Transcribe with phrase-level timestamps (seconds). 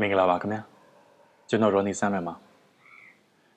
[0.00, 0.60] မင်္ဂလာပါခင်ဗျာ
[1.48, 2.34] ကျွန်တော်ရော်နီဆမ်းမယ်ပါ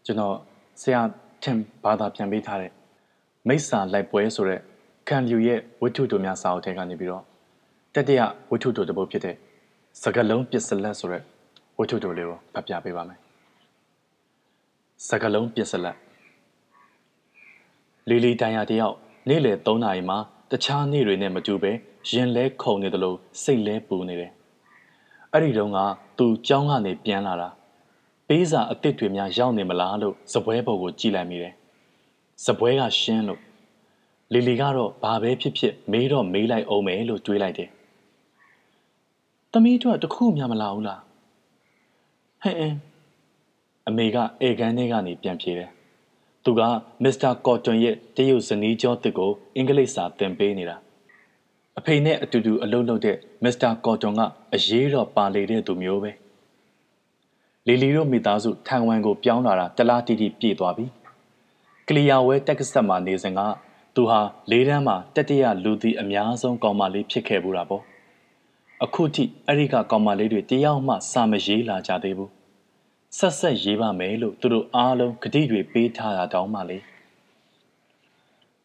[0.06, 0.36] ကျွန်တော်
[0.82, 1.02] ဆရာ
[1.44, 2.72] ထင်ဘာသာပြန်ပေးထားတဲ့
[3.48, 4.60] မိစ္ဆာလိုက်ပွဲဆိုတဲ့
[5.08, 7.24] ခံလူရဲ့ဝိထုတို့များစာအုပ်ထဲကနေပြီးတော့
[7.96, 9.36] တတိယဝိထုတို့တစ်ပုဒ်ဖြစ်တဲ့
[10.02, 11.24] စကလုံးပစ္စလက်ဆိုတဲ့
[11.78, 13.20] ဝိထုတို့လေးကိုဖတ်ပြပေးပါမယ်
[15.08, 15.98] စကလုံးပစ္စလက်
[18.10, 18.96] လီလီတိုင်ယာတယောက်
[19.30, 20.18] နေ့လယ်3နာရီမှာ
[20.52, 21.72] တခြားနေ့တွေနဲ့မတူပဲ
[22.12, 24.32] ရင်လဲခုန်နေတယ်လို့စိတ်လဲပူနေတယ်
[25.34, 25.80] အဲ့ဒီတုန်းက
[26.18, 27.50] သူကြောင်းကနေပြန်လာတာ
[28.28, 31.54] ပေးစာအစ်စ်တွေများရောက်နေမလားလို့စပွဲပေါ်ကိုကြည့်လိုက်မိတယ်
[32.46, 33.42] စပွဲကရှင်းလို့
[34.34, 37.70] လီလီကတော့ဘာပဲဖြစ်ဖြစ်မေးတော့မေးလိုက်အောင်မယ်လို့တွေးလိုက်တယ်
[39.52, 41.02] သမီးတို့ကတခုမှမလာဘူးလား
[42.42, 42.78] ဟဲ့အင်း
[43.88, 45.70] အမေကအေကန်ထဲကနေပြန်ပြေးတယ်
[46.44, 46.62] သူက
[47.04, 50.78] မစ္စတာကော်တွန်ရဲ့တရုတ်ဇနီးကျော်တစ်ကိုအင်္ဂလိပ်စာသင်ပေးနေတာ
[51.80, 54.22] အဖေနဲ့အတူတူအလုပ်လုပ်တဲ့မစ္စတာကော်တွန်က
[54.56, 56.12] အရေးတော်ပါလေတဲ့သူမျိုးပဲ
[57.68, 60.86] လီလီတို့မိသားစုထိုင်ဝမ်ကိုပြောင်းလာတာတလားတီတီပြည့်သွားပြီ
[61.88, 63.40] ကလီယာဝဲတက်ကဆက်မှာနေစဉ်က
[63.96, 64.20] သူဟာ
[64.52, 67.84] လေးတန်းမှာတတိယလူသည်အများဆုံးကောင်မလေးဖြစ်ခဲ့ဘူးတာပေါ့
[68.84, 72.32] အခုထိအဲ့ဒီကကောင်မလေးတွေတယောက်မှစာမရေးလာကြသေးဘူး
[73.18, 76.78] ဆက်ဆက်ရေးပါမယ်လို့သူတို့အားလုံးဂတိတွေပေးထားတာတောင်းပါလေ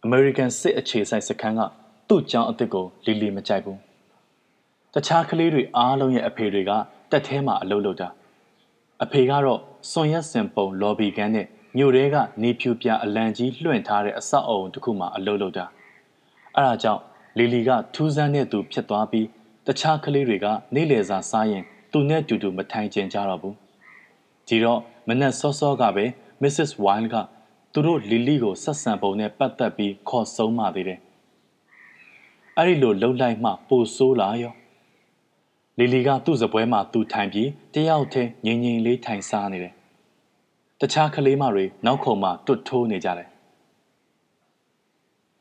[0.07, 1.61] American စစ်အခြေစိုက်စခန်းက
[2.09, 3.79] သူ့ကြောင်အစ်စ်ကိုလီလီမကြိုက်ဘူး
[4.95, 6.71] တခြားကလေးတွေအားလုံးရဲ့အဖေတွေက
[7.11, 8.09] တက်ထဲမှာအလုပ်လုပ်တာ
[9.05, 11.47] အဖေကတော့စွန်ရက်စင်ပုံလော်ဘီကန်နဲ့
[11.77, 15.67] မြို့တဲကနေဖြူပြအလံကြီးလွှင့်ထားတဲ့အဆောက်အုံတစ်ခုမှာအလုပ်လုပ်တာ
[16.57, 17.03] အဲဒါကြောင့်
[17.39, 19.27] လီလီကထူးဆန်းတဲ့သူဖြစ်သွားပြီး
[19.67, 23.55] တခြားကလေးတွေက နေ့လယ်စာစားရင် သူနဲ့တူတူမထိုင်ကျင်ကြတော့ဘူး
[24.49, 26.05] ဒီတော့မနက်စောစောကပဲ
[26.43, 26.71] Mrs.
[26.85, 27.15] Wild က
[27.73, 31.01] သူတို့လီလီကိုဆက်ဆံပုံနဲ့ပတ်သက်ပြီးခေါ်ဆုံးမှသေးတယ်
[32.59, 34.53] အဲ့ဒီလိုလှုပ်လိုက်မှပိုဆိုးလာရော
[35.79, 39.73] လီလီကသူ့စပွဲမှာသူထိုင်ပြီးတယောက်တည်းငြိမ်ငြိမ်လေးထိုင်စားနေတယ်
[40.81, 43.29] တခြားကလေးမတွေနောက်ခုံမှာတွတ်ထိုးနေကြတယ်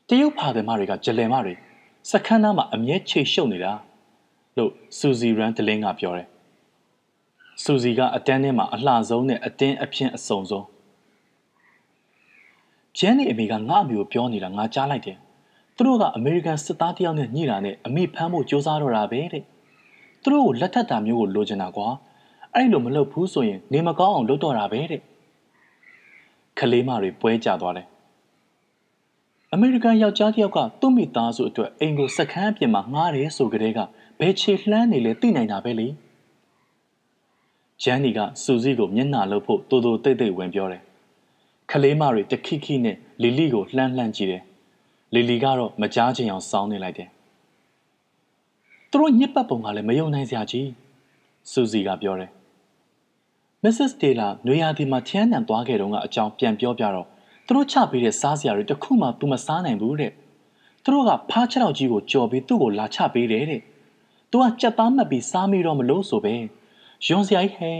[0.08, 1.54] တရုတ်ဖာတယ်မတွေကဂျလယ်မတွေ
[2.10, 3.72] စခန်းသားမှာအမြဲချိတ်ရှုပ်နေတာ
[4.56, 6.28] လို့စူဇီရန်တလင်းကပြောတယ်
[7.62, 10.66] စူဇီကအတန်းထဲမှာအလှဆုံးနဲ့အတင်းအဖျင်းအစုံဆုံး
[12.98, 15.18] ကျန်းနေအမေကငါ့အမေကိုပြောနေတာငါကြားလိုက်တယ်
[15.76, 19.42] သူတို့ကအမေရိကန်စစ်သားတယောက်နဲ့ညှိတာနဲ့အမေဖမ်းဖို့ကြိုးစားတော့တာပဲတဲ့
[20.22, 21.88] သူတို့ကိုလက်ထပ်တာမျိုးကိုလိုချင်တာကွာ
[22.54, 25.00] အဲ့လိုမလုပ်ဘူးဆိုရင်နေမကောင်းအောင်လုပ်တော့တာပဲတဲ့
[26.58, 27.86] ခလေးမတွေပွဲကြသွားတယ်
[29.52, 33.78] အမေရိကန်ယောက်ျားတစ်ယောက်ကသူ့မိသားစုအတွက်အိမ်ကိုစခန်းအပြင်မှာငှားတယ်ဆိုကြတဲ့က
[34.20, 35.88] ဘယ်ခြေလှမ်းနေလဲသိနိုင်တာပဲလေ
[37.82, 40.82] ဂျန်နီကစူဇီကိုမျက်နှာလှုပ်ဖို့တိုးတိုးတိတ်တိတ်ဝင်ပြောတယ်
[41.70, 44.42] ခလေးမတွေတခိခိနဲ့လီလီကိုလှမ်းလှမ်းကြည့်တယ်
[45.14, 47.08] လီလီကတော့မကြားချင်အောင်စောင်းနေလိုက်တယ်
[48.90, 50.68] သူတို့ညစ်ပတ်ပုံကလည်းမယုံနိုင်စရာကြီး
[51.52, 52.30] စူဇီကပြောတယ်
[53.62, 57.06] မစ္စစ်တေလာနွေရာသီမှာထန်းနံသွားခဲ့တုန်းကအကြောင်းပြန်ပြောပြတော့
[57.46, 60.12] သူတို့ချပေးတဲ့စားစရာတွေတခုမှသူမစားနိုင်ဘူးတဲ့
[60.82, 63.60] သူတို့ကဖားချက်တော့ကြီးကိုကြော်ပြီးသူ့ကိုလာချပေးတယ်တဲ့
[64.30, 66.34] သူကကြက်သားမှတ်ပြီးစားမိတော့မလို့ဆိုပဲ
[67.06, 67.72] ယွန်စရာကြီးဟဲ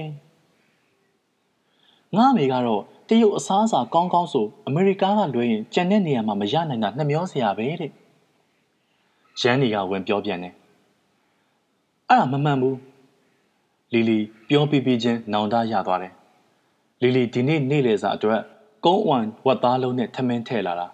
[2.16, 7.90] ငါအမေကတော့ တရုတ်အစားအစာကောင်းကောင်းဆိုအမေရိကကလွှဲရင်ကြံတဲ့နေရာမှာမရနိုင်တာနှမျောစရာပဲတဲ့
[9.40, 10.54] ရန်နီကဝင်ပြောပြန်တယ်
[12.08, 12.78] အဲ့ဒါမမှန်ဘူး
[13.92, 14.18] လီလီ
[14.48, 16.12] ပြောပြပြချင်းနောင်တရသွားတယ်
[17.02, 18.40] လီလီဒီနေ့နေ့လယ်စာအတွက်
[18.84, 20.86] ကုန်းအွန်ဝတ်သားလုံးနဲ့ထမင်းထည့်လာတာ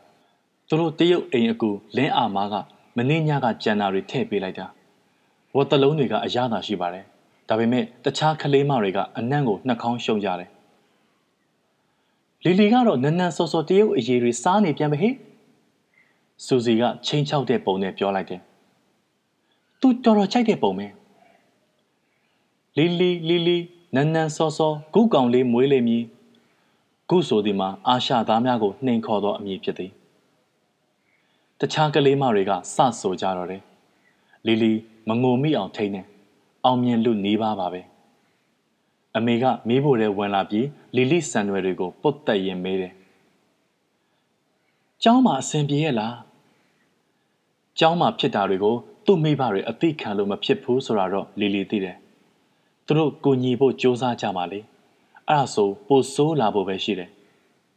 [0.69, 2.55] သူတို့တရုတ်အိမ်အကူလင်းအာမားက
[2.97, 4.67] မင်းညကကြံတာတွေထည့်ပေးလိုက်တာ
[5.57, 7.05] ဝတ်တလုံးတွေကအရသာရှိပါတယ်
[7.49, 10.51] ဒါပေမဲ့တခြားကလေးမတွေကအနံ့ကိုနှာခေါင်းရှုံကြတယ်
[12.45, 15.15] လီလီကတော့နန်းနန်းစောစောတရုတ်အရေးတွေစားနေပြန်ပဲဟဲ့
[16.47, 18.41] စူစီကချင်းချောက်တဲ့ပုံနဲ့ပြောလိုက်တယ်
[19.81, 20.87] သူတော်တော်ကြိုက်တဲ့ပုံပဲ
[22.77, 23.59] လီလီလီလီ
[23.95, 26.05] နန်းနန်းစောစောဂုကောင်လေးမွေးလိမ့်မည်
[27.09, 29.91] ဂုဆိုဒီမှာအာရှသားများကိုနှိမ်ခေါ်သောအမည်ဖြစ်သည်
[31.61, 33.63] တခြားကလေးမတွေကစဆိုကြတော့တယ်
[34.47, 34.73] လီလီ
[35.09, 36.03] မငိုမိအောင်ထိန်းနေ
[36.65, 37.92] အောင်မြင်လူနေပါပါပဲ
[39.17, 40.67] အမေကမီးဖို့ထဲဝင်လာပြီး
[40.97, 42.93] လီလီဆန်ရွယ်တွေကိုပုတ်တက်ရင်မေးတယ်။
[45.03, 46.15] ကျောင်းမှာအဆင်ပြေရဲ့လား။
[47.79, 48.77] ကျောင်းမှာဖြစ်တာတွေကို
[49.07, 51.97] သူ့မိဘတွေအသိခံလို့မဖြစ်ဘူးဆိုတာတော့လီလီသိတယ်။
[52.87, 54.61] သူတို့ကိုညီဖို့စူးစမ်းကြပါလေ။
[55.29, 57.11] အဲ့ဒါဆိုပိုဆိုးလာဖို့ပဲရှိတယ်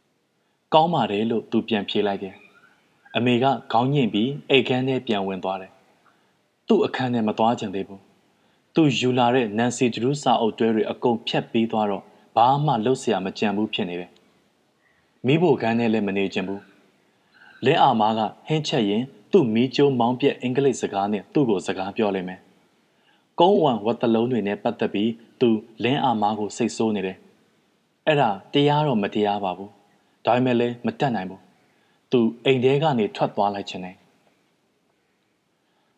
[0.74, 2.34] ။ကောင်းပါတယ်လို့သူပြန်ဖြေလိုက်တယ်။
[3.16, 5.72] အမေကခေါင်းညှိပြီးအိတ်ခမ်းထဲပြန်ဝင်သွားတယ်။
[6.68, 8.05] သူ့အခန်းထဲမသွားချင်သေးဘူး
[8.75, 12.03] သူယူလာတဲ့နန်စီဂျရူးစာအုပ်တွဲတွေအကုန်ဖြတ်ပြီးသွားတော့
[12.35, 14.09] ဘာမှလှုပ်เสียမကြံဘူးဖြစ်နေတယ်။
[15.25, 16.61] မိဖို့ခန်းနဲ့လည်းမနေချင်ဘူး။
[17.65, 22.39] လင်းအာမားကဟင်းချက်ရင်သူ့မီးကျိုးမောင်းပြက်အင်္ဂလိပ်စကားနဲ့သူ့ကိုစကားပြောလိုက်မယ်။
[23.39, 25.11] ကုန်းဝံဝတ်တလုံးတွေနဲ့ပတ်သက်ပြီး
[25.41, 25.49] သူ
[25.83, 27.17] လင်းအာမားကိုစိတ်ဆိုးနေတယ်
[28.07, 29.71] အဲ့ဒါတရားတော့မတရားပါဘူး
[30.25, 31.41] ဒါပေမဲ့လည်းမတတ်နိုင်ဘူး
[32.11, 33.95] သူအိမ်ထဲကနေထွက်သွားလိုက်ခြင်းနဲ့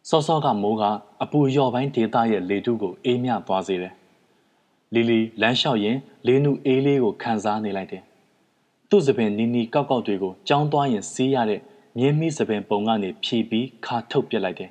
[0.09, 0.83] စောစောကမိုးက
[1.23, 3.95] အပူရော့ပိုင်းဒေသရဲ့လေထုကိုအေးမြသွားစေတယ်
[4.95, 5.97] လီလီလမ်းလျှောက်ရင်
[6.27, 8.03] လေးနုအေးလေးကိုခံစားနေလိုက်တယ်
[8.91, 11.61] သူ့စပင်နီနီကောက်ကောက်တွေကိုကြောင်းသွားရင်စီးရတဲ့
[11.99, 14.71] မြင်းမိစပင်ပုံကနေဖြီးပြီးခါထုတ်ပစ်လိုက်တယ်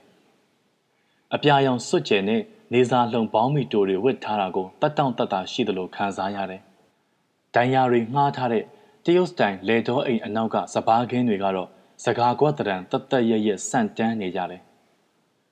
[1.35, 2.41] အပြာရောင်စွတ်ကျဲနဲ့
[2.73, 6.61] နေစာလုံပေါင်းမီတိုတွေဝစ်ထားတာကိုတတ်တောင့်တတ်တာရှိသလိုခံစားရတယ်။
[7.55, 8.63] ဒိုင်ယာတွေငှားထားတဲ့
[9.05, 11.69] တရုတ်စတိုင်လေတော်အိမ်အနောက်ကစပားခင်းတွေကတော့
[12.03, 14.61] စကားကွက်တရံတတ်တတ်ရရဆန့်တန်းနေကြတယ်။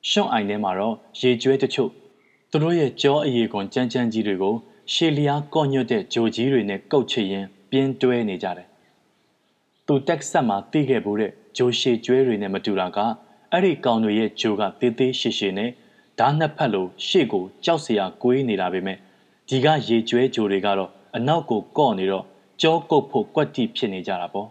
[0.10, 1.92] ရှွန့်အိုင်ထဲမှာတော့ရေကျွဲတချို့
[2.52, 4.56] သူတို့ရဲ့ကြောအရေးကွန်ကြမ်းကြမ်းကြီးတွေကို
[4.94, 8.68] ရှေလျားကော့ညွတ်တဲ့ဂျိုကြီးတွေနဲ့ကုတ်ချရင်းပြင်းတွဲနေကြတယ်။
[9.86, 12.98] သူတက်ဆက်မှာတီးခဲ့ဘူးတဲ့ဂျိုရှေကျွဲတွေနဲ့မတူတာက
[13.52, 15.72] အဲ့ဒီကောင်တွေရဲ့ဂျိုကသေးသေးရှည်ရှည်နဲ့
[16.20, 18.98] ဓာတ်နှစ်ဖက်လိုရှေ့ကိုကြောက်စရာကွေးနေတာပဲမဲ့
[19.50, 22.26] ဒီကရေကျွဲဂျိုတွေကတော့အနောက်ကိုကော့နေတော့
[22.62, 24.48] ကြောကုတ်ဖို့ကွက်တိဖြစ်နေကြတာပေါ့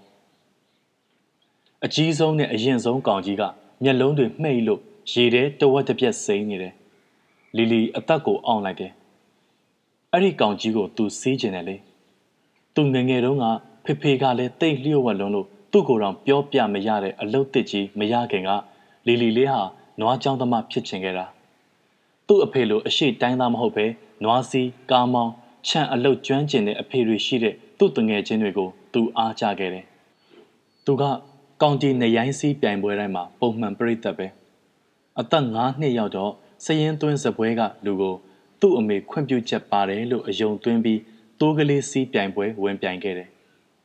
[1.85, 3.43] အကြီးဆုံးနဲ့အရင်ဆုံးကောင်ကြီးက
[3.83, 6.75] မျက်လုံးတွေမှိတ်လို့ ရေထဲတဝက်တစ်ပြက်စိမ့်နေတယ်
[7.57, 8.93] လီလီအသက်ကိုအောင့်လိုက်တယ်
[10.13, 11.77] အဲ့ဒီကောင်ကြီးကိုသူစီးကျင်တယ်လေ
[12.75, 13.45] သူငငယ်တုန်းက
[13.85, 18.51] ဖေဖေကလည်းတိတ်လျှို့ဝှက်လုံးလို့သူ့ကိုယ်တော်ပြောပြမရတဲ့အလုတ်တစ်ကြီးမရခင်က
[19.07, 19.61] လီလီလေးဟာ
[20.01, 21.27] နွားချောင်းသမားဖြစ်ချင်ခဲ့တာ
[22.29, 23.87] သူ့အဖေလိုအရှိတိုင်းသားမဟုတ်ပဲ
[24.25, 25.33] နွားစီကားမောင်း
[25.69, 29.85] ခြံအလုတ်ကျွမ်းကျင်တဲ့အဖေတွေရှိတဲ့သူ့တငယ်ချင်းတွေကိုသူအားကြခဲ့တယ်။
[30.85, 31.03] သူက
[31.63, 34.29] ကောင်တီနေရိုင်းစီးပြိုင်ပွဲတိုင်းမှာပုံမှန်ပြိသက်ပဲ။
[35.21, 36.33] အသက်9နှစ်ရောက်တော့
[36.65, 38.15] စရင်သွင်းစပွဲကလူကို
[38.61, 41.01] သူ့အမေခွင့်ပြုချက်ပါတယ်လို့အယုံသွင်းပြီး
[41.41, 43.29] တိုးကလေးစီးပြိုင်ပွဲဝင်ပြိုင်ခဲ့တယ်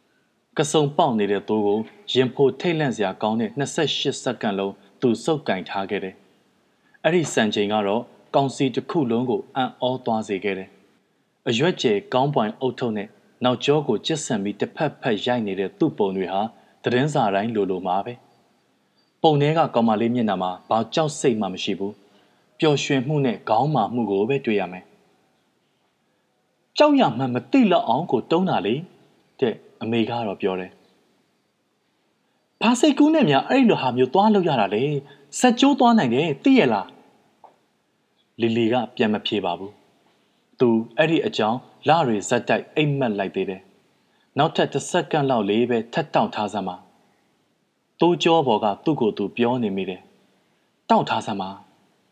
[0.58, 1.80] ။ကစုံပေါက်နေတဲ့တိုးကို
[2.14, 6.16] ရင်ဖိုထိတ်လန့်စရာကောင်းတဲ့28စက္ကန့်လုံးသူစုပ်ကင်ထားခဲ့တယ်။
[7.04, 8.02] အဲ့ဒီစံချိန်ကတော့
[8.36, 10.70] ကောင်စီတစ်ခုလုံးကိုအံ့ဩသွားစေခဲ့တယ်။
[11.50, 13.08] အရွက်ကျဲကောင်းပွိုင်အုတ်ထုံနဲ့
[13.44, 16.42] နောက်ကျောကိုကျစ်ဆန်ပြီးတစ်ဖက်ဖက်ရိုက်နေတဲ့သူ့ပုံတွေဟာ
[16.84, 18.16] သတင်းစာတိုင်းလိုလိုမှာပဲ။
[19.22, 21.94] ပုံထဲကကောင်မလေးမျက်နှာမှာဘာကြောက်စိတ်မှမရှိဘူး။
[22.60, 24.86] ပျော်ရွှင်မှုနဲ့ခေါင်းမာမှုကိုပဲတွေ့ရမယ်။
[26.78, 28.76] ကြောက်ရမှမသိလောက်အောင်ကိုတုံးတာလေ
[29.40, 30.72] တဲ့အမေကတော့ပြောတယ်။
[32.62, 34.84] ဘာစိတ်ကူးနဲ့များအဲ့လိုဟာမျိုးသွားလို့ရတာလေ။
[35.40, 36.88] စက်ကြိုးသွားနိုင်တယ်သိရလား။
[38.42, 39.72] လီလီကပြန်မဖြေပါဘူး။
[40.60, 43.62] သူအဲ့ဒီအကြောင်းလတွေဇက်တိုက်အိမ်မက်လိုက်သေးတယ်။
[44.38, 46.78] နောက်ထပ်တစ်စက္ကန့်လောက်လေးပဲထက်တောင့်ထားစမ်းပါ။
[48.02, 50.02] တိုးကြောဘော်ကသူ့ကိုယ်သူပြောနေမိတယ်။
[50.90, 51.50] တောင့်ထားစမ်းပါ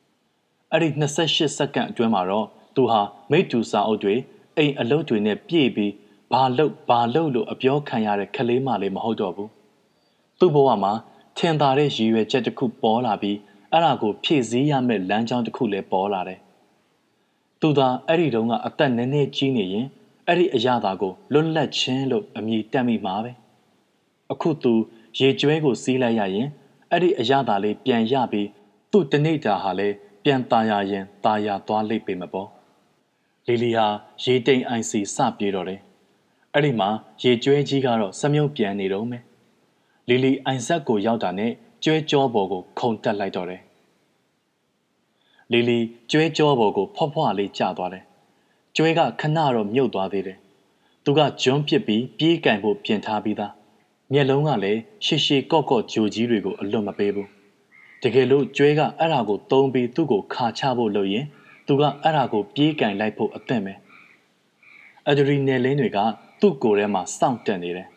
[0.71, 3.01] ။အဲ့ဒီ28စက္ကန့်အတွင်းမှာတော့သူဟာ
[3.31, 4.15] မိတူစာအုပ်တွေ
[4.57, 5.93] အိမ်အလုပ်တွေနဲ့ပြည့်ပြီး
[6.33, 9.49] ဘာလုပ်ဘာလုပ်လို့အပြောခံရတဲ့ခလေးမလေးမဟုတ်တော့ဘူး။
[10.39, 10.93] သူ့ဘဝမှာ
[11.37, 13.37] ထင်သာတဲ့ရည်ရွယ်ချက်တစ်ခုပေါ်လာပြီး
[13.71, 16.39] အဲ့ဒါကိုဖြည့်ဆည်းရမယ့်လမ်းကြောင်းတစ်ခုလည်းပေါ်လာတယ်။
[17.61, 19.87] သူသာအဲ့ဒီတုန်းကအသက်နည်းနည်းကြီးနေရင်
[20.27, 23.31] အဲ့ဒီအရာသာကိုလွတ်လပ်ခြင်းလို့အမည်တက်မိမှာပဲ။
[24.31, 24.73] အခုသူ
[25.18, 26.48] ရေကျွဲကိုစီးလိုက်ရရင်
[26.90, 28.48] အဲ့ဒီအရာသာလေးပြန်ရပြီး
[28.90, 29.94] သူ့တနေ့တာဟာလည်း
[30.24, 32.48] ပြန်ตายရရင်ตายရသွားလိမ့်ပေမပေါ့။
[33.46, 33.86] လီလီဟာ
[34.24, 35.80] ရေတိမ်အိုင်စီစပြေတော့တယ်။
[36.54, 36.88] အဲ့ဒီမှာ
[37.22, 39.22] ရေကျွဲကြီးကတော့စမြုပ်ပြန်နေတော့မယ်။
[40.08, 41.52] လီလီအိုင်ဆက်ကိုရောက်တာနဲ့
[41.84, 43.62] ကျွဲကြောပေါ်ကိုခုန်တက်လိုက်တော့တယ်။
[45.52, 45.78] လီလီ
[46.10, 48.04] ကျွဲကြောပေါ်ကိုဖွားဖွားလေးကျသွားတယ်။
[48.76, 50.38] ကျွဲကခဏတော့မြုပ်သွားသေးတယ်။
[51.04, 53.52] သူကဂျွန်းပစ်ပြီးပြေးကင်ဖို့ပြင်ထားပြီးသား။
[54.13, 57.27] မျက်လုံးကလည်းရှည်ရှည်ကော့ကော့ဂျိုကြီးတွေကိုအလွတ်မပေးဘူး။
[58.01, 61.25] တကယ်လို့ကျွဲကအဲ့ဒါကိုသုံးပြီးသူ့ကိုခါချဖို့လုပ်ရင်
[61.67, 63.73] သူကအဲ့ဒါကိုပြေးကင်လိုက်ဖို့အသင့်ပဲ။
[65.09, 65.97] အဒရီနယ်လင်းတွေက
[66.41, 67.87] သူ့ကိုယ်ထဲမှာစောင့်တက်နေတယ်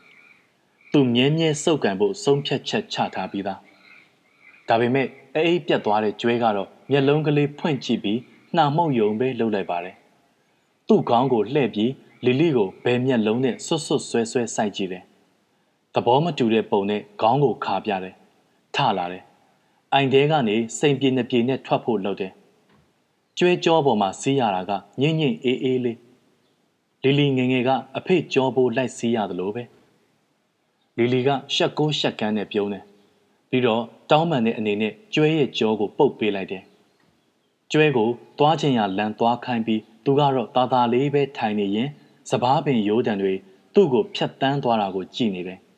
[0.92, 3.58] ။သူမြဲမြဲစုပ်ကန်ဖို့ဆုံးဖြတ်ချက်ချထားပြီးသား
[4.68, 8.18] ဒါပေမဲ့အေးအေးပြတ်သွားတဲ့ကျွဲကတော့မျက်လုံးကလေးဖွင့်ကြည့်ပြီး
[8.56, 9.96] နှာမှုတ်ယုံပဲလှုပ်လိုက်ပါတယ်။
[10.88, 11.92] သူ့ခေါင်းကိုလှည့်ပြီး
[12.24, 15.04] လီလီကိုဘယ်မျက်လုံးနဲ့ဆွတ်ဆွတ်ဆွဲဆွဲစိုက်ကြည့်တယ်။
[15.94, 18.14] သဘောမတူတဲ့ပုံနဲ့ခေါင်းကိုခါပြတယ်။
[18.74, 19.22] ထလာတယ်။
[19.92, 22.32] အိုင်တဲကနေစိန်ပြေနှပြေနဲ့ထွက်ဖို့လုပ်တယ်။
[23.38, 25.98] ကျွဲကြောပေါ်မှာစီးရတာကငိမ့်ငိမ့်အေးအေးလေး
[27.02, 29.62] လီလီငငယ်ကအဖေ့ကြောပိုးလိုက်စီးရတယ်လို့ပဲ
[30.96, 32.84] လီလီကရှက်ကိုရှက်ကန်းနဲ့ပြုံးတယ်
[33.50, 36.62] ပြီးတော့တောင်းပန်တဲ့အနေနဲ့ကျွဲရဲ့ကြောကိုပုတ်ပေးလိုက်တယ်။
[37.72, 41.88] ကျွဲကိုသွားချင်ရလန်သွားခိုင်းပြီးသူကတော့တာတာလေးပဲထိုင်နေရင်
[42.30, 43.34] စပားပင်ရိုးတံတွေ
[43.74, 45.60] သူ့ကိုဖြတ်တန်းသွားတာကိုကြည့်နေတယ်။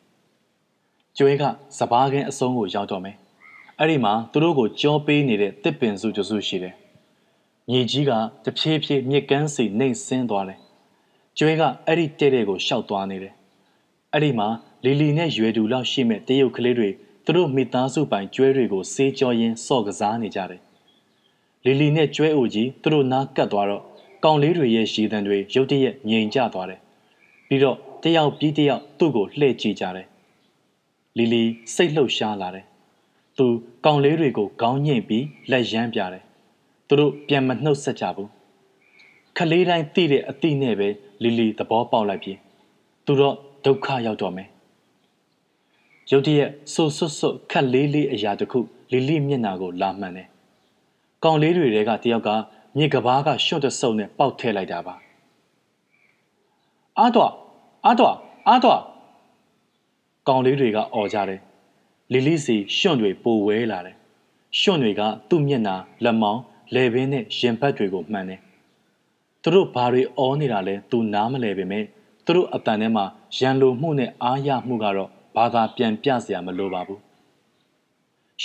[1.17, 1.43] ကျွဲက
[1.79, 3.17] စပားကင်းအစုံကိုရောက်တော့မယ်။
[3.79, 6.75] အဲ့ဒီမှာသူတို့ကိုကြောပေးနေတဲ့တစ်ပင်စုတစုရှိတယ်။
[7.71, 8.11] မြေကြီးက
[8.45, 10.59] တဖြည်းဖြည်းမြစ်ကမ်းစီနှိမ့်ဆင်းသွားတယ်။
[11.39, 13.35] ကျွဲကအဲ့ဒီတဲ့တဲ့ကိုရှောက်သွားနေတယ်။
[14.15, 14.49] အဲ့ဒီမှာ
[14.85, 16.91] လီလီနဲ့ရွယ်တူလောက်ရှိမဲ့တရုတ်ကလေးတွေ
[17.25, 20.61] သူတို့မိသားစုပိုင်ကျွဲတွေကိုဆေးကြောရင်းစော့ကစားနေကြတယ်
[21.65, 23.83] လီလီနဲ့ကျွဲအိုကြီးသူတို့နားကပ်သွားတော့
[24.25, 26.81] ကောင်လေးတွေရဲ့ရှည်တံတွေရုတ်တရက်ငြိမ်ကျသွားတယ်
[27.49, 30.07] ပြီးတော့တယောက်ပြီးတယောက်သူ့ကိုလှည့်ကြည့်ကြတယ်
[31.19, 31.43] လီလီ
[31.75, 32.67] စိတ်လှုပ်ရှားလာတယ်
[33.39, 33.47] သူ
[33.85, 36.25] ကောင်လေးတွေကိုခေါင်းညှိပြီးလက်ရမ်းပြတယ်
[36.89, 38.31] သူတို့ပြန်မနှုတ်ဆက်ကြဘူး
[39.37, 40.89] ခလေးတိုင်းသိတဲ့အတိနဲ့ပဲ
[41.23, 42.33] လီလီသဘောပေါက်လိုက်ပြီ
[43.07, 44.49] သူတော့ဒုက္ခရောက်တော့မယ်
[46.11, 48.59] ရုတ်တရက်ဆူဆွတ်ဆွတ်ခက်လေးလေးအရာတခု
[48.93, 50.29] လီလီမျက်နှာကိုလာမှန်တယ်။
[51.25, 52.31] ကောင်လေးတွေကတယောက်က
[52.77, 54.95] မြေကဘာကရှွတ်တဆုပ်နဲ့ပေါက်ထည့်လိုက်တာပါ။
[56.99, 57.33] အားတော့
[57.85, 58.15] အားတော့
[58.49, 58.81] အားတော့
[60.29, 61.41] ကောင်လေးတွေကအော်ကြတယ်
[62.13, 63.97] လီလီစီရွှွန့်တွေပိုဝဲလာတယ်
[64.61, 66.41] ရွှွန့်တွေကသူ့မျက်နှာလက်မောင်း
[66.75, 68.41] လေဘင်းနဲ့ရင်ဘတ်တွေကိုမှန်တယ်
[69.43, 71.85] သူတို့ဘာတွေအော်နေတာလဲသူနားမလဲပေမဲ့
[72.25, 73.05] သူတို့အတန်ထဲမှာ
[73.39, 77.01] ရန်လိုမှုနဲ့အားရမှုကတော့ဘာသာပြန်ပြစရာမလိုပါဘူး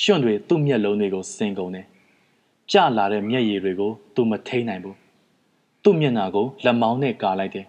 [0.02, 1.86] ရွှွန့်တွေသူ့မျက်လုံးတွေကိုစင်ကုန်တယ်
[2.72, 4.98] ကြလာတဲ့မျက်ရည်တွေကိုသူမထိန်နိုင်ဘူး
[5.84, 7.66] သူ့မျက်နှာကိုလက်မောင်းနဲ့ကာလိုက်တယ်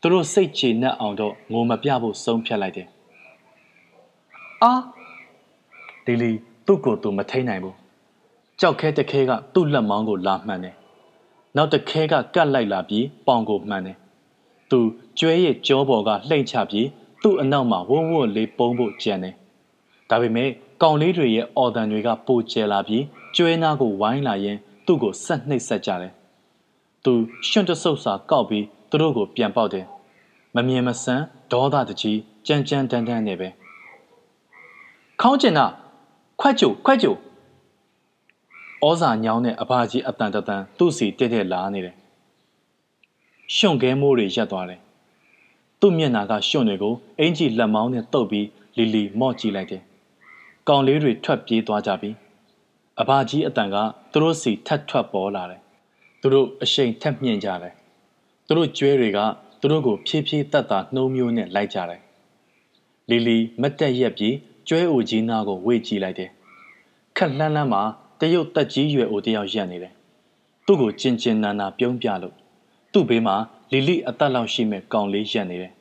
[0.00, 2.88] သူတို့စိတ်ချေနှက်အောင်တော့ငိုမပြဖို့ဆုံးဖြတ်လိုက်တယ်
[4.62, 4.72] အာ
[6.06, 6.30] ဒီလီ
[6.66, 7.76] သူ့ကိုသူမထိန်နိုင်ဘူး
[8.60, 10.74] ကြောက်ခဲတခဲကသူ့လက်မောင်းကိုလာမှန်တယ်
[11.56, 13.96] နောက်တခဲကကတ်လိုက်လာပြီးပေါင်ကိုမှန်တယ်
[14.70, 14.80] သူ
[15.18, 16.88] ကျွဲရဲ့ကြောပေါ်ကလှိမ့်ချပြီး
[17.22, 19.34] သူ့အနောက်မှာဝုန်းဝုန်းလေးပုံဖို့ကြံတယ်။
[20.10, 20.48] ဒါပေမဲ့
[20.82, 23.04] ကောင်လေးတွေရဲ့အော်တန်တွေကပိုကျဲလာပြီး
[23.36, 26.12] ကျွဲနာကိုဝိုင်းလာရင်သူ့ကိုဆက်နှိပ်ဆက်ကြတယ်။
[27.04, 27.12] သူ
[27.48, 29.86] ရှွန့်တဆုပ်စာကောက်ပြီးသူတို့ကိုပြန်ပေါက်တယ်။
[30.54, 33.48] မမြင်မဆန်းဒေါသတကြီးကြမ်းကြမ်းတန်းတန်းနဲ့ပဲ။
[35.20, 35.66] ခေါင်းကျင်တာ
[36.40, 37.14] ခွက်ကြိုခွက်ကြို
[38.84, 41.94] ဩဇာညောင်းတဲ့အဘာကြီးအတန်တန်သူ့စီတက်တက်လာနေတယ်။
[43.56, 44.80] ရှုံခဲမိုးတွေရက်သွားတယ်
[45.80, 48.46] သူ့မျက်နှာကရှွန့်တွေကိုအင်ကြီးလက်မောင်းနဲ့တုပ်ပြီး
[48.76, 49.82] လီလီမော့ကြည့်လိုက်တယ်။
[50.68, 52.10] ကောင်လေးတွေထွက်ပြေးသွားကြပြီ။
[53.00, 53.76] အဘာကြီးအတန်က
[54.12, 55.60] သူတို့စီထက်ထွက်ပေါ်လာတယ်။
[56.20, 57.74] သူတို့အရှိန်ထက်မြင့်ကြတယ်။
[58.46, 59.18] သူတို့ကျွဲတွေက
[59.60, 62.00] သူတို့ကိုဖြည်းဖြည်းတက်တာနှုံးမျိုးနဲ့လိုက်ကြတယ်။
[63.10, 64.34] လီလီမတ်တက်ရက်ပြီး
[64.68, 66.30] ကျွဲအိုကြီးနာကိုဝေ့ကြည့်လိုက်တယ်။
[67.16, 67.82] ခက်လှမ်းလှမ်းမှာ
[68.20, 69.92] တရုတ်တက်ကြီးရွယ်အိုတယောက်ရက်နေတယ်။
[70.66, 72.34] သူ့ကိုကျင်ကျင်နာနာပြုံးပြလို့
[72.92, 73.36] သူ့ဘေးမှာ
[73.72, 75.72] လီလီအသက်လောက်ရှိမဲ့ကောင်လေးရက်နေတယ်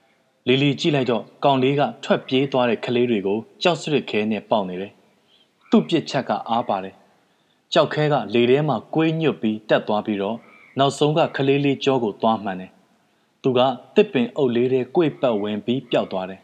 [0.48, 4.92] ။လီလီကြည့်လိုက်တော့ကောင်လေးကထွက်ပြေးသွားတဲ့ကလေးတွေကိုကြောက်စွရခဲနဲ့ပေါက်နေတယ်။
[5.70, 6.94] သူ့ပြစ်ချက်ကအားပါတယ်။
[7.72, 10.36] ကြောက်ခဲကလေထဲမှာကွေးညွတ်ပြီးတက်သွားပြီးတော့
[10.78, 12.70] နောက်ဆုံးကကလေးလေးကြောကိုသွားမှန်တယ်။
[13.42, 13.60] သူက
[13.94, 16.40] တစ်ပင်အုပ်လေးတွေကွေ့ပတ်ဝင်ပြီးပျောက်သွားတယ်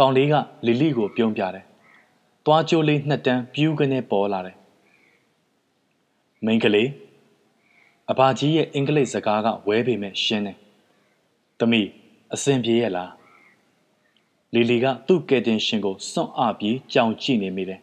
[0.00, 0.34] ကောင်လေးက
[0.66, 1.64] လီလီကိုပြုံးပြတယ်။
[2.44, 4.56] သွားကြိုးလေးနှစ်တန်းပြူးကနေပေါ်လာတယ်။
[6.44, 6.88] မိန်းကလေး
[8.10, 10.56] အဘာကြီးရဲ့အင်္ဂလိပ်စကားကဝဲပေမဲ့ရှင်းတယ်။
[11.58, 11.88] သမီး
[12.34, 13.10] အစင်ပြေရဲ့လား။
[14.54, 17.80] လီလီကသူ့ကယ်တင်ရှင်ကိုစွန့်အပြီးကြောင်ကြည့်နေမိတယ်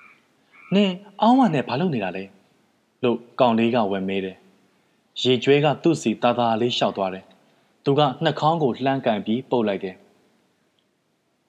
[0.74, 2.24] ။နင်အောင်းဝနဲ့ဘာလုပ်နေတာလဲ။
[3.02, 4.36] လို့ကောင်လေးကဝယ်မေးတယ်။
[5.22, 7.24] ရေကျွဲကသူ့စီတာတာလေးရှောက်သွားတယ်။
[7.84, 9.96] သူကနှာခေါင်းကိုလှမ်းကန်ပြီးပုတ်လိုက်တယ်။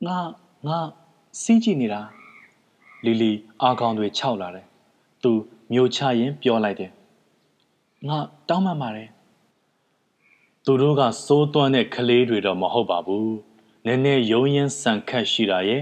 [0.06, 0.18] ငါ
[0.68, 0.80] ငါ
[1.42, 2.02] စီးကြည့်နေတာ။
[3.06, 4.66] လီလီအာကောင်တွေခြောက်လာတယ်။
[5.24, 5.32] သူ
[5.74, 6.92] မျိုးချရင်ပြောလိုက်တယ်
[8.08, 8.18] ငါ
[8.50, 9.10] တောင်းပန်ပါတယ်
[10.66, 13.36] သူတို့ကစိုးသွမ်းတဲ့ကလေးတွေတော့မဟုတ်ပါဘူး
[13.86, 15.82] နည်းနည်းယုံရင်ဆန်ခတ်ရှိတာရဲ့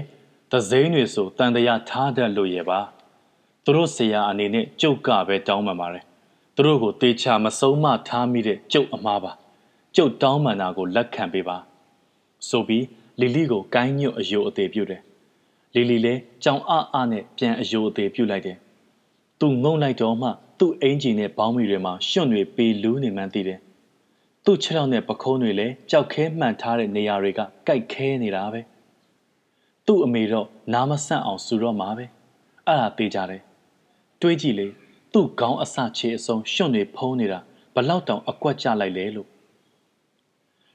[0.50, 2.80] သစိမ်းတွေဆိုတန်တရာထားတတ်လို့ရပါ
[3.64, 6.04] သူတို့ဆရာအနေနဲ့ကျုပ်ကပဲတောင်းပန်ပါတယ်
[6.54, 9.32] သူတို့ကိုတေချာမဆုံးမထားမိတဲ့ကျုပ်အမားပါ
[9.96, 11.56] ကျုပ်တောင်းပန်တာကိုလက်ခံပေးပါ
[12.48, 12.84] ဆိုပြီး
[13.20, 15.02] လီလီကိုကိုင်းညွတ်အယိုအသေးပြုတ်တယ်
[15.74, 18.58] လီလီလည်းကြောင်အအနဲ့ပြန်အယိုအသေးပြုတ်လိုက်တယ်
[19.40, 23.58] သူငုံလိုက်တော့မှသူ့အင်ဂျင်နဲ့ဘောင်းမီတွေမှာရွှွန့်တွေပေလူးနေမှန်းသိတယ်။
[24.44, 28.60] သူ့ခြေထောက်နဲ့ပခုံးတွေလည်းကြောက်ခဲမှန်ထားတဲ့နေရာတွေကကြိုက်ခဲနေတာပဲ။
[29.86, 32.04] သူ့အမေတော့နားမဆန့်အောင်စူတော့မှာပဲ။
[32.66, 33.42] အဲ့ဒါသေးကြတယ်။
[34.22, 34.68] တွေးကြည့်လေ
[35.12, 37.38] သူ့ခေါင်းအစချေအစုံရွှွန့်တွေဖုံးနေတာ
[37.74, 39.28] ဘလောက်တောင်အကွက်ကြလိုက်လဲလို့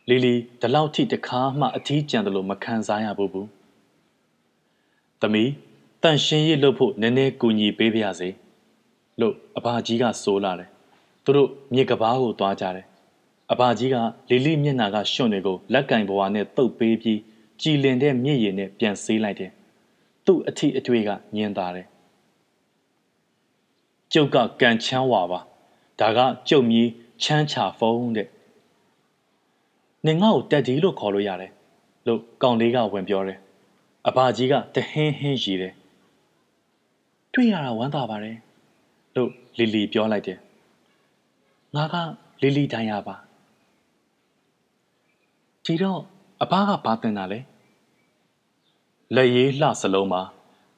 [0.09, 3.47] လီလီဒီလောက်ထိတခါမှအထီးကျန်တယ်လို့မခံစားရဘူးဘူး။
[5.21, 5.51] သမီး
[6.01, 8.29] တန်ရှင်းရေးလုပ်ဖို့နည်းနည်းကူညီပေးပါရစေ။
[9.19, 10.69] လို့အဘာကြီးကဆိုးလာတယ်။
[11.23, 12.85] သူတို့မြေကဘာကိုသွားကြတယ်။
[13.51, 13.95] အဘာကြီးက
[14.29, 17.19] လီလီမျက်နှာကရှွန့်တွေကိုလက်ကင်ဘဝနဲ့တုပ်ပေးပြီး
[17.61, 19.51] ကြည်လင်တဲ့မျက်ရည်နဲ့ပြန်ဆေးလိုက်တယ်။
[20.25, 21.87] သူ့အထီအတွေ့ကညင်သာတယ်။
[24.13, 25.39] ကျုပ်ကကန်ချမ်းဝါပါ။
[25.99, 26.89] ဒါကကျုပ်မြည်
[27.23, 28.29] ချမ်းချဖုံးတဲ့။
[30.07, 31.51] နေငါ့ကိုတက်ဒီလို့ခေါ်လို့ရတယ်
[32.07, 33.37] လို့ကောင်လေးကဝင်ပြောတယ်။
[34.07, 35.73] အဘာကြီးကတဟင်းဟင်းရည်တယ်။
[37.33, 38.37] တွေ့ရတာဝမ်းသာပါတယ်။
[39.15, 40.39] လို့လီလီပြောလိုက်တယ်
[41.75, 41.95] ငါက
[42.41, 43.15] လီလီတိုင်းရပါ
[45.65, 45.99] ဒီတော့
[46.43, 47.39] အဘကဘာတင်တာလဲ
[49.15, 50.21] လက်ရေးလှစလုံးမှာ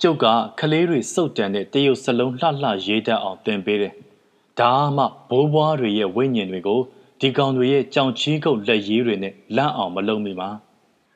[0.02, 0.26] ကျုပ်က
[0.60, 3.94] ကလေးတွေစုတ်တန်တဲ့တရုတ်စလုံးလှလှရေးတတ်အောင်သင်ပေးတယ်။
[4.60, 6.80] ဒါမှဘိုးဘွားတွေရဲ့ဝိညာဉ်တွေကို
[7.24, 10.50] ဒီကောင်တွေရဲ့ကြောင်ချီးကုတ်လက်ရည်တွေနဲ့လန့်အောင်မလုပ်မိပါ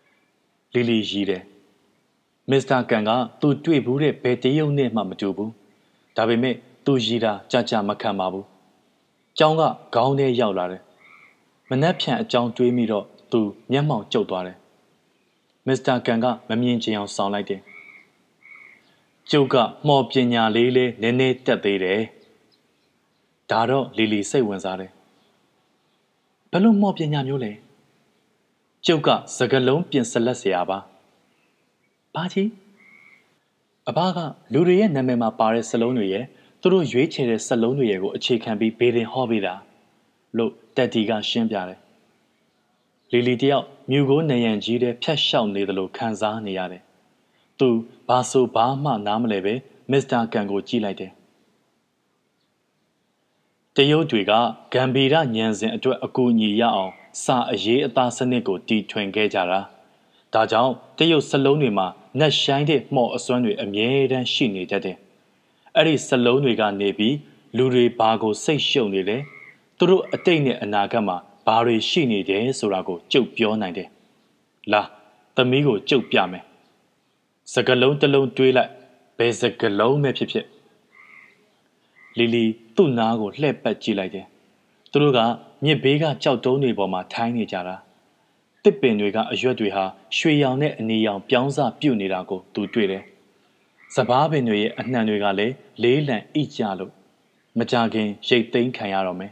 [0.73, 1.41] ။လီလီရည်တယ်။
[2.49, 3.11] မစ္စတာကန်က
[3.41, 5.49] သူတွေ့ဘူးတဲ့ဘယ်တရုတ်နဲ့မှမတူဘူး။
[6.15, 8.45] ဒါပေမဲ့သူရည်တာကြကြမခံပါဘူး။
[9.37, 9.61] ကျောင်းက
[9.93, 10.81] ခေါင်းထဲရောက်လာတယ်။
[11.69, 13.39] မနှက်ဖြန်အကြောင်းတွေးမိတော့သူ
[13.71, 14.57] မျက်မှောင်ကျုပ်သွားတယ်။
[15.67, 17.61] မစ္စတာကန်ကမမြင်ချင်အောင်ဆောင်လိုက်တယ်။
[19.31, 19.55] ကျုပ်က
[19.87, 22.01] မော်ပညာလေးလေးနည်းနည်းတက်သေးတယ်။
[23.51, 24.91] ဒါတော့လီလီစိတ်ဝင်စားတယ်။
[26.56, 27.52] ဘယ်လိုမော်ပညာမျိုးလဲ။
[28.86, 30.78] ကျုပ်ကစကလုံးပြင်ဆက်လက်เสียပါ။
[32.14, 32.48] ဘာကြီး
[33.88, 34.18] အဘက
[34.52, 36.24] လူတွေရဲ့နာမည်မှာပါတဲ့စလုံးတွေရဲ့
[36.60, 39.54] သူတို့ရွေးချယ်တဲ့စလုံးတွေရဲ့ကိုအခြေခံပြီးဘေးတင်ဟောပေးတာ
[40.36, 41.78] လို့တက်တီကရှင်းပြတယ်။
[43.12, 46.82] လီလီတယောက်မြူကိုနယံကြီးတဲ့ဖြတ်လျှောက်နေတယ်လို့ခံစားနေရတယ်။
[47.58, 47.68] သူ
[48.08, 49.54] ဘာဆိုဘာမှနားမလဲပဲ
[49.90, 51.12] မစ္စတာကန်ကိုကြည့်လိုက်တယ်
[53.79, 54.33] တရုတ်တွေက
[54.73, 56.93] ဂမ်ဘီရညံစဉ်အတွက်အကူအညီရအောင်
[57.23, 59.59] စာအရေးအသားစနစ်ကိုတီထွင်ခဲ့ကြတာ
[60.33, 61.87] ဒါကြောင့်တရုတ်စလုံးတွေမှာ
[62.19, 64.97] နက်ရှိုင်းတဲ့မှော့အစွမ်းတွေအမြဲတမ်းရှိနေတတ်တယ်
[65.75, 67.15] အဲ့ဒီစလုံးတွေကနေပြီး
[67.57, 69.17] လူတွေဘာကိုစိတ်ရှုံနေလဲ
[69.77, 73.89] သူတို့အတိတ်နဲ့အနာဂတ်မှာဘာတွေရှိနေတယ်ဆိုတာကိုကြုတ်ပြောနိုင်တယ်
[74.71, 74.81] လာ
[75.35, 76.43] သမီးကိုကြုတ်ပြမယ်
[77.53, 78.71] စကလုံးတစ်လုံးတွေးလိုက်
[79.17, 80.45] ဘယ်စကလုံးပဲဖြစ်ဖြစ်
[82.17, 82.45] လီလီ
[82.75, 84.25] သူ့နားကိုလှည့်ပတ်ကြည့်လိုက်တယ်
[84.91, 85.19] သူတို့က
[85.63, 87.75] မြစ်ဘေးကကြောက်တုံးတွေပေါ်မှာထိုင်းနေကြတာ
[88.63, 89.83] တစ်ပင်တွေကအရွက်တွေဟာ
[90.17, 93.03] ရွှေရောင်နဲ့အနေရောင်ပြောင်းစပြုတ်နေတာကိုသူတွေ့တယ်
[93.95, 96.91] စပားပင်တွေရဲ့အနှံတွေကလည်းလေးလံအိကြလို့
[97.57, 99.31] မကြခင်ရိတ်သိမ်းခံရတော့မယ်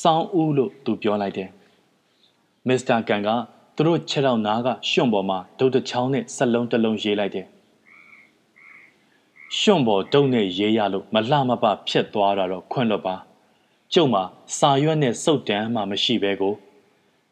[0.00, 1.50] ဆောင်းဦးလို့သူပြောလိုက်တယ်
[2.68, 3.28] မစ္စတာကန်က
[3.76, 7.46] သူတို့ခြေထောက်နားကရှွန့်ပေါ်မှာဒုတ်တချောင်းနဲ့ဆက်လုံးတစ်လုံးရေးလိုက်တယ်
[9.58, 13.16] ရှွန့်ပေါ်ဒုတ်နဲ့ရေးရလို့မလှမပဖြက်သွားတာတော့ခွင့်လွတ်ပါ
[13.92, 14.22] ကျုံမှာ
[14.58, 16.54] စာရွက်နဲ့စုတ်တန်းမှမရှိပဲကို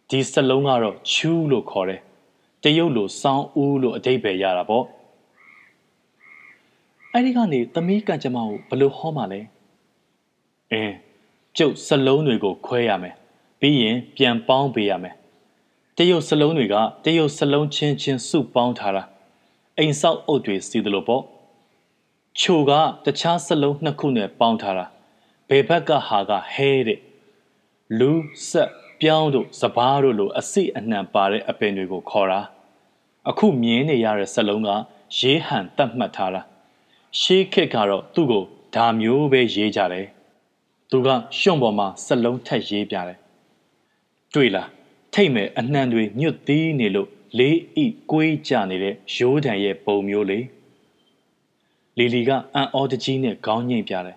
[0.09, 2.01] ဒီစလုံးကတော့ချူးလို့ခေါ်တယ်
[2.63, 4.85] တရုတ်လိုစောင်းဦးလို့အတိတ်ပဲရတာပေါ့
[7.13, 9.41] အဲ့ဒီကနေသမီးကံကြမ္မာကိုဘလို့ဟောမှလဲ
[10.73, 10.95] အင်း
[11.57, 13.15] ကျုပ်စလုံးတွေကိုခွဲရမယ်
[13.61, 15.15] ပြီးရင်ပြန်ပေါင်းပေးရမယ်
[15.97, 19.03] တရုတ်စလုံးတွေကတရုတ်စလုံးချင်းချင်းစုပေါင်းထားတာ
[19.79, 21.23] အိမ်ဆောက်အုပ်တွေစီတယ်လို့ပေါ့
[22.39, 22.73] ချိုက
[23.05, 24.87] တခြားစလုံးနှစ်ခုနဲ့ပေါင်းထားတာ
[25.49, 27.01] ဘယ်ဘက်ကဟာကဟဲတဲ့
[27.99, 28.13] လူ
[28.49, 32.41] ဆက်ပြောင်းတို့စပားတို့လိုအစိအနှံပါတဲ့အပင်တွေကိုခေါ်တာ
[33.29, 34.69] အခုမြင်နေရတဲ့စလုံးက
[35.19, 36.43] ရေးဟန်တတ်မှတ်ထားတာ
[37.21, 40.07] ရှေးခက်ကတော့သူ့ကိုဒါမျိုးပဲရေးကြတယ်
[40.91, 43.19] သူကရှုံပေါ်မှာစလုံးထက်ရေးပြတယ်
[44.35, 44.69] တွေ့လား
[45.15, 50.39] ထိတ်မဲ့အနှံတွေညွတ်သေးနေလို့လေးဤကွေးကြနေတဲ့ရိုးတံရဲ့ပုံမျိုးလေ
[51.99, 54.17] လီလီကအံ့ဩတကြီးနဲ့ခေါင်းညိတ်ပြတယ်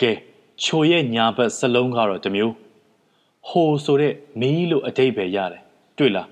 [0.00, 0.12] ကဲ
[0.62, 2.54] ချိုရဲ့ညာဘက်စလုံးကတော့တမျိုး
[3.48, 5.62] ဟိုဆိုတဲ့မီးလို့အတိတ်ပဲရတယ်
[5.98, 6.28] တွေ့လား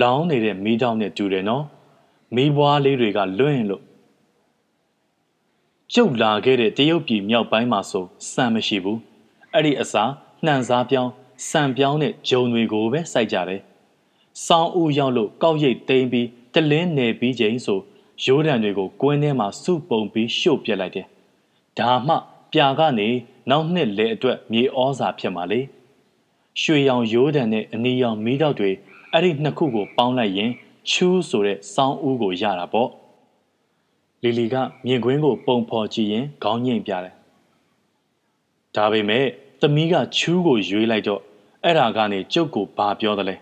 [0.00, 1.64] လောင်းနေတဲ့မီးတောင်းနဲ့တူတယ်နော်
[2.34, 3.82] မီးပွားလေးတွေကလွင့်လို့
[5.94, 8.98] ကျုပ်လာခဲ့တဲ့တရုတ်ပြည်မြောက်ပိုင်းမှာဆိုစံမရှိဘူး
[9.52, 10.10] အဲ့ဒီအစား
[10.46, 11.12] နှံစားပြောင်း
[11.50, 13.60] စံပြောင်းတဲ့ဂျုံတွေကိုပဲစိုက်ကြတယ်။
[14.46, 17.80] စောင်းဦးရောက်လို့ကောက်ရိတ်သိမ်းပြီးတလင်းနယ်ပြီးချိန်ဆို
[18.24, 21.06] ရိုးတံတွေကိုကွင်းထဲမှာစုပုံပြီးရှို့ပြက်လိုက်တယ်။
[21.78, 22.14] ဒါမှ
[22.52, 23.08] ပြာကနေ
[23.50, 25.60] နောက်နှစ်လေအတွက်မြေဩဇာဖြစ်မှာလေ။
[26.60, 28.70] ရွှေရောင်ရိုးတံနဲ့အနီရောင်မီးတောက်တွေ
[29.12, 30.50] အဲ့ဒီနှစ်ခုကိုပေါင်းလိုက်ရင်
[30.90, 32.88] ချူးဆိုတဲ့စောင်းဦးကိုရတာပေါ့။
[34.22, 34.54] လီလီက
[34.86, 37.14] မြင်ကွင်းကိုပုံဖော်ကြည့်ရင်ခေါင်းငိမ့်ပြတယ်။
[38.76, 39.24] ဒါပေမဲ့
[39.60, 41.20] သမီးကချူးကိုရွေးလိုက်တော့
[41.64, 43.36] အဲ့ဒါကနေကျုပ်ကိုဘာပြောသလဲ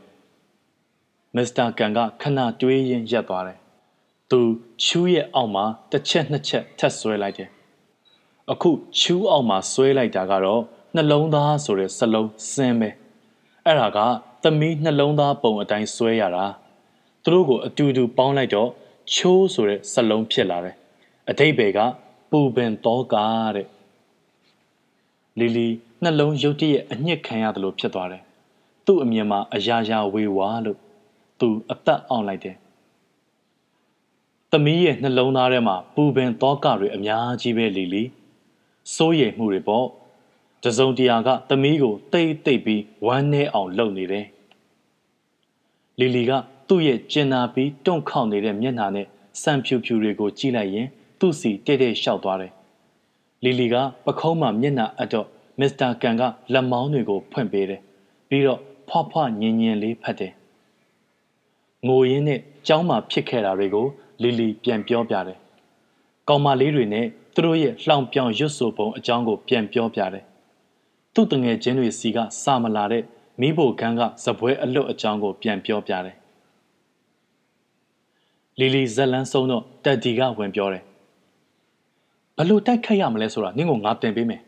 [1.35, 3.59] မစ္စတာကန်ကခဏတွေးရင်းရက်သွားတယ်
[4.31, 4.41] သူ
[4.83, 7.51] ချူးရဲ့အောက်မှာတစ်ချက်နှစ်ချက်ထပ်ဆွဲလိုက်တယ်
[8.53, 10.63] အခုချူးအောက်မှာဆွဲလိုက်တာကတော့
[10.95, 12.91] နှလုံးသားဆိုတဲ့စလုံးစင်းပဲ
[13.65, 13.99] အဲ့ဒါက
[14.43, 16.45] သမီးနှလုံးသားပုံအတိုင်းဆွဲရတာ
[17.25, 18.71] သူတို့ကိုအတူတူပေါင်းလိုက်တော့
[19.15, 20.77] ချိုးဆိုတဲ့စလုံးဖြစ်လာတယ်
[21.31, 21.79] အတိတ်ဘယ်က
[22.31, 23.67] ပူပင်တော့ကားတဲ့
[25.39, 25.69] လီလီ
[26.03, 28.23] နှလုံးရုတ်တရက်အညစ်ခံရတယ်လို့ဖြစ်သွားတယ်။
[28.87, 30.79] သူ့အမြင်မှာအရာရာဝေဝါလို့
[31.41, 32.57] သူအသက်အောင်လိုက်တယ်။
[34.59, 38.03] သမီးရဲ့နှလုံးသားထဲမှာပူပင်သောကတွေအများကြီးပဲလီလီ
[38.95, 39.87] စိုးရိမ်မှုတွေပေါ့။
[40.65, 44.27] တစုံတရာကသမီးကိုတိတ်တိတ်ပြီးဝမ်းနေအောင်လုပ်နေတယ်။
[46.01, 46.33] လီလီက
[46.69, 49.07] သူ့ရဲ့ကျင်နာပြီးတွန့်ခေါက်နေတဲ့မျက်နှာနဲ့
[49.43, 50.89] စံဖြူဖြူတွေကိုကြည့်လိုက်ရင်
[51.21, 52.53] သူ့စီတဲ့တဲ့လျှောက်သွားတယ်။
[53.45, 53.75] လီလီက
[54.07, 55.27] ပခုံးမှမျက်နှာအတော့
[55.61, 57.81] မစ္စတာကန်ကလက်မောင်းတွေကိုဖွင့်ပေးတယ်
[58.29, 60.33] ပြီးတော့ဖွားဖွားညင်ညင်လေးဖတ်တယ်
[61.87, 63.89] ငိုရင်းနဲ့ကျောင်းမှာဖြစ်ခဲ့တာတွေကို
[64.23, 65.39] လီလီပြန်ပြောပြတယ်။
[66.29, 70.25] ကောင်မလေးတွေနဲ့သူတို့ရဲ့လှောင်ပြောင်ရွတ်ဆိုပုံအကြောင်းကိုပြန်ပြောပြတယ်။
[71.15, 73.03] သူ့တငယ်ချင်းတွေစီကစာမလာတဲ့
[73.41, 76.17] မိဖို့ခန်းကဇပွဲအလွတ်အကြောင်းကိုပြန်ပြောပြတယ်။
[78.59, 80.83] လီလီဇက်လန်းဆုံးတော့တက်ဒီကဝင်ပြောတယ်။
[82.37, 84.43] ဘလို့တိုက်ခတ်ရမလဲဆိုတာနင့်ကိုငါတင်ပေးမယ်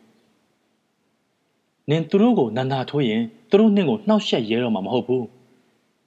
[1.90, 5.24] ။နင်သူတို့ကိုနန္ဒာထိုးရင်သူတို့နင့်ကိုနှောက်ယှက်ရဲတော့မှာမဟုတ်ဘူး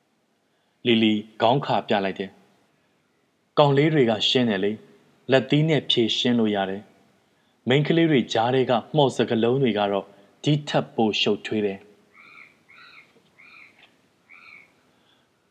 [0.86, 2.32] ။လီလီခေါင်းခါပြလိုက်တယ်။
[3.60, 4.72] ကောင်လေးတွေကရှင်းတယ်လေ။
[5.32, 6.82] လက်သီးနဲ့ဖြည့်ရှင်းလို့ရတယ်။
[7.68, 10.06] မိန်းကလေးတွေကြားထဲကမှော့စကလုံးတွေကတော့
[10.44, 11.80] ဒီထက်ပိုရှုပ်ထွေးတယ်။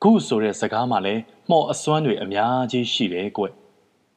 [0.02, 3.44] ခုဆိုတဲ့စကားမှလည်းမှော့အစွမ်းတွေအများကြီးရှိတယ်ကွ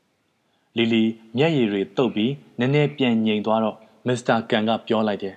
[0.77, 1.03] ။လီလီ
[1.37, 5.35] မျက်ရည်တွေတုပ်ပြီးနည်းနည်းပြန်ငြိမ်သွားတော့မစ္စတာကန်ကပြောလိုက်တယ်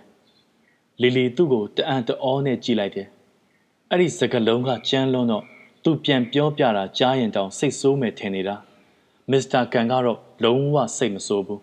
[1.03, 3.09] ။လီလီသူ့ကိုတအံ့တအောနဲ့ကြည့်လိုက်တယ်။
[3.91, 5.47] အဲ့ဒီစကားလုံးကကြမ်းလွန်းတော့
[5.89, 8.57] သူပြန်ပြောပြတာကြားရင်တောင်စိတ်ဆိုးမယ်ထင်နေတာ။
[9.31, 11.61] မစ္စတာကန်ကတော့လုံးဝစိတ်မဆိုးဘူး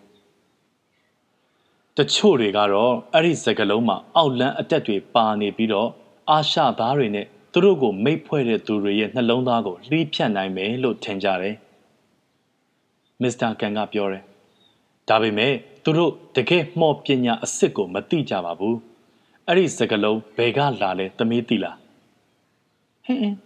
[1.96, 5.88] ။တချို့တွေကတော့အဲ့ဒီစကားလုံးမှာအောက်လန်းအတက်တွေပါနေပြီးတော့
[6.30, 11.56] အာရှသားတွေနဲ့သူတို့ကိုမိတ်ဖွဲ့တဲ့သူတွေရဲ့နှလုံးသားကိုလှီးဖြတ်နိုင်မယ်လို့ထင်ကြတယ်။
[13.22, 14.22] မစ္စတာကန်ကပြောတယ်။
[15.08, 15.52] ဒါပေမဲ့
[15.84, 18.76] သူတို့တကယ်မှော့ပညာအစ်စ်ကိုမသိကြပါဘူး။
[19.48, 21.76] အဲ့ဒီစကလုံးဘယ်ကလာလဲသမီးသိလား။
[23.06, 23.43] ဟင်း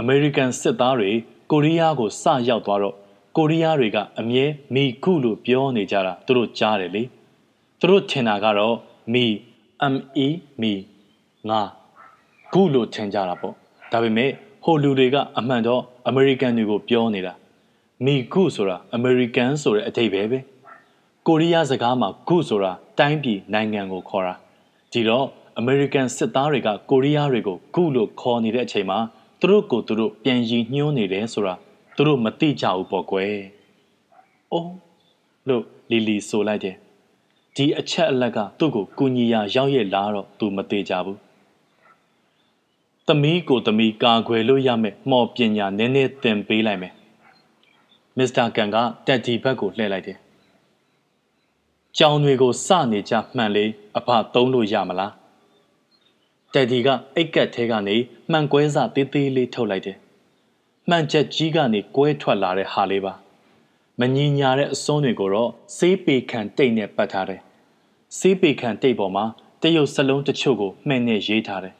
[0.00, 1.10] အမေရိကန်စစ်သားတွေ
[1.50, 2.96] ကိုရီးယားကိုစရောက်သွားတော့
[3.36, 7.02] ကိုရီးယားတွေကအမြဲမီခုလို့ပြောနေကြတာသူတို့ကြားတယ်လေ။
[7.80, 8.76] သူတို့ထင်တာကတော့
[9.12, 9.24] မီ
[9.92, 10.26] ME
[10.60, 10.72] မီ
[11.48, 11.60] ငါ
[12.52, 13.54] ခုလို့ထင်ကြတာပေါ့
[13.92, 14.30] ဒါပေမဲ့
[14.64, 17.32] ဟိုလူတွေကအမှန်တော့အမေရိကန်တွေကိုပြောနေတာ
[18.04, 20.38] မိခုဆိုတာအမေရိကန်ဆိုတဲ့အဓိပ္ပာယ်ပဲ
[21.26, 24.34] ကိုရီးယားစကားမှာခုဆိုတာတိုင်းပြည်နိုင်ငံကိုခေါ်တာ
[24.92, 25.26] ဒီတော့
[25.58, 28.98] အမေရိကန်စစ်သားတွေကကိုရီးယားတွေကိုခုလို့ခေါ်နေတဲ့အချိန်မှာ
[29.42, 31.54] သူတို့ကိုသူတို့ပြန်ရည်ညွှန်းနေတယ်ဆိုတာ
[31.96, 33.36] သူတို့မသိကြဘူးပေါ့ကွယ်။
[34.52, 34.72] အိုး
[35.48, 36.76] လို့လီလီဆိုလိုက်တယ်။
[37.56, 41.18] ဒီအချက်အလက်ကသူ့ကိုကုညီယာရောက်ရဲ့လားတော့သူမသိကြဘူး။
[43.06, 46.94] သမီးကိုသမီးကာခွယ်လို့ရမယ်မှော်ပညာနည်းနည်းသင်ပေးလိုက်မယ်
[48.16, 48.76] မစ္စတာကန်က
[49.06, 50.18] တက်ဒီဘက်ကိုလှည့်လိုက်တယ်
[51.98, 55.12] ကြောင်တွေကိုစနေကြမှန်လေးအဖသုံးလို့ရမလား
[56.54, 57.96] တက်ဒီကအိတ်ကက်ထဲကနေ
[58.30, 59.98] မှန်ကွဲစသေးသေးလေးထုတ်လိုက်တယ်
[60.88, 63.12] မှန်ချက်ကြီးကနေကွဲထွက်လာတဲ့ဟာလေးပါ
[64.00, 67.40] မညီညာတဲ့အစွန်းတွေကိုတော့ဆေးပေခံတိတ်နဲ့ပတ်ထားတယ်
[68.18, 69.24] ဆေးပေခံတိတ်ပေါ်မှာ
[69.62, 71.74] တရုတ်စလုံးတချို့ကိုမှန်နဲ့ရေးထားတယ်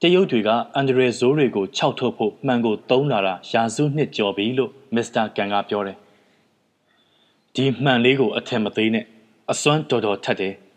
[0.00, 5.96] တရုတ်တွေကအန်ဒရယ်ဇိုးတွေကိုခြောက်ထုတ်ဖို့မှန်ကိုသုံးလာတာရာစုနှစ်ကျော်ပြီလို့မစ္စတာကန်ကပြောတယ်။
[7.54, 9.04] ဒီမှန်လေးကိုအထင်မသေးနဲ့
[9.50, 10.54] အစွမ်းတော်တော်ထက်တယ်။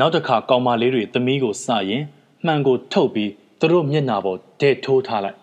[0.00, 2.04] နောက်တစ်ခါကောင်မလေးတွေသမီးကိုစရင်
[2.44, 3.30] မှန်ကိုထုတ်ပြီး
[3.60, 5.38] သူတို့မျက်နှာပေါ်ဒဲထိုးထားလိုက်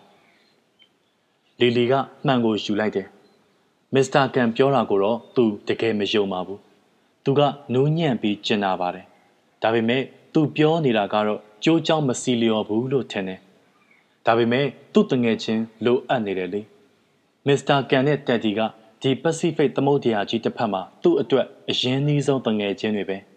[1.60, 1.92] ။လီလီက
[2.26, 3.06] မှန်ကိုယူလိုက်တယ်။
[3.94, 6.58] မစ္စတာကန်ပြောတာကိုတော့သူတကယ်မယုံပါဘူး။
[7.24, 7.40] သူက
[7.72, 9.06] နူးညံ့ပြီးကျင်နာပါတယ်။
[9.62, 13.40] ဒါပေမဲ့သူပြောနေတာကတော့ကြိုးကြောင်မစီလျော်ဘူးလို့ထင်တယ်။
[14.26, 16.60] ဒါပေမဲ့သူ့တငယ်ချင်းလိုအပ်နေတယ်လေ။
[17.46, 18.60] မစ္စတာကန်နဲ့တက်တီက
[19.02, 23.18] ဒီပစိဖိတ်သမုဒ္ဒရာကြီးတစ်ဖက်မှာသူ့အတွက်အရင်နှီးဆုံးတငယ်ချင်းတွေပဲ။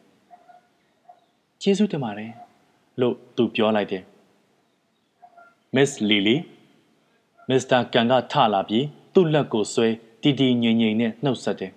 [1.61, 2.31] ကျေးဇူးတင်ပါတယ်
[3.01, 4.03] လို့သူပြောလိုက်တယ်။
[5.75, 6.37] Miss Lily
[7.49, 9.87] မစ္စတာကန်ကထလာပြီးသူ့လက်ကိုဆွဲ
[10.21, 11.71] တီတီငြိမ်ငြိမ်နဲ့နှုတ်ဆက်တယ်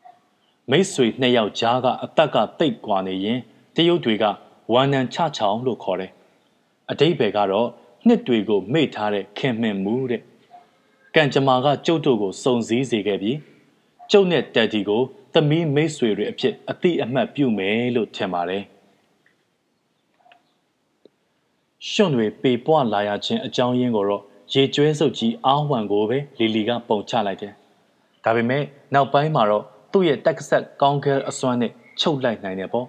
[0.70, 3.38] ။မိတ်ဆွေနှစ်ယောက်ကြားကအသက်ကတိတ်ကွာနေရင်
[3.76, 4.24] တရုတ်တွေက
[4.72, 6.12] ဝါနန်ချချောင်းလို့ခေါ်တယ်။
[6.90, 7.68] အတိတ်ဘယ်ကတော့
[8.06, 10.22] နှစ်တွေကိုမေ့ထားတဲ့ခင်မင်မှုတဲ့။
[11.14, 13.38] ကံကြမ္မာကကျုပ်တို့ကိုစုံစည်းစေခဲ့ပြီး
[14.10, 15.02] ကျုပ်နဲ့တက်တီကို
[15.34, 18.64] သမီးမိတ်ဆွေတွေအဖြစ်အတိအမှတ်ပြုမယ်လို့ထင်ပါတယ်။
[21.90, 24.22] ရှွန့်တွေပေပွားလာရခြင်းအကြောင်းရင်းကိုတော့
[24.52, 27.52] ရေကျွဲစုပ်ကြီးအာဟွန်ကိုပဲလီလီကပုံချလိုက်တယ်။
[28.24, 28.62] ဒါပေမဲ့
[28.94, 32.86] နောက်ပိုင်းမှာတော့သူ့ရဲ့တက်ကဆက်ကောင်းကဲအစွမ်းနဲ့ချုပ်လိုက်နိုင်တယ်ပေါ့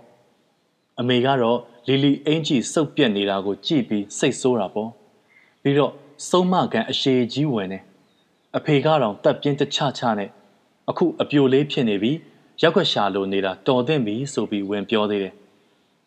[1.00, 4.90] အမေကတော့လီလီအင်ကြီးစုပ်ပြက်နေတာကိုကြည့်ပြီးစိတ်ဆိုးတာပေါ့
[5.62, 5.92] ပြီးတော့
[6.30, 7.80] စုံမကန်အရှိကြီးဝင်နေ
[8.58, 10.30] အဖေကတော့တက်ပြင်းတချချနဲ့
[10.90, 12.12] အခုအပြိုလေးဖြစ်နေပြီ
[12.62, 15.34] ရောက်ခွက်ရှာလိုနေတာတော်သင့်ပြီဆိုပြီးဝင်ပြောသေးတယ်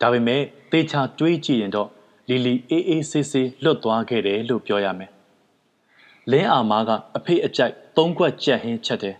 [0.00, 1.88] ဒါပေမဲ့တေချာတွေးကြည့်ရင်တော့
[2.31, 5.11] လီလီအေးအေးဆေးဆေးလွတ်သွားခဲ့တယ်လို့ပြောရမယ်
[6.31, 9.16] လင်းအာမားကအဖေအကြိုက်သုံးခွက်ကြက်ဟင်းချက်တယ်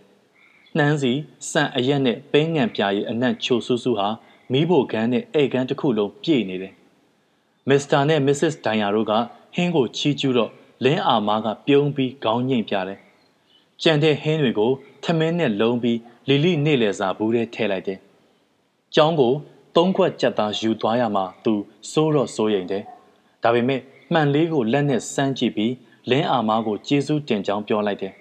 [0.77, 1.11] နှမ်းစီ
[1.51, 4.07] စံအရက်နဲ့ပိန်းငံပြားရဲ့အနက်ချိုဆူဆူဟာ
[4.51, 6.73] မီးဖို့ခန်းနဲ့ဧကန်တစ်ခုလုံးပြည့်နေတယ်။
[7.69, 9.13] မစ္စတာနဲ့မစ္စစ်ဒိုင်ယာတို့က
[9.55, 10.51] ဟင်းကိုချီးကျူးတော့
[10.83, 12.99] လင်းအာမားကပြုံးပြီးခေါင်းညိတ်ပြတယ်။
[13.83, 14.71] ကြံတဲ့ဟင်းတွေကို
[15.03, 17.99] ထမင်းနဲ့လုံးပြီးလီလီနေလေစာဘူးထဲထည့်လိုက်တယ်။
[18.95, 19.33] ကျောင်းကို
[19.75, 21.53] သုံးခွက်ကြက်သားယူသွားရမှာသူ
[21.91, 22.83] စိုးတော့စိုးရိမ်တယ်။
[23.43, 23.81] ဒါပေမဲ့
[24.13, 25.73] မှန်လေးကိုလက်နဲ့စမ်းကြည့်ပြီး
[26.09, 28.13] လင်းအာမားကိုကျေးဇူးတင်ကြောင်းပြောလိုက်တယ်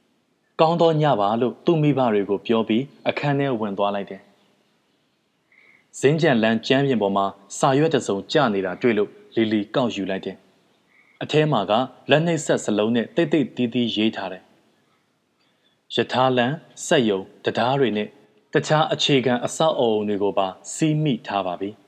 [0.60, 4.20] ။ကောင်းသောညပါလို့သူ့မိဘတွေကိုပြောပြီးအခန်းထဲဝင်သွားလိုက်တယ်။
[6.00, 7.26] ဇင်းကြံလန်းကျမ်းပြင်ပေါ်မှာ
[7.58, 10.36] စာရွက်တစုံကျနေတာတွေ့လို့လီလီကောက်ယူလိုက်တယ်။
[11.22, 11.72] အထဲမှာက
[12.10, 14.42] လက်နှိပ်ဆက်စလုံးနဲ့တိတ်တိတ်တီးတီးရေးထားတယ်။
[15.94, 16.52] ယထာလန်
[16.86, 18.08] စက်ယုံတရားတွေနဲ့
[18.52, 21.70] တခြားအခြေခံအဆောက်အအုံတွေကိုပါစီးမိထားပါပြီ။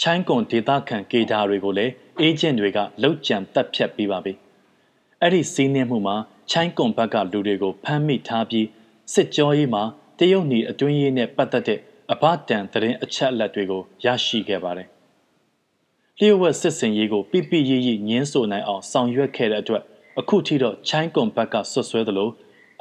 [0.00, 4.32] ချိုင်းကွန်ဒေတာခံကေတာတွေကိုလည်းအေဂျင့်တွေကလောက်ကြံတက်ဖြတ်ပြီးပါပြီ။
[5.22, 6.16] အဲ့ဒီစီးနှင်းမှုမှာ
[6.50, 8.66] ချိုင်းကွန်ဘက်ကလူတွေကိုဖမ်းမိထားပြီး
[9.14, 9.82] စစ်ကြောရေးမှာ
[10.18, 11.78] တရုတ်နီအတွင်းရေးနဲ့ပတ်သက်တဲ့
[12.12, 14.88] အဘတန်သတင်းအချက်အလက်တွေကိုရရှိခဲ့ပါတယ်။
[16.18, 19.82] လျှို့ဝှက်စစ်စင်ရေးကိုပြပြရရညင်းဆိုနိုင်အောင်ဆောင်ရွက်ခဲ့တဲ့အတွက်
[20.20, 22.30] အခုထိတော့ချိုင်းကွန်ဘက်ကဆွဆွဲသလို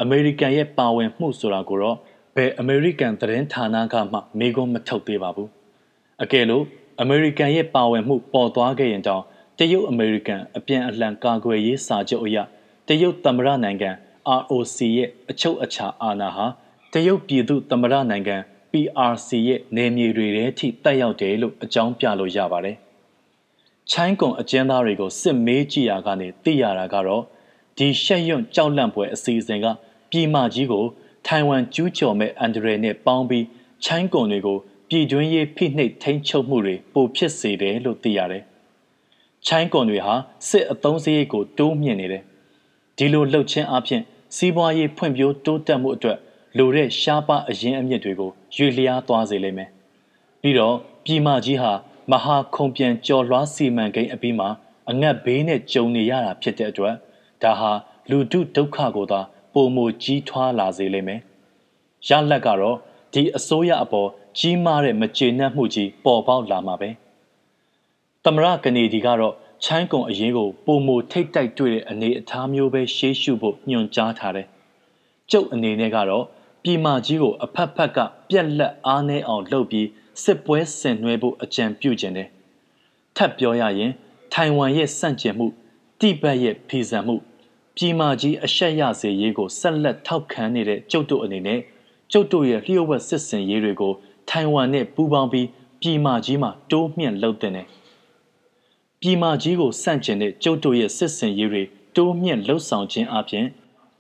[0.02, 1.98] အမေရိကန်ရဲ့ပါဝင်မှုဆိုတာကိုတော့
[2.36, 5.50] ဘယ်အမေရိကန်သတင်းဌာနကမှမေးခွန်းမထုတ်သေးပါဘူး။
[6.24, 6.64] အကယ်လို့
[7.02, 9.24] အမေရိကန်ရဲ့ပါဝင်မှုပေါ်သွားခဲ့ရင်တောင်
[9.58, 12.38] တရုတ်အမေရိကန်အပြန်အလှန်ကာကွယ်ရေးစာချုပ်အရ
[12.88, 13.90] တရုတ်သမ္မတနိုင်ငံ
[14.40, 16.46] ROC ရဲ့အချုပ်အခြာအာဏာဟာ
[16.94, 18.38] တရုတ်ပြည်သူသမ္မတနိုင်ငံ
[18.72, 22.78] PRC ရဲ့နေမြေတွေထဲထိတက်ရောက်တယ်လို့အကြောင်းပြလို့ရပါတယ်။
[23.92, 27.24] ချိုင်းကွန်အကျဉ်းသားတွေကိုစစ်မေးကြည့်ရကနေသိရတာကတော့
[27.78, 29.66] ဒီရှက်ရွံ့ကြောက်လန့်ပွဲအစီအစဉ်က
[30.12, 30.86] ပြည်မကြီးကို
[31.28, 33.46] ထိုင်ဝမ်ကျူးကျော်မဲ့အန်ဒရယ်နဲ့ပေါင်းပြီး
[33.84, 34.58] ချိုင်းကွန်တွေကို
[34.94, 38.44] ပြည်တွင်းရေးဖိနှိပ်ထိန်းချုပ်မှုတွေပိုဖြစ်စေတယ်လို့သိရတယ်။
[39.46, 40.14] ချိုင်းကွန်တွေဟာ
[40.50, 42.24] စစ်အုံစရိတ်ကိုတိုးမြင့်နေတယ်။
[42.98, 44.02] ဒီလိုလှုပ်ချင်းအပြင်
[44.36, 46.18] စီးပွားရေးဖွံ့ဖြိုးတိုးတက်မှုအတွက်
[46.58, 49.70] လိုတဲ့ရှားပါအရင်အမြစ်တွေကိုရွေလျားသွားစေလိမ့်မယ်။
[50.42, 50.76] ပြီးတော့
[51.06, 51.72] ပြည်မကြီးဟာ
[52.12, 54.50] မဟာခုံပြန်ကြော်လွှားစီမံကိန်းအပြီးမှာ
[54.90, 56.96] အငတ်ဘေးနဲ့ကြုံနေရတာဖြစ်တဲ့အတွက်
[57.44, 57.72] ဒါဟာ
[58.10, 59.20] လူတုဒုက္ခကိုသာ
[59.54, 61.20] ပုံမကြီးထွားလာစေလိမ့်မယ်။
[62.08, 62.78] ရလက်ကတော့
[63.14, 66.90] ဒီအစိုးရအပေါ် ကြီးမားတဲ့မကျေနပ်မှုကြီးပေါ်ပေါက်လာမှာပဲ။
[68.24, 74.48] သမရကနေဒီကတော့ချိုင်းကုံအရင်ကိုပုံမထိတ်တိုက်တွေ့တဲ့အနေအထားမျိုးပဲရှေးရှုဖို့ညွှန်ကြားထားတယ်။
[75.32, 76.26] ကျုပ်အနေနဲ့ကတော့
[76.64, 77.98] ပြည်မကြီးကိုအဖက်ဖက်က
[78.30, 79.88] ပြက်လက်အားနှဲအောင်လုပ်ပြီး
[80.24, 82.28] စစ်ပွဲဆင်နွှဲဖို့အကြံပြုခြင်းတယ်။
[83.16, 83.92] ထပ်ပြောရရင်
[84.34, 85.48] ထိုင်ဝမ်ရဲ့စန့်ကျင်မှု
[86.00, 87.16] တိဘက်ရဲ့ဖီဆန်မှု
[87.78, 91.60] ပြည်မာကြီးအရှက်ရစေရေးကိုဆက်လက်ထောက်ခံနေတဲ့ကျုပ်တို့အနေနဲ့
[92.12, 93.94] ကျုပ်တို့ရဲ့လျှို့ဝှက်စစ်စင်ရေးတွေကို
[94.30, 95.48] ထိုင်ဝမ်နဲ့ပူးပေါင်းပြီး
[95.82, 97.54] ပြည်မာကြီးမှာတိုးမြင့်လုပ်တဲ့
[99.02, 101.64] ပြည်မာကြီးကိုစန့်ကျင်တဲ့ကျုပ်တို့ရဲ့စစ်စင်ရေးတွေ
[101.96, 103.46] တိုးမြင့်လှုပ်ဆောင်ခြင်းအပြင်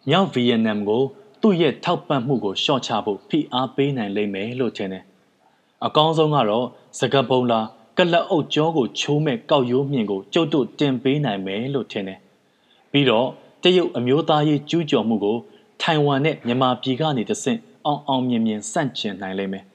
[0.09, 1.03] မြောက်ဗီယက်နမ်ကို
[1.41, 5.03] သူ့ရဲ့ထောက်ပံ့မှုကိုရှော့ချဖို့ဖိအားပေးနိုင်လိမ့်မယ်လို့ထင်တယ်။
[5.85, 6.65] အကောင်းဆုံးကတော့
[6.99, 7.59] စကပုံလာ
[7.97, 12.19] ကလပ်အုပ်ကြောကိုချိုးမဲ့ကောက်ရိုးမြင့်ကိုကျုပ်တို့တင်ပေးနိုင်မယ်လို့ထင်တယ်။
[12.91, 13.27] ပြီးတော့
[13.63, 15.37] တရုတ်အမျိုးသားရေးကျူးကျော်မှုကို
[15.81, 19.65] ထိုင်ဝမ်နဲ့မြန်မာပြည်ကနေတဆင့်အောင်အောင်မြင်မြင်ဆန့်ကျင်နိုင်လိမ့်မယ်။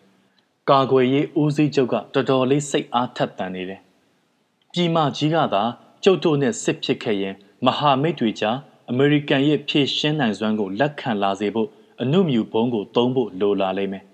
[0.71, 3.81] ကာကွယ်ရေးဦးစီးချုပ်ကတော်တော်လေးစိတ်အားထက်သန်နေတယ်။
[4.73, 5.63] ပြည်မကြီးကသာ
[6.05, 7.35] ကျုပ်တို့နဲ့စစ်ဖြစ်ခဲ့ရင်
[7.67, 8.57] မဟာမိတ်တွေကြား
[8.91, 11.69] အမေရိကန်ရဲ့ဖြည့်ရှင်းနိုင်စွမ်းကိုလက်ခံလာစေဖို့
[12.03, 14.05] အနုမြူဘုံကိုသုံးဖို့လိုလာလိမ့်မယ်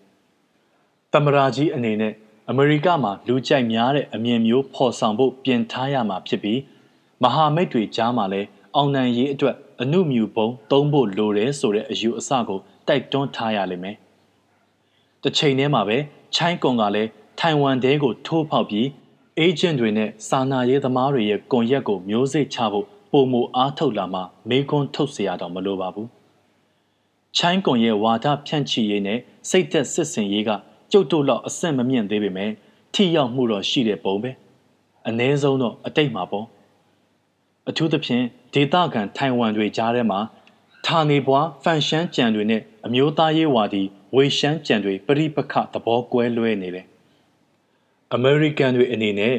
[1.13, 2.13] ။တမရာကြီးအနေနဲ့
[2.51, 6.61] အမေရိကမှာလူကြိုက်များတဲ့အမြင်မျိုးဖော်ဆောင်ဖို့ပြင်ထားရမှာဖြစ်ပြီး
[7.23, 13.97] မဟာမိတ်တွေကြားမှာလည်းအောင်နိုင်ရေးအတွက်အနုမြူပုံသုံးဖို့လိုတယ်ဆိုတဲ့အယူအဆကိုတိုက်တွန်းထားရလိမ့်မယ်။
[15.23, 15.99] တစ်ချိန်တည်းမှာပဲ
[16.36, 18.88] ချိုင်းကွန်ကလည်းထိုင်ဝမ်တဲကိုထိုးဖောက်ပြီး
[19.38, 26.08] အေဂျင့်တွေနဲ့စာနာရေးသမားတွေရဲ့ကွန်ရက်ကိုမျိုးစိတ်ချဖို့ပုံမအားထုတ်လာမှမေကွန်းထုတ်เสียတော့မလိုပါဘူး။
[27.38, 30.50] ချိုင်းကွန်ရဲ့ဝါဒဖြန့်ချိရေးနဲ့စိတ်သက်စစ်စင်ရေးက
[30.92, 32.52] ကျုပ်တို့လောက်အဆင့်မမြင့်သေးပေမဲ့
[32.94, 34.32] ထိရောက်မှုတော့ရှိတဲ့ပုံပဲ။
[35.08, 36.46] အ ਨੇ ဆုံးတော့အတိတ်မှာပေါ့။
[37.70, 40.20] အထူးသဖြင့်ဒေသခံထိုင်ဝမ်တွေကြားထဲမှာ
[40.86, 43.84] ဌာနေပွားဖန်ရှမ်းကြံတွေနဲ့အမျိုးသားရေးဝါဒီ
[44.15, 46.87] ဝေရှမ်းကြံတွေပြိပခသဘောကွဲလွဲနေတယ်။
[48.15, 49.35] အမေရိကန်တွေအနေနဲ့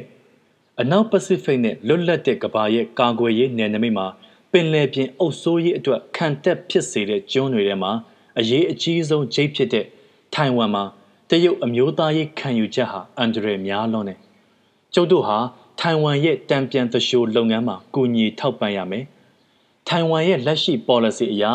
[0.82, 4.08] အနောက်ပစိဖိတ်နဲ့လွတ်လပ်တဲ့ကမ္ဘာရဲ့ကာကွယ်ရေးနယ်နိမိတ်မှာ
[4.52, 7.92] ပင်လယ်ပြင်အုပ်စိုးရေးအတွက်ခံတက်ဖြစ်စေတဲ့ကျွန်းတွေထဲမှာ
[8.40, 9.86] အရေးအကြီးဆုံးဂျိတ်ဖြစ်တဲ့
[10.34, 10.84] ထိုင်ဝမ်မှာ
[11.30, 14.20] တရုတ်အမျိုးသားရေးခံယူချက်ဟာအန်ဒရယ်များလွန်းတယ်။
[14.94, 15.38] ကျုပ်တို့ဟာ
[15.80, 19.06] ထိုင်ဝမ်ရဲ့တံပြန်သရှိုးလုပ်ငန်းမှာကူညီထောက်ပံ့ရမယ်။
[19.88, 21.46] ထိုင်ဝမ်ရဲ့လက်ရှိ policy အရ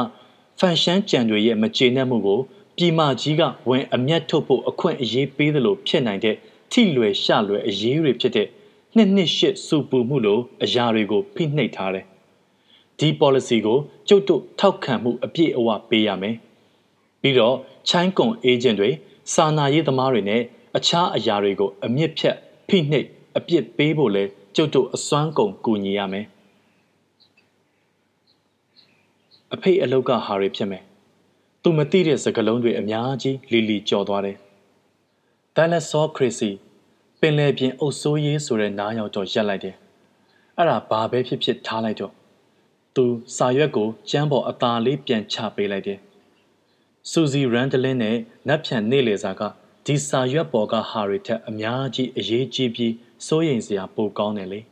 [0.58, 2.40] ဖန်ရှမ်းကြံတွေရဲ့မကျေနပ်မှုကို
[2.82, 6.36] ပြည်မကြီးကဝင်အမျက်ထုတ်ဖို့အခွင့်အရေးပေးသလိုဖြစ်နိုင်တဲ့
[6.72, 8.48] ထိလွယ်ရှလွယ်အရေးတွေဖြစ်တဲ့
[8.96, 12.04] နှစ်နှစ်ရှစ်စူပူမှုလိုအရာတွေကိုဖိနှိပ်ထားတယ်။
[12.98, 16.36] ဒီ policy ကိုကျုပ်တို့ထောက်ခံမှုအပြည့်အဝပေးရမယ်။
[17.20, 17.56] ပြီးတော့
[17.88, 18.90] ချိုင်းကွန် agent တွေ
[19.34, 20.42] စာနာရေးသမားတွေနဲ့
[20.76, 22.36] အခြားအရာတွေကိုအမြင့်ဖြတ်
[22.68, 24.24] ဖိနှိပ်အပြစ်ပေးဖို့လဲ
[24.56, 26.26] ကျုပ်တို့အစွမ်းကုန်ကူညီရမယ်
[29.54, 30.84] အဖေအလောက်ကဟာတွေဖြစ်မယ်
[31.62, 34.36] သူမသိတဲ့စကားလုံးတွေအများကြီးလီလီကြော်သွားတယ်
[35.56, 36.50] ဒိုင်လက်ဆောခရစီ
[37.20, 39.76] ပင်လယ်ပြင်အုပ်စိုးရေးဆိုတဲ့နားရောက်တော့ရက်လိုက်တယ်
[40.56, 42.12] အဲ့ဒါဘာပဲဖြစ်ဖြစ်ထားလိုက်တော့
[42.96, 43.04] သူ
[43.36, 45.98] စာရွက်ကိုကျမ်းပေါ်အသာလေးပြန်ချပေးလိုက်တယ်။
[47.10, 48.16] စူဇီရန်ဒလင်းနဲ့
[48.48, 49.42] နတ်ဖြန်နေလေစာက
[49.86, 52.92] ဒီစာရွက်ပေါ်ကဟာရီထက်အများကြီးအရေးကြီးပြီး
[53.26, 54.60] စိုးရိမ်စရာပိုကောင်းတယ်လေ။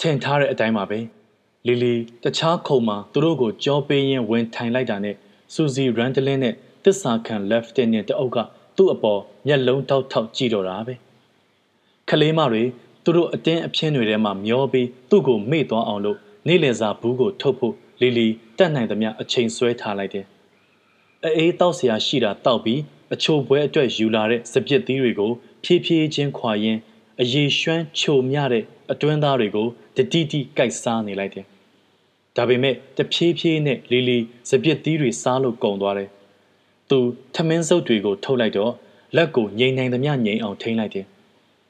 [0.00, 0.98] ထင်ထားတဲ့အတိုင်းပါပဲ။
[1.66, 5.16] လီလီတခြားခုံမှာသူတို့ကိုကြောပေးရင်းဝင်ထိုင်လိုက်တာနဲ့
[5.54, 8.38] စူဇီရန်ဒလင်းနဲ့တစ္ဆာခံလက်ဖ်တင်နဲ့တအုပ်က
[8.76, 10.94] သူ့အပေါ်မျက်လုံးထောက်ထောက်ကြည့်တော့တာပဲ
[12.08, 12.62] ခလေးမတွေ
[13.04, 18.26] သူတို့အတင်းအဖျင်းတွေထဲမှာမျောပြီးသူ့ကိုမေ့သွားအောင်လို့နေလည်စာဘူးကိုထုတ်ဖို့လီလီ
[18.58, 20.26] တတ်နိုင်သမျှအချိန်ဆွဲထားလိုက်တယ်
[21.26, 22.80] အအေးတောက်စရာရှိတာတောက်ပြီး
[23.14, 25.30] အချိုပွဲအတွက်ယူလာတဲ့စပစ်သီးတွေကို
[25.64, 26.80] ဖြည်းဖြည်းချင်းခွာရင်း
[27.22, 29.68] အရေရွှမ်းချိုမြတဲ့အတွင်းသားတွေကို
[30.00, 31.46] တတိတိကိုက်စားနေလိုက်တယ်။
[32.36, 34.18] ဒါပေမဲ့တဖြည်းဖြည်းနဲ့လီလီ
[34.50, 36.08] စပစ်သီးတွေစားလို့ကုန်သွားတယ်။
[36.88, 36.98] သူ
[37.34, 38.72] ထမင်းစုပ်တွေကိုထုတ်လိုက်တော့
[39.16, 41.06] လက်ကိုငိမ့်နိုင်သမျှငိမ့်အောင်ထိန်းလိုက်တယ်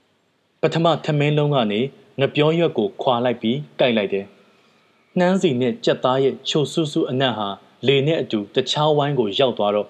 [0.62, 1.80] ။ပထမထမင်းလုံးကနေ
[2.20, 4.24] ငပြောရွက်ကိုခွာလိုက်ပြီးကြိုက်လိုက်တယ်။
[5.18, 7.48] နှမ်းစီနဲ့ကြက်သားရဲ့ချိုဆူဆူအနက်ဟာ
[7.86, 9.88] လေနဲ့အတူတခြားဝိုင်းကိုရောက်သွားတော့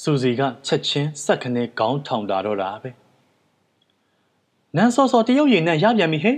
[0.00, 2.90] စူစီကချက်ချင်းစက်ခနဲ့ခေါင်းထောင်လာတော့တာပဲ။
[4.76, 6.36] နန်းစောစောတရုတ်ရည်နဲ့ရပြန်ပြီဟဲ့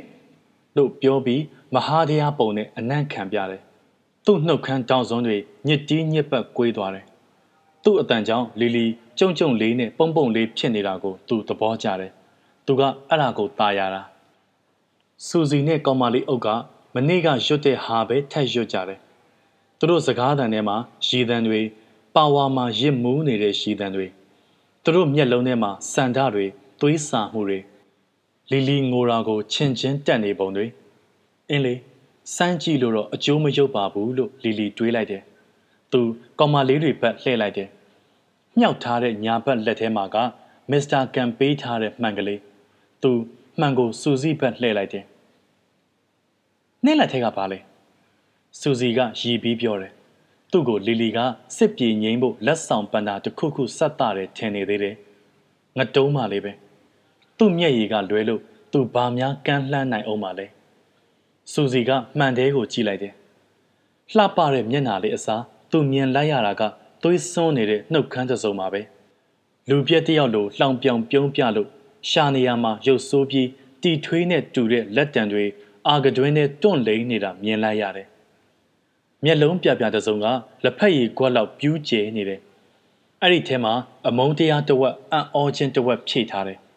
[0.78, 1.42] လို့ပြောပြီး
[1.74, 3.62] မဟာတရားပုံနဲ့အနံ့ခံပြတယ်။
[4.26, 7.06] သူ့နှုတ်ခမ်းတောင်စွန်းတွေညစ်တီးညစ်ပတ်ကွေးသွားတယ်။
[7.84, 8.86] သူ့အတန်ကြောင့်လီလီ
[9.20, 12.12] ကြုံကြုံလေးနဲ့ပုံပုံလေးဖြစ်နေတာကိုသူသဘောကျတယ်
[12.66, 14.02] သူကအဲ့ဒါကိုตายရတာ
[15.28, 16.48] စူစီနဲ့ကောင်မလေးအုပ်က
[16.96, 19.00] မနေ့ကရွတ်တဲ့ဟာပဲထက်ရွတ်ကြတယ်
[19.80, 20.78] သူတို့စကားတန်ထဲမှာ
[21.08, 21.62] ရည်တန်တွေ
[22.16, 24.08] ပါဝါမှာရစ်မူးနေတဲ့ရည်တန်တွေ
[24.84, 26.46] သူတို့မျက်လုံးထဲမှာစန္ဒတွေ
[26.82, 27.60] သွေးစာမှုတွေ
[28.51, 30.67] လီလီငိုရာကိုချင်ချင်းတက်နေပုံတွေ
[31.51, 31.75] အင်းလေ
[32.37, 35.23] စမ်းကြည့်လို့တော့အကျိုးမရုပ်ပါဘူးလို့လီလီတွေးလိုက်တယ်
[35.93, 36.01] သူ
[36.39, 37.69] ကောင်မလေးတွေဘက်လှည့်လိုက်တယ်
[38.59, 40.17] မြှောက်ထားတဲ့ညာဘက်လက်ထဲမှာက
[40.71, 42.41] မစ္စတာကန်ပေးထားတဲ့မှန်ကလေး
[43.03, 43.11] သူ
[43.61, 45.05] မှန်ကိုစူစီဘက်လှည့်လိုက်တယ်။
[46.85, 47.59] နေ့လက်ထဲကပါလေ။
[48.61, 49.93] စူစီကရည်ပြီးပြောတယ်။
[50.51, 51.19] သူ့ကိုလီလီက
[51.57, 54.95] စစ်ပြေငိမ့်ဖို့လက်ဆောင်ပန်တာတစ်ခုခုဆက်တာတယ်ထင်နေသေးတယ်။
[55.79, 56.53] ငတုံးမှလေးပဲ။
[57.39, 58.41] သူ့မျက်ရည်ကလွဲလို့
[58.73, 60.47] သူဘာများကန်းလှမ်းနိုင်အောင်မလဲ။
[61.53, 63.15] စူစီကမှန်တဲကိုကြည့်လိုက်တယ်။
[64.17, 66.63] လှပတဲ့မျက်နှာလေးအစားသူမြင်လိုက်ရတာက
[67.03, 68.81] သွေးစွန်းနေတဲ့နှုတ်ခမ်းတစုံပါပဲ။
[69.69, 71.69] လူပြက်တယောက်လိုလှောင်ပြောင်ပြုံးပြလို့
[72.11, 73.49] ရှာနေရမှာရုပ်ဆိုးပြီး
[73.83, 75.45] တီထွေးနဲ့တူတဲ့လက်တံတွေ
[75.89, 78.07] အာကတွင်းနဲ့တွန့်လိန်နေတာမြင်လိုက်ရတယ်။
[79.25, 80.27] မျက်လုံးပြပြတစုံက
[80.65, 82.41] လက်ဖက်ရည်ကွက်လောက်ပြူးကျဲနေတယ်။
[83.23, 83.75] အဲ့ဒီထဲမှာ
[84.09, 86.59] အမုန်းတရားတစ်ဝက်အံ့ဩခြင်းတစ်ဝက်ဖြည့်ထားတယ်။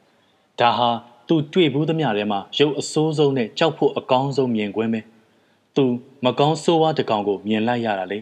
[0.60, 0.90] ဒါဟာ
[1.28, 5.02] သူတွေ့ဘူးသမျှထဲမှာရုပ်အဆိုးဆုံးနဲ့ကြောက်ဖို့အကောင်းဆုံးမြင်ကွင်းပဲ။
[5.76, 5.86] သူ
[6.26, 8.20] မကောင်းဆိုးဝါးတကောင်ကိုမြင်လိုက်ရတာလေ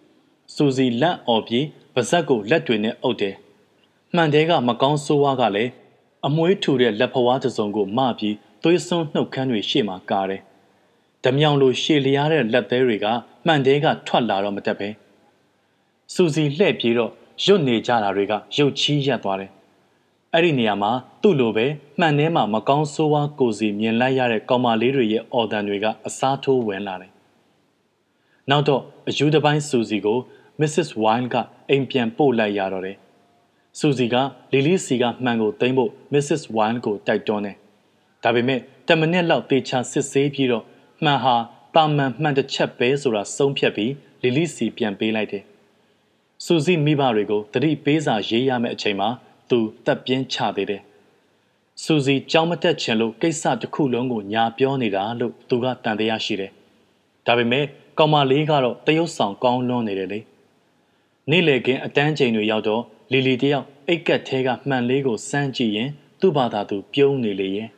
[0.54, 1.60] ။စူစီလက်အော်ပြေ
[1.94, 3.34] ပါဇက်ကိုလက်တွေနဲ့အုပ်တယ်။
[4.14, 5.70] မှန်တဲကမကောင်းဆိုးဝါးကလည်း
[6.26, 10.42] အမွှေးထူတဲ့လက်ဖွားတစ်စုံကိုမပြီးသွေးစွန်းနှုတ်ခမ်းတွေရှေ့မှာကားတယ်။
[11.24, 13.06] ဓမြောင်လိုရှည်လျားတဲ့လက်သေးတွေက
[13.46, 14.88] မှန်တဲကထွက်လာတော့မတက်ပဲ။
[16.14, 17.10] စူစီလှဲ့ပြေးတော့
[17.44, 19.50] ရွတ်နေကြတာတွေကရုတ်ချီးရက်သွားတယ်။
[20.34, 21.66] အဲ့ဒီနေရာမှာသူ့လိုပဲ
[21.98, 27.12] မှန်ထဲမှာမကောင်းဆိုးဝါးကိုစီမြင်လိုက်ရတဲ့ကောင်မလေးတွေရဲ့အော်တန်တွေကအစားထိုးဝင်လာတယ်။
[28.50, 30.18] နောက်တော့အယူတစ်ပိုင်းစူစီကို
[30.60, 30.88] Mrs.
[31.02, 31.36] Wine က
[31.70, 32.96] အိမ်ပြန်ပို့လိုက်ရတော့တယ်။
[33.78, 34.14] စူစီက
[34.52, 36.42] လီလီစီကမှန်ကိုသိမ်းဖို့ Mrs.
[36.56, 37.56] Wine ကိုတိုက်တွန်းတယ်။
[38.22, 40.64] ဒါပေမဲ့တမနစ်လောက်တေချာစစ်ဆေးပြီးတော့
[41.04, 41.36] မှန်ဟာ
[41.74, 45.44] တာမန်မှန်တစ်ချက်ပဲဆိုတာဆုံးဖြတ်ပြီးလီလီစီပြန်ပေးလိုက်တယ်။
[46.44, 49.08] စူစီမိဘတွေကိုတတိပေးစာရေးရမယ့်အချိန်မှာ
[49.50, 50.82] သူတက်ပြင်းချသေးတယ်။
[51.82, 56.50] စူစီကြောင်းမတက်ချင်လို့ကိစ္စတစ်ခုလုံးကိုညာပြောနေတာလို့သူကတန်တရားရှိတယ်။
[57.26, 57.64] ဒါပေမဲ့
[57.98, 60.20] ကောင်မလေးကတော့တရုတ်ဆောင်ကောင်းလွန်းနေတယ်လေ။
[61.30, 62.82] နေ့လေကင်းအတန်းချိန်တွေရောက်တော့
[63.12, 67.68] လီလီတယောက်အိတ်ကက်သေးကမှန်လေးကိုစမ်းကြည့်ရင် သူ့ဘာသာသူပြုံးနေလေရဲ့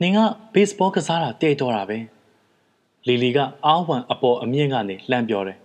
[0.00, 0.18] နင်က
[0.54, 1.98] ဘေ့စ်ဘောကစားတာတဲ့တော့တာပဲ
[3.06, 5.58] လီလီကအာဝမ်အပေါ်အမြင့်ကနေလှမ်းပြောတယ်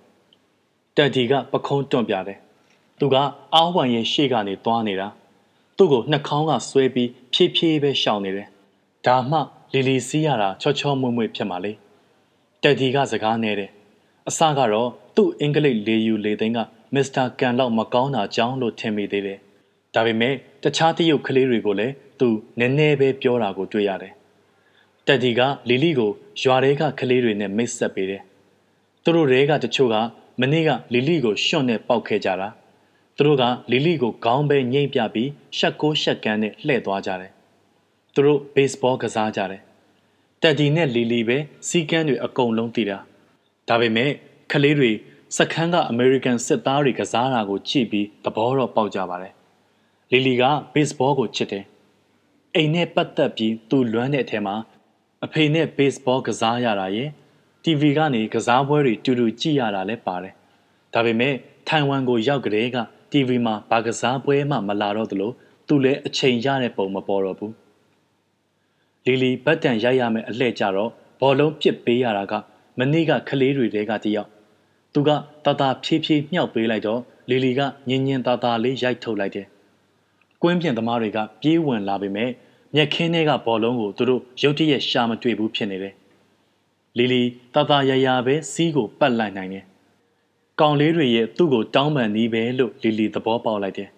[0.98, 2.40] တက်ဒီကပခုံးတွန့်ပြတယ်
[3.00, 3.16] သူက
[3.56, 5.08] အာဝမ်ရဲ့ရှေ့ကနေသွားနေတာ
[5.78, 8.48] သူ့ကိုနှာခေါင်းကဆွဲပြီးဖြည်းဖြည်းပဲရှောင်နေတယ်
[9.06, 9.38] ဒါမှ
[9.74, 11.72] လီလီစီးရတာချောချောမွေ့မွေ့ဖြစ်မှာလေ
[12.64, 13.72] တက်ဒီကစကားနေတယ်
[14.30, 16.60] အစကတော့သူ့အင်္ဂလိပ်လေယူလေသိန်းက
[16.94, 19.40] မစ္စတာကန်လောက်မကောင်းတာကြောင်းလို့ထင်မိသေးတယ်။
[19.96, 20.34] ဒါပေမဲ့
[20.64, 22.28] တခြားတရုတ်ကလေးတွေကိုလည်းသူ
[22.60, 24.14] နည်းနည်းပဲပြောတာကိုတွေ့ရတယ်။
[25.08, 28.22] တက်ဒီကလီလီကိုရွာတွေကကလေးတွေနဲ့မိတ်ဆက်ပေးတယ်။
[29.04, 29.96] သူတို့တွေကတချို့က
[30.42, 32.50] မနေ့ကလီလီကိုရှွန့်နဲ့ပေါက်ခဲ့ကြတာ။
[33.16, 37.32] သူတို့ကလီလီကိုခေါင်းပဲညှိမ့်ပြပြီးရှက်ကိုရှက်ကန်းနဲ့လှည့်သွားကြတယ်။
[38.14, 39.62] သူတို့ဘေ့စ်ဘောကစားကြတယ်။
[40.42, 42.98] တက်ဒီနဲ့လီလီပဲစီကန်းတွေအကုန်လုံးတည်တာ။
[43.70, 44.12] ဒါပေမဲ့
[44.52, 44.92] ကလေးတွေ
[45.38, 49.34] စခန်းကအမေရိကန်စစ်သားတွေကစားတာကိုကြည့်ပြီးသဘောတော့ပေါက်ကြပါတယ်။
[50.12, 51.66] လီလီကဘေ့စ်ဘောကိုချစ်တယ်။
[52.56, 54.56] အိမ်နဲ့ပတ်သက်ပြီးသူလွမ်းတဲ့အထက်မှာ
[55.26, 57.25] အဖေနဲ့ဘေ့စ်ဘောကစားရတာရဲ့သူ
[57.68, 60.34] TV ကနေကစားပွဲတွေတူတူကြည့်ရတာလည်းပါတယ်
[60.94, 61.34] ဒါပေမဲ့
[61.68, 62.78] ထိုင်ဝမ်ကိုရောက်ကြတဲ့က
[63.12, 65.32] TV မှာဘာကစားပွဲမှမလာတော့သလို
[65.68, 67.54] သူလည်းအချိန်ရတဲ့ပုံမပေါ်တော့ဘူး
[69.06, 70.90] လီလီဘတ်တန်ရိုက်ရမယ်အလှဲ့ကြတော့
[71.20, 72.34] ဘောလုံးပစ်ပေးရတာက
[72.80, 74.30] မနေ့ကကလေးတွေတဲကတယောက်
[74.94, 75.10] သူက
[75.46, 79.48] တတဖြည်းဖြည်းမြှောက်ပေးလိုက်တော့လီလီကညင်ညင်သာသာလေးရိုက်ထုတ်လိုက်တယ်
[80.42, 82.30] ကွင်းပြင်သမားတွေကပြေးဝင်လာပေမဲ့
[82.76, 85.94] မျက်ခင်းထဲကဘောလုံးကိုသူတို့ရုတ်တရက်ရှာမတွေ့ဘူးဖြစ်နေတယ်
[86.98, 87.22] လီလီ
[87.54, 89.66] တတရရပဲစီးကိုပတ်လိုက်နိုင်တယ်
[90.62, 93.90] ကောင်လေးတွေရဲ့သူ့ကိုတောင်းပန်နီးပဲလို့လီလီသဘောပေါက်လိုက်တယ်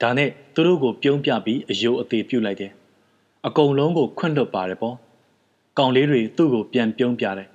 [0.00, 2.72] ဒါနဲ့သူတို့ကိုပြုံးပြပြီးအယိုးအသေးပြုတ်လိုက်တယ်
[3.46, 4.96] အကုန်လုံးကိုခွန့်လွတ်ပါတယ်ပေါ့
[5.78, 7.48] ကောင်လေးတွေသူ့ကိုပြန်ပြုံးပြတယ်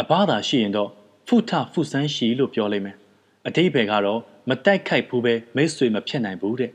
[0.00, 0.90] အဘသာရှိရင်တော့
[1.26, 2.96] ဖုထဖုဆန်းရှိလို့ပြောလိုက်မယ်
[3.46, 6.72] အတိဘယ်ကတော့မတိုက်ခိုက်ဘူးပဲမိတ်ဆွေမဖြစ်နိုင်ဘူးတဲ့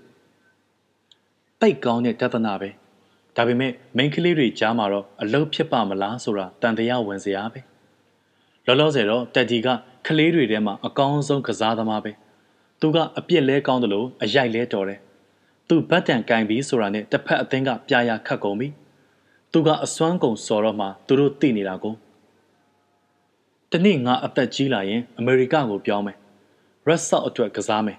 [1.61, 2.69] တိတ်ကောင်းတဲ့တသနာပဲ
[3.35, 7.59] ဒါပေမဲ့မိန်းကလေးတွေကြားမှာတော့အလုပ်ဖြစ်ပါမလားဆိုတာတန်တရားဝင်စရာပဲ
[8.65, 9.67] လောလောဆယ်တော့တက်ဒီက
[10.07, 12.11] ကလေးတွေထဲမှာအကောင်းဆုံးကစားသမားပဲ
[12.81, 14.99] သူကအပြစ်လဲကောင်းတယ်လို့အရိုက်လဲတော်တယ်
[15.67, 18.67] သူဘတ်တန်ကင်ပြီးဆိုတာနဲ့တစ်ဖက်အသင်းကပြာရခတ်ကုန်ပြီ
[19.51, 21.95] သူကအစွမ်းကုန်စော်တော့မှသူတို့သိနေတာကို
[23.71, 26.17] တနေ့ငါအသက်ကြီးလာရင်အမေရိကကိုပြောင်းမယ်
[26.85, 27.97] ရက်ဆော့အတွက်ကစားမယ်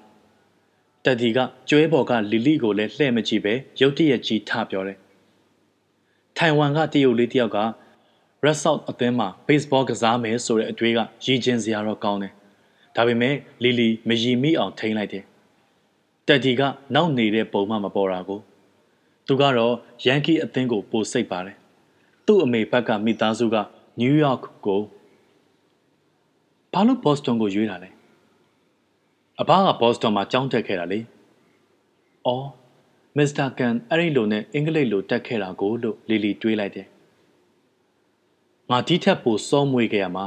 [1.05, 4.99] တက်ဒီကကျွဲပေါ်ကလီလီကိုလည်းလှဲ့မကြည့်ပဲရုတ်တရက်ကြီးထပြောတယ်
[6.39, 7.59] ထိုင်ဝမ်ကတရုတ်လေးတယောက်က
[8.45, 12.33] Red Sox အသင်းမှာ baseball ကစားမယ်ဆိုတဲ့အတွေးကရည်ကျင်စရာတော့ကောင်းတယ်
[12.97, 15.25] ဒါပေမဲ့လီလီမရီမိအောင်ထိန်းလိုက်တယ်
[16.27, 16.63] တက်ဒီက
[16.95, 18.41] နောက်နေတဲ့ပုံမှမပေါ်တာကို
[19.27, 19.75] သူကတော့
[20.05, 21.57] ယန်ကီအသင်းကိုပိုစိတ်ပါတယ်
[22.27, 23.57] သူ့အမေဘက်ကမိသားစုက
[24.01, 24.83] နယူးယောက်ကို
[26.73, 27.91] ဘာလို့ဘော့စတွန်ကိုရွေးတာလဲ
[29.41, 31.01] အဘကဘော့စတွန်မှာကြောင်းတက်ခဲ့တာလေ။
[32.27, 32.47] အော်
[33.19, 36.87] မစ္စတာကန်အဲ့ဒီလိုနဲ့အင်္ဂလိပ်လိုတက်ခဲ့တာကိုလို့လီလီတွေးလိုက်တယ်။
[38.71, 40.27] ငါဒီထက်ပိုစောမွေးခဲ့ရမှာ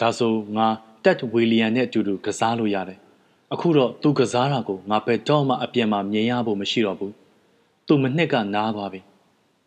[0.00, 0.66] ဒါဆိုငါ
[1.04, 2.98] တက်ဝီလီယံနဲ့အတူတူကစားလို့ရတယ်။
[3.52, 7.12] အခုတော့သူကစားတာကိုငါဘယ်တော့မှအပြင်မှာမြင်ရဖို့မရှိတော့ဘူး။
[7.86, 9.00] သူမနှစ်ကနားသွားပြီ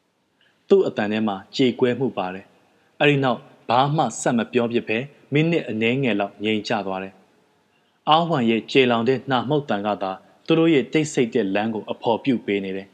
[0.70, 2.46] ။သူ့အတန်ထဲမှာကြေကွဲမှုပါတယ်။
[3.00, 4.98] အဲ့ဒီနောက်ဘာမှဆက်မပြောပြပဲ
[5.34, 7.14] မိနစ်အနည်းငယ်လောက်ငြိမ်ချသွားတယ်။
[8.10, 10.12] အာဝံရဲ့ကြေလောင်တဲ့နှာမှုတ်တန်ကသာ
[10.46, 12.88] သူတို့ရဲ့တိတ်ဆိတ်တဲ့လမ်းကိုအဖော်ပြုတ်ပေးနေတယ်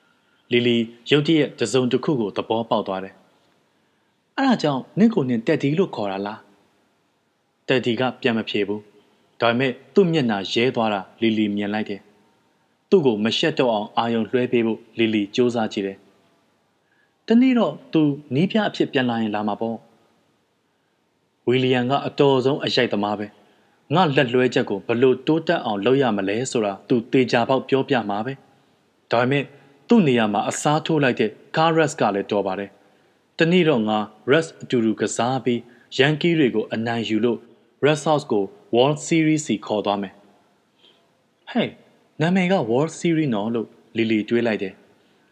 [0.52, 0.76] ။လီလီ
[1.10, 3.14] ရုတ်တရက်တစုံတစ်ခုကိုသဘောပေါက်သွားတယ်။
[4.36, 6.38] အဲ့ဒါကြောင့်နင့်ကိုနင်တက်ဒီလို့ခေါ်တာလား။
[7.68, 8.80] တက်ဒီကပြန်မဖြေဘူး။
[9.40, 12.00] ဒါပေမဲ့သူ့မျက်နှာရဲသွားတာလီလီမြင်လိုက်တယ်။
[12.90, 15.98] သူ့ကိုမရှက်တော့အောင်အာယုံလွှဲပေးဖို့လီလီစူးစမ်းကြည့်တယ်။
[17.26, 18.02] တနေ့တော့သူ
[18.34, 19.76] နီးပြအဖြစ်ပြန်လာရင်လာမှာပေါ့။
[21.48, 23.28] ဝီလီယံကအတော်ဆုံးအရိုက်သမားပဲ။
[23.94, 28.32] ငါလက်လွှဲချက်ကိုဘလို့တိုးတက်အောင်လုပ်ရမလဲဆိုတာသူတေချာပေါက်ပြောပြမှာပဲ
[29.10, 29.44] ဒါပေမဲ့
[29.88, 32.70] သူ့နေရာမှာအစားထိုးလိုက်တဲ့ကားရက်စ်ကလည်းတော်ပါတယ်
[33.38, 33.98] တနေ့တော့ငါ
[34.30, 35.60] Russ အတူတူကစားပြီး
[35.98, 37.38] ရန်ကီးတွေကိုအနိုင်ယူလို့
[37.84, 40.14] Red Sox ကို World Series စီခေါ်သွားမယ်
[41.50, 41.68] ဟဲ့
[42.20, 43.66] နာမည်က World Series နော်လို့
[43.96, 44.74] လီလီတွေးလိုက်တယ်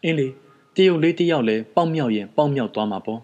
[0.03, 0.27] အင်းလေ
[0.75, 3.21] တရုတ်လေးတယောက်လည်းပေါက်မြောက်ရင်ပေါက်မြောက်သွားမှာပေါ့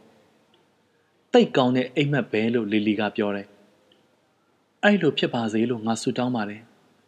[1.34, 3.48] တိတ်ကောင်းတဲ့အိမ်မက်ပဲလို့လီလီကပြောတယ်
[4.84, 6.62] အဲ့လိုဖြစ်ပါစေလို့ငါဆုတောင်းပါတယ်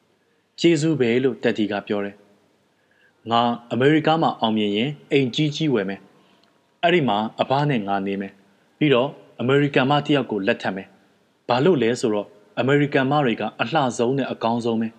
[0.60, 2.16] ။ကျေးဇူးပဲလို့တက်တီကပြောတယ်။
[3.32, 3.42] ငါ
[3.72, 6.02] အမေရိကမှာအောင်မြင်ရင်အိမ်ကြီးကြီးဝယ်မယ်။
[6.84, 8.34] အဲ့ဒီမှာအဘနဲ့ငါနေမယ်။
[8.78, 9.10] ပြီးတော့
[9.40, 10.88] အမေရိကန်မတယောက်ကိုလက်ထပ်မယ်။
[11.48, 12.28] ဘာလို့လဲဆိုတော့
[12.60, 14.90] အမေရိကန်မတွေကအလှဆုံးနဲ့အကောင်းဆုံးပဲ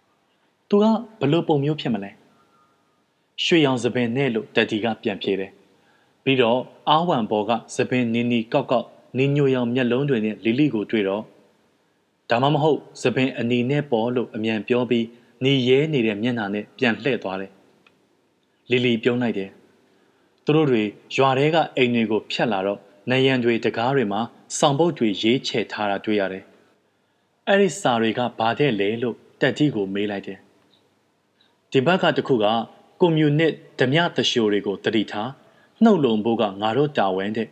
[0.68, 0.84] ။သူက
[1.20, 2.10] ဘလို့ပုံမျိုးဖြစ်မလဲ။
[3.44, 5.50] ရွှေရောင်သပင်နဲ့လို့တက်တီကပြန်ဖြေတယ်။
[6.24, 6.58] ပြီးတော့
[6.88, 8.86] အာဝံဘော်ကသပင်နီနီကောက်ကောက်
[9.16, 11.24] နင်းညိုရောင်မျက်လုံးတွေနဲ့လီလီကိုတွေ့တော့
[12.30, 15.06] ဒါမှမဟုတ်သပင်အနေနဲ့ပေါ်လို့အမြန်ပြောပြီး
[15.44, 17.52] နေရဲနေတဲ့မျက်နှာနဲ့ပြန်လှည့်သွားတယ်။
[18.70, 19.50] လီလီပြုံးလိုက်တယ်။
[20.44, 20.82] သူတို့တွေ
[21.16, 22.78] ရွာထဲကအိမ်တွေကိုဖျက်လာတော့
[23.10, 24.20] နယံတွေတကားတွေမှာ
[24.58, 26.44] စောင်ပုတ်တွေရေးချယ်ထားတာတွေ့ရတယ်။
[27.48, 30.38] အဲ့ဒီစာတွေကဘာတဲ့လဲလို့တက်တီကိုမေးလိုက်တယ်။
[31.70, 32.46] ဒီဘက်ကတခုက
[33.00, 35.30] ကွန်မြူနစ်ဓမြတရှိုတွေကိုတတိထား
[35.84, 37.48] နှုတ်လုံဖို့ကငါတို့တာဝန်တဲ့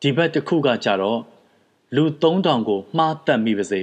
[0.00, 1.20] ဒီဘက်တစ်ခုကကြတော့
[1.94, 3.80] လူ3000ကိုမှားတက်မိပါစေ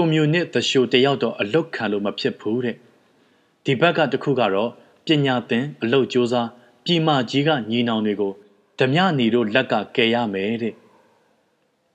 [0.00, 2.76] ကွန်မြူနစ်သရှိုတယောက်တော့အလုတ်ခံလို့မဖြစ်ဘူးတဲ့
[3.64, 4.70] ဒီဘက်ကတခုကတော့
[5.06, 6.50] ပညာသင်အလုတ်စူးစမ်း
[6.84, 8.32] ပြည်မကြီးကညီနောင်တွေကို
[8.78, 10.74] ဓမြနီတို့လက်ကကယ်ရမယ်တဲ့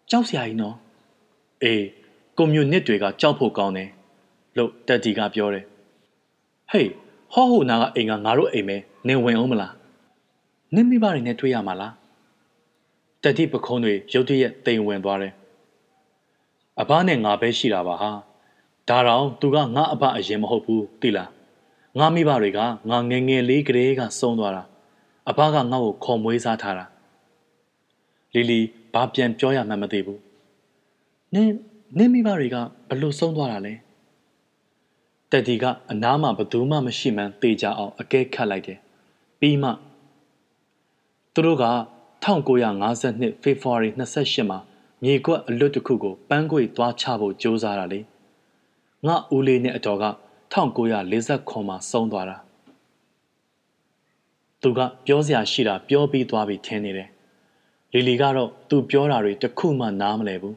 [0.10, 0.76] ကြောက်စရာကြီးနော်
[1.64, 1.86] အေး
[2.38, 3.90] ကွန်မြူနစ်တွေကကြောက်ဖို့ကောင်းတယ်
[4.58, 5.66] လို့တက်တီကပြောတယ်
[6.72, 6.90] ဟေး
[7.34, 8.78] ဟောဟိုနာကအိမ်ကငါတို့အိမ်ပဲ
[9.08, 9.74] နင်ဝင်အောင်မလား
[10.76, 11.94] နင်မိဘတွေနဲ့တွေ့ရမှာလား
[13.24, 15.34] တက်တီပခုံးတွေရုတ်တရက်တိမ်ဝင်သွားတယ်
[16.82, 18.12] အဘနဲ့ငါပဲရှိတာပါဟာ
[18.90, 21.30] ဒါတော့သူကငါအဘအရင်မဟုတ်ဘူးသိလား
[22.00, 22.60] ငါမိဘတွေက
[22.90, 24.64] ငါငငယ်လေးကလေးကဆုံးသွားတာ
[25.30, 26.86] အဘကငါ့ကိုခေါ်မွေးစားထားတာ
[28.34, 28.60] လီလီ
[28.94, 30.20] ဘာပြန်ပြောရမှန်းမသိဘူး
[31.34, 31.54] နင်း
[31.98, 32.56] နင်းမိဘတွေက
[32.90, 33.74] ဘလို့ဆုံးသွားတာလဲ
[35.32, 38.80] တက်ဒီကအနားမှာဘသူမှမရှိမှန်းသိကြအောင်အကဲခတ်လိုက်တယ်
[39.40, 39.70] ပြီးမှ
[41.34, 41.66] သူတို့က
[42.24, 44.60] 1952 February 28မှာ
[45.04, 48.00] မြေကွက်အလွတ်တစ်ခုကိုပန်းကွေသွားချဖို့ကြိုးစားတာလေ
[49.08, 50.06] ငါဦးလေးနဲ့အတော်က
[50.54, 52.38] 1940မှာဆုံးသွားတာ
[54.62, 57.10] သူကပြောစရာရှိတာပြောပြီးသွားပြီးထင်နေတယ်
[57.94, 60.56] လီလီကတော့သူပြောတာတွေတခုမှနားမလဲဘူး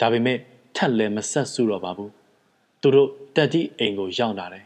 [0.00, 0.38] ဒါပေမဲ့
[0.76, 2.10] ထက်လည်းမဆက်စုတော့ပါဘူး
[2.80, 4.64] သူတို့တက်တိအိမ်ကိုရောက်လာတယ်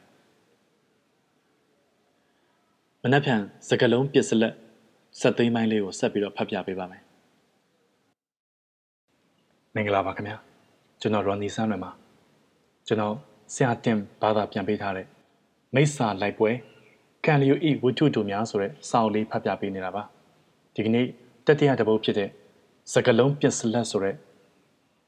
[3.02, 4.54] မနှက်ဖြန်စကလုံးပစ္စလက်
[5.20, 7.05] ဆက်သိမ်းပိုင်းလေးကိုဆက်ပြီးတော့ဖတ်ပြပေးပါမယ်
[9.76, 10.36] မင်္ဂလာပါခင်ဗျာ
[11.00, 11.90] ကျွန်တော်ရော်နီဆန်းလွင်ပါ
[12.86, 13.14] ကျွန်တော်
[13.54, 15.06] ဆရာတင်ဘာသာပြန်ပေးထားတဲ့
[15.74, 16.50] မိစ္ဆာလိုက်ပွဲ
[17.24, 20.02] ကန်လျူဤဝတ္ထုတို့များဆိုတဲ့စာအုပ်လေးဖတ်ပြပေးနေတာပါ
[20.74, 21.06] ဒီကနေ့
[21.46, 22.30] တတိယတပုတ်ဖြစ်တဲ့
[22.92, 24.14] စကလုံးပစ္စလက်ဆိုတဲ့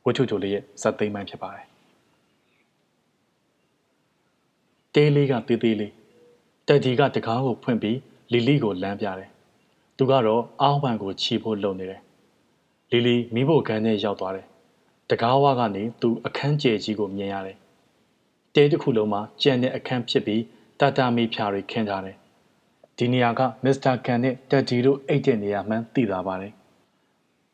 [0.05, 1.67] ဝတ္ထုတို့လေးရဲ့ဇာတ်သိမ်းပိုင်းဖြစ်ပါတယ်
[4.95, 5.93] တေးလေးကတေးသေးလေး
[6.69, 7.99] တက်ဒီကတကားကိုဖွင့်ပြီး
[8.33, 9.31] လီလီကိုလမ်းပြတယ်
[9.97, 12.03] သူကတော့အောင်းပန်ကိုခြီးဖို့လုပ်နေတယ်
[12.91, 14.47] လီလီမိဖို့ခန်းထဲရောက်သွားတယ်
[15.11, 17.57] တကားဝါကနေသူအခန်းကျယ်ကြီးကိုမြင်ရတယ်
[18.55, 20.43] တဲတစ်ခုလုံးမှာကြံတဲ့အခန်းဖြစ်ပြီး
[20.81, 22.17] တာတာမီဖြာတွေခင်းထားတယ်
[22.97, 26.53] ဒီနေရာကမစ္စတာကန်နဲ့တက်ဒီတို့အိတ်တဲ့နေရာမှန်းသိတာပါတယ်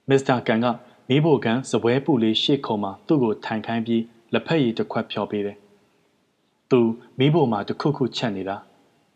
[0.09, 0.67] မစ္စတာကန်က
[1.09, 4.03] မိဖို့ကန်စပွဲပူလေးရှေ့ခုံမှာသူ့ကိုထိုင်ခိုင်းပြီး
[4.33, 5.57] လက်ဖက်ရည်တစ်ခွက်ဖြောပေးတယ်
[6.71, 6.81] သူ
[7.19, 8.57] မိဖို့မှာတစ်ခုခုချက်နေတာ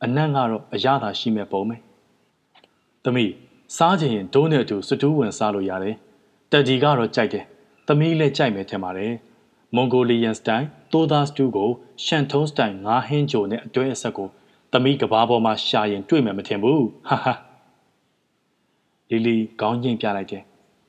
[0.05, 1.77] အနံ့ကတော့အရသာရှိမဲ့ပုံပဲ။
[3.05, 3.33] သမီး
[3.77, 5.97] စားချင်ရင်ဒိုးနဲ့အတူစတူးဝင်စားလို့ရတယ်။
[6.51, 7.45] တက်ဒီကတော့ကြိုက်တယ်။
[7.91, 9.13] သမီးလည်းကြိုက်မယ်ထင်ပါတယ်။
[9.75, 11.71] မွန်ဂိုလီယန်စတိုင်တိုးသားစတူးကို
[12.05, 14.29] ရှန်ထုံးစတိုင်ငါးဟင်းကြိုနဲ့အတွဲအဆက်ကို
[14.73, 17.35] သမီးကဘာပေါ်မှာရှာရင်တွေ့မယ်မထင်ဘူး။ဟာဟာ။
[19.11, 20.43] လီလီခေါင်းညှိပြလိုက်တယ်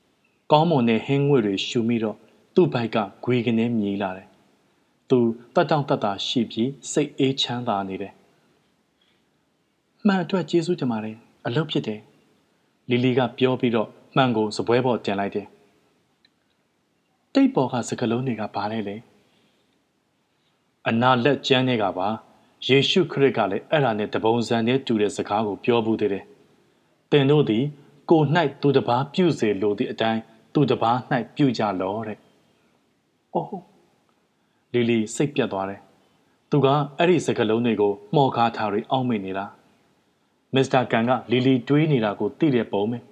[0.52, 2.18] ။ကောင်းမွန်တဲ့ဟင်းငွေတွေရှူမိတော့
[2.56, 4.28] သူ့ဘိုက်ကဂွေကနေမြည်လာတယ်။
[5.10, 5.20] သူ
[5.56, 8.14] တတ်တောင့်တတ်တာရှိပြီးစိတ်အေးချမ်းသာနေတယ်
[10.06, 12.00] မှန်အတွက်ကျေးဇူးတင်ပါတယ်အလုပ်ဖြစ်တယ်
[12.90, 15.48] လီလီကပြောပြီးတော့မှန်ကိုစပွဲပေါ်တင်လိုက်တယ်
[17.34, 18.96] တိတ်ပေါ်ကစကလုံးတွေကဘာလဲလဲ
[20.88, 22.08] အနာလက်ကျမ်းတွေကပါ
[22.68, 26.26] ယေရှုခရစ်ကလည်းအဲ့ဒါနဲ့တပုံစံနဲ့တူတဲ့စကားကိုပြောဘူးသေးတယ်
[27.12, 27.64] တင်တို့သည်
[28.10, 28.22] ကို၌
[28.62, 30.22] သူတပားပြုစေလိုသည့်အတိုင်း
[30.54, 30.98] သူတပား၌
[31.36, 32.18] ပြုကြလောတဲ့။
[33.34, 33.62] အိုး
[34.74, 35.82] လီလီစိတ်ပြတ်သွားတယ်။
[36.50, 36.68] သူက
[36.98, 39.46] အဲ့ဒီစကလုံးတွေကိုမှော်ကားထားပြီးအောင်းမိနေတာ။
[40.56, 42.98] မစ္စတာကန်ကလီလီတွေးနေတာကိုသိတဲ့ပုံပဲ။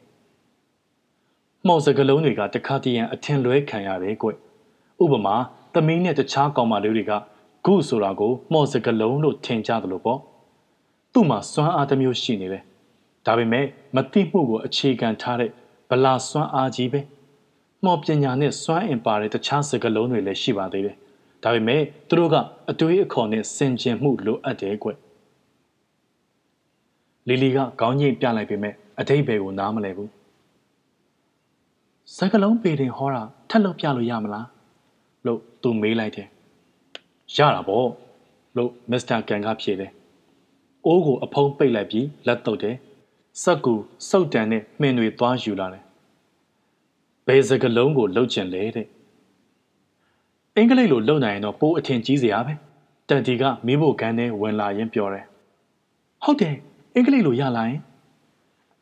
[1.67, 4.29] မှော်စကလုံးတွေကတခါတည်းရန်အထင်လွဲခံရတယ်ကွ။
[5.03, 5.35] ဥပမာ
[5.73, 7.11] သမီးနဲ့တခြားကောင်မလေးတွေက
[7.65, 10.19] ဂုဆိုတာကိုမှော်စကလုံးလို့ထင်ကြတယ်လို့ပေါ့။
[11.13, 12.63] သူ့မှာစွမ်းအားတစ်မျိုးရှိနေတယ်။
[13.25, 13.65] ဒါပေမဲ့
[13.95, 15.49] မသိမှုကိုအခြေခံထားတဲ့
[15.89, 16.99] ဗလာစွမ်းအားကြီးပဲ။
[17.83, 20.95] မှော်ပညာနဲ့စွမ်းအင်ပါတဲ့တခြားစကလုံးတွေလည်းရှိပါသေးတယ်။
[21.43, 22.35] ဒါပေမဲ့သူတို့က
[22.69, 24.89] အတွေးအခေါ်နဲ့စင်ကြင်မှုလိုအပ်တယ်ကွ။
[27.27, 30.16] လီလီကခေါင်းညိတ်ပြလိုက်ပေမဲ့အတိတ်ဘယ်ကိုနားမလဲဘူး
[32.15, 34.47] စကလုံးပေတင်ဟောတာထက်လို့ပြလို့ရမလား
[35.25, 36.27] လို့သူမေးလိုက်တယ်
[37.35, 37.87] ရတာပေါ့
[38.57, 39.91] လို့မစ္စတာကန်ကဖြေတယ်
[40.85, 42.75] အိုးကိုအဖုံးပိတ်လိုက်ပြီးလက်တုပ်တယ်
[43.41, 43.73] စက်ကူ
[44.09, 45.83] စုတ်တန်နဲ့မှင်တွေသွားယူလာတယ်
[47.27, 48.87] ဘယ်စကလုံးကိုလှုပ်ချင်လဲတဲ့
[50.55, 52.53] အင်္ဂလိပ်လိုလှုပ်နိုင်ရင်တော့ပိုးအထင်ကြီးစရာပဲ
[53.09, 55.25] တန်တီကမင်းဖို့ကန်းနဲ့ဝင်လာရင်ပြောတယ်
[56.23, 56.55] ဟုတ်တယ်
[56.93, 57.81] အင်္ဂလိပ်လိုရလာရင်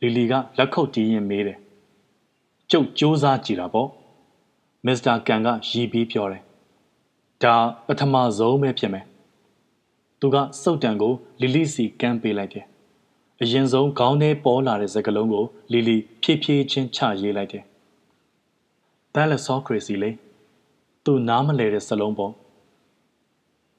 [0.01, 1.59] လီလီကလက်ခုပ်တီးရင်မေးတယ်
[2.71, 3.89] ကျုပ်စူးစမ်းကြည့်တာပေါ့
[4.85, 6.41] မစ္စတာကန်ကရီးပြီးပြောတယ်
[7.43, 7.55] ဒါ
[7.85, 9.05] ပထမဆုံးပဲဖြစ်မယ်
[10.19, 12.65] သူကစုတ်တံကိုလီလီစီကမ်းပေးလိုက်တယ်
[13.41, 17.63] အရင်ဆုံးခေါင်းထဲပေါ်လာတဲ့စကလုံးကိုလီလီဖြည်းဖြည်းချင်းချရေးလိုက်တယ်
[19.13, 20.11] ဘယ်လဆောခရစီလေ
[21.05, 22.33] သူနားမလဲတဲ့စလုံးပေါ့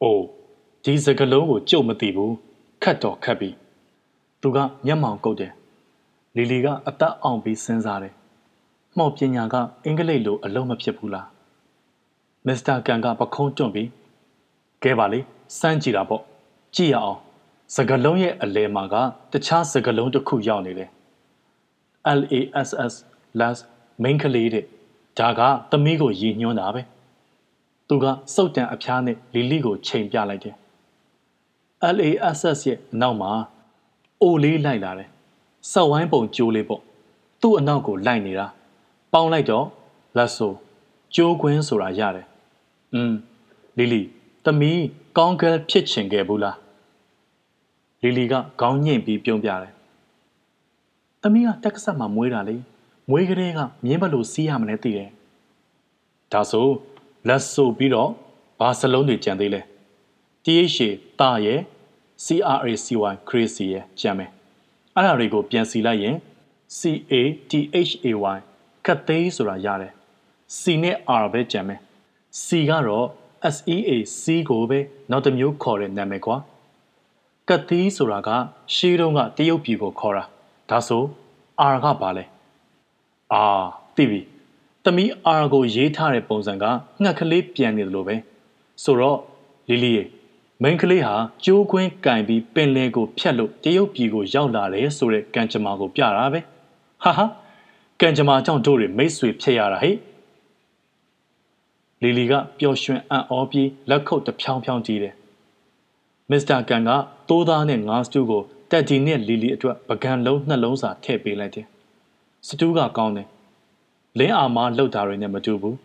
[0.02, 0.24] အိုး
[0.84, 2.34] ဒီစကလုံးကိုကြုတ်မသိဘူး
[2.82, 3.54] ခတ်တော့ခတ်ပြီး
[4.40, 5.52] သူကမျက်မှောင်ကုတ်တယ်
[6.36, 8.14] လီလီကအသက်အောင်ပြီးစဉ်းစားတယ်
[8.96, 11.26] မှော်ပညာကအင်္ဂလိပ်လိုအလုံးမဖြစ်ဘူးလား
[12.46, 13.88] မစ္စတာကန်ကပခုံးတွန့်ပြီး
[14.82, 15.20] ကဲပါလေ
[15.58, 16.22] စမ်းကြည့်တာပေါ့
[16.74, 17.18] ကြည့်ရအောင်
[17.74, 18.94] စကလုံးရဲ့အလဲမှာက
[19.32, 20.90] တခြားစကလုံးတစ်ခုရောက်နေတယ်
[22.18, 22.92] LASS
[23.40, 23.62] last
[24.02, 24.64] main ကလေးတဲ့
[25.18, 25.40] ဒါက
[25.70, 26.82] သမီးကိုရည်ညွှန်းတာပဲ
[27.88, 30.54] သူကစုတ်တန်အဖျားနဲ့လီလီကိုချိန်ပြလိုက်တယ်
[31.96, 33.32] LASS ရဲ့အနောက်မှာ
[34.22, 35.08] အိုလေးလိုက်လာတယ်။
[35.72, 36.82] စောက်ဝိုင်းပုံကျိုးလေးပေါ့။
[37.40, 38.46] သူ့အနောက်ကိုလိုက်နေတာ။
[39.16, 39.66] ပေါင်းလိုက်တော့
[40.16, 40.52] လက်ဆို
[41.14, 42.26] ကျိုးခွင်းဆိုတာရတယ်။
[42.94, 43.12] อืม
[43.78, 44.02] လီလီ
[44.44, 44.82] သမီး
[45.18, 46.56] ကောင်းကဲဖြစ်ချင်ခဲ့ဘူးလား။
[48.02, 49.72] လီလီကခေါင်းညှိပြီးပြုံးပြတယ်။
[51.22, 52.56] သမီးကတက်ကဆက်မှာမွေးတာလေ။
[53.08, 55.10] ဘမွေးကလေးကမြင်းဘလို့စီးရမလဲသိတယ်
[56.32, 56.68] ဒါဆို
[57.28, 58.10] လက်ဆိုပြီးတော့
[58.60, 59.60] ဘာစလုံးတွေကြံသေးလဲ
[60.44, 60.78] TH
[61.20, 61.60] တာရဲ့
[62.24, 64.30] CRACY crazy ရဲ့ကြံမယ်
[64.94, 66.16] အဲ့ဒါတွေကိုပြန်စီလိုက်ရင်
[66.78, 68.38] CATHAY
[68.86, 69.92] ကတ်သေးဆိုတာရတယ်
[70.58, 71.80] C နဲ့ R ပဲကြံမယ်
[72.44, 73.06] C ကတော့
[73.54, 74.78] SEA C ကိုပဲ
[75.10, 76.36] နောက်တစ်မျိုးခေါ်တဲ့နာမည်ကွာ
[77.48, 78.28] ကတ်သေးဆိုတာက
[78.74, 80.24] ရှေးတုန်းကတရုတ်ပြည်ကိုခေါ်တာ
[80.70, 81.02] ဒါဆို
[81.72, 82.24] R ကဘာလဲ
[83.32, 83.44] အာ
[83.96, 84.20] သိပြီ
[84.84, 85.08] သမီး
[85.40, 86.64] R ကိုရေးထားတဲ့ပုံစံက
[87.02, 88.16] ငှက်ကလေးပြန်နေတယ်လို့ပဲ
[88.84, 89.18] ဆိုတော့
[89.68, 90.04] လီလီရေ
[90.62, 91.14] မိန်းကလေးဟာ
[91.44, 96.40] ကျိုးခွင်းကင်ပြီးပင်လယ်ကိုဖြတ်လို့တရုတ်ပြည်ကိုရောက်လာတယ်ဆိုတဲ့ကံကြမ္မာကိုပြတာပဲ
[97.02, 97.26] ဟာဟာ
[98.00, 99.96] ကံကြမ္မာကြောင့်တို့တွေမိတ်ဆွေဖြစ်ရတာဟဲ့
[102.02, 105.14] လီလီကပျော်ရွှင်အံ့ဩပြီးလက်ခုပ်တစ်ဖြောင်းဖြောင်းကြည့်တယ်
[106.30, 106.90] မစ္စတာကန်က
[107.28, 111.66] တိုးသားနဲ့ငါးစတူးကိုတက်ဂျီနဲ့လီလီအတွက်ပကံလုံးနှလုံးစာထည့်ပေးလိုက်တယ်
[112.46, 113.28] စတူးကကောင်းတယ်
[114.18, 115.76] လင်းအာမလှုပ်တာတွေနဲ့မတူဘူး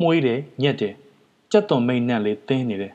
[0.00, 0.94] မှုေးတယ်ညက်တယ်
[1.52, 2.92] ကြက်သွန်မိတ်နက်လေးသင်းနေတယ်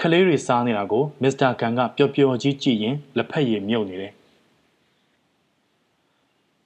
[0.00, 4.12] ကလေးတွေစားနေတာကိုမစ္စတာကန်ကပျော်ပျော်ကြီးကြည့်ရင်လက်ဖက်ရည်မြုပ်နေတယ်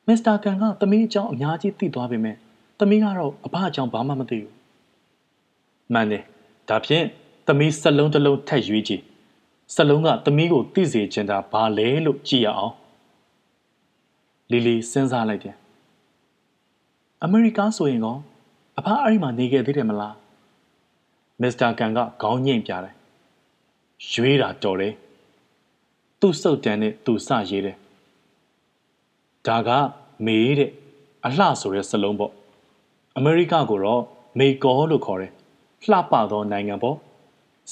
[0.09, 2.37] မစ္စတာကန်ကသမီးအကြောင်းအများကြီးသိသွားပေမဲ့
[2.79, 4.53] သမီးကတော့အဘအကြောင်းဘာမှမသိဘူး
[5.93, 6.23] မှန်တယ်
[6.69, 7.05] ဒါဖြင့်
[7.47, 9.03] သမီးစက်လုံးတစ်လုံးထက်ရွေးကြည့်
[9.75, 12.75] စက်လုံးကသမီးကိုသိစေချင်တာဘာလဲလို့ကြည့်ရအောင်
[14.51, 15.57] လီလီစဉ်းစားလိုက်တယ်
[17.23, 18.17] အမေရိကဆိုရင်ကော
[18.79, 20.15] အဖအဲ့ဒီမှာနေခဲ့သေးတယ်မလား
[21.41, 22.95] မစ္စတာကန်ကခေါင်းညိတ်ပြတယ်
[24.13, 24.95] ရွေးတာတော်တယ်
[26.21, 27.77] သူ့စုပ်တန်နဲ့သူစရေးတယ်
[29.47, 29.71] ဒါက
[30.27, 30.71] မေးတဲ့
[31.27, 32.33] အလှဆိုတဲ့စလုံးပေါ့
[33.17, 34.03] အမေရိကကိုတော့
[34.39, 35.33] မေကောလို့ခေါ်တယ်
[35.91, 36.97] လှပသောနိုင်ငံပေါ့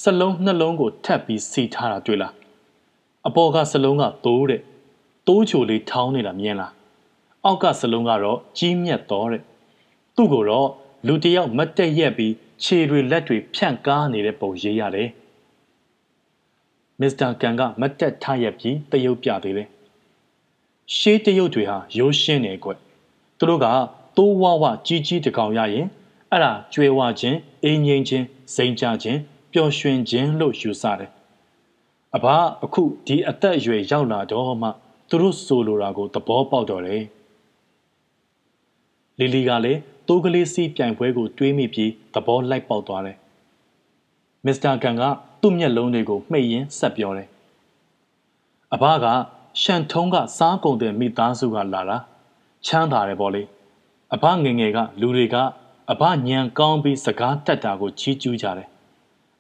[0.02, 2.32] စလုံးနှလုံးကိုထပ်ပြီးစီထားတာတွေ့လား
[3.26, 4.60] အပေါ်ကစလုံးကသိုးတဲ့
[5.26, 6.72] တိုးချိုလေးထောင်းနေတာမြင်လား
[7.44, 9.42] အောက်ကစလုံးကတော့ကြီးမြတ်တော်တဲ့
[10.16, 10.68] သူ့ကိုတော့
[11.06, 15.08] လူတယောက်မတ်တက်ရက်ပြီးခြေတွေလက်တွေဖြန့်ကားနေတဲ့ပုံရေးရတယ်
[17.00, 19.68] မစ္စတာကန်ကမတ်တက်ထားရက်ပြီးတရုပ်ပြသေးတယ်
[20.92, 22.70] ရှေးတရုပ်တွေဟာရိုးရှင်းနေကွ
[23.38, 23.66] သူတို့က
[24.16, 25.86] တိုးဝဝကြီးကြီးတကောင်ရရင်
[26.30, 28.24] အဲ့ဒါကျွဲဝခြင်းအင်းငိမ့်ခြင်း
[28.54, 29.18] စိန်ကြခြင်း
[29.52, 31.10] ပျော်ရွှင်ခြင်းလို့ယူဆတယ်
[32.14, 32.26] အဘ
[32.64, 34.68] အခုဒီအသက်အရွယ်ရောက်လာတော့မှ
[35.08, 37.02] သူတို့ဆိုလိုတာကိုသဘောပေါက်တော့တယ်
[39.18, 43.16] လီလီကလည်းတိုးကလေးစီးပြိုင်ပွဲကိုတွေးမိပြီးသဘောလိုက်ပေါက်သွားတယ်
[44.46, 45.02] မစ္စတာကန်က
[45.40, 47.28] သူ့မျက်လုံးတွေကိုမှိတ်ရင်းဆက်ပြောတယ်
[48.74, 49.06] အဘက
[49.60, 51.98] ရှန်ထုံးကစားကုန်တဲ့မိသားစုကလာတာ
[52.66, 53.42] ချမ်းသာတယ်ပေါ့လေ
[54.14, 55.36] အဘငငယ်ကလူတွေက
[55.92, 58.68] အဘညံကောင်းပြီးစကားတက်တာကိုချီးကျူးကြတယ်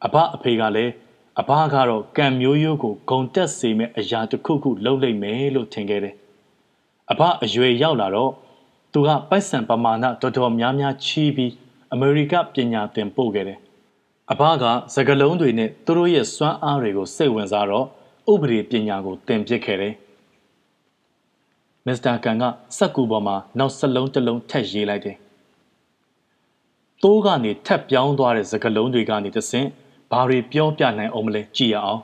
[0.04, 0.92] အဘအဖေကလည်း
[1.40, 6.14] အဘကတော့ကံမျိုးရိုးကိုဂုံတက်စေမဲ့အရာတစ်ခုခုလုပ်လိုက်မယ်လို့ထင်ခဲ့တယ်
[7.10, 8.32] အဘအရွယ်ရောက်လာတော့
[8.92, 11.52] သူကပိုက်ဆံပမာဏတော်တော်များများချီးပြီး
[11.92, 13.58] အမေရိကပညာသင်ပို့ခဲ့တယ်
[14.32, 17.86] အဘကစကလုံးတွေနဲ့သူတို့ရဲ့စွမ်းအားတွေကိုစိတ်ဝင်စားတော့
[18.32, 19.94] ဥပဒေပညာကိုသင်ပြခဲ့တယ်
[21.86, 22.44] မစ္စတာကန်က
[22.76, 25.16] စက်ကူပေါ်မှာနောက်စလုံးတစ်လုံးထက်ရေးလိုက်တယ်
[27.02, 29.68] တိုးကနေထက်ပြောင်းသွားတဲ့စကလုံးတွေကနေတဆင့်
[30.10, 32.02] ဘာတွေပြောပြနိုင်အောင်မလဲကြည့်ရအောင်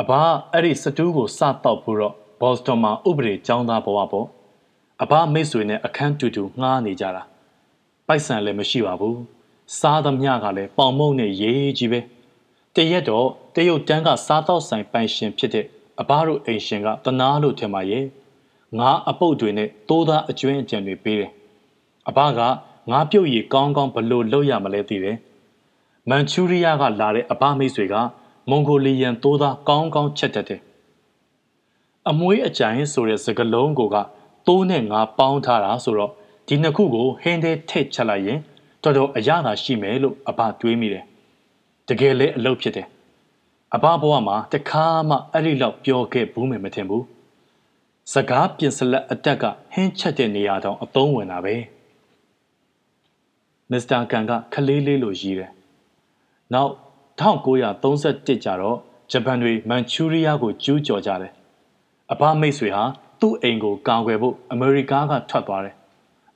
[0.00, 0.10] အဘ
[0.52, 4.26] အဲ့ဒီစတူးကိုစတော့ဖို့တော့ဘော့စတွန်မှာဥပဒေကျောင်းသားဘဝပေါ့
[5.02, 7.22] အဘမိတ်ဆွေနဲ့အခန်းတူတူငှားနေကြတာ
[8.06, 9.18] ပိုက်ဆံလည်းမရှိပါဘူး
[9.78, 12.00] စားသမျှကလည်းပေါင်မုံနဲ့ရေးကြီးပဲ
[12.74, 15.66] တရက်တော့တရုတ်တန်းကစားတော့ဆိုင်ပိုင်ရှင်ဖြစ်တဲ့
[16.00, 18.04] အဘတို့အိမ်ရှင်ကတနာလို့ထင်ပါရဲ့
[18.78, 21.30] ငါအပုတ်တွေနဲ့တိုးသားအကျွင်းအကြံတွေပေးတယ်
[22.08, 22.40] အဘက
[22.90, 25.16] ငါပြုတ်ရည်ကောင်းကောင်းဘလို့လုပ်ရမလဲသိတယ်
[26.08, 27.94] မန်ချူရီးယားကလာတဲ့အဘမိတ်ဆွေက
[28.48, 30.60] မွန်ဂိုလီယန်တိုးသားကောင်းကောင်းချက်တတ်တယ်
[32.08, 33.96] အမွေးအကြိုင်ဆိုတဲ့စကလုံးကိုက
[34.46, 36.10] တိုးနဲ့ငါပေါင်းထားတာဆိုတော့
[36.48, 38.38] ဒီနှစ်ခုကိုဟင်းသေးထည့်ချက်လိုက်ရင်
[38.82, 41.04] တော်တော်အရသာရှိမယ်လို့အဘတွေးမိတယ်
[41.88, 42.86] တကယ်လဲအလုပ်ဖြစ်တယ်
[43.74, 47.04] အဘဘဝမှာတခါမှအဲ့ဒီလောက်ပြောခဲ့ဘူးမယ်မထင်ဘူး
[48.12, 51.54] စကားပြင်စလက်အတက်ကဟင်းချက်တဲ့နေရာတောင်အသုံးဝင်တာပဲ
[53.70, 55.50] မစ္စတာကန်ကခလေးလေးလိုရည်တယ်
[56.54, 56.72] နောက်
[57.20, 58.76] 1931ကျတော့
[59.10, 61.32] ဂျပန်တွေမန်ချူရီးယားကိုကျူးကျော်ကြတယ်
[62.12, 62.82] အဘမိတ်ဆွေဟာ
[63.20, 65.74] သူ့အိမ်ကိုကာကွယ်ဖို့အမေရိကကထွက်သွားတယ်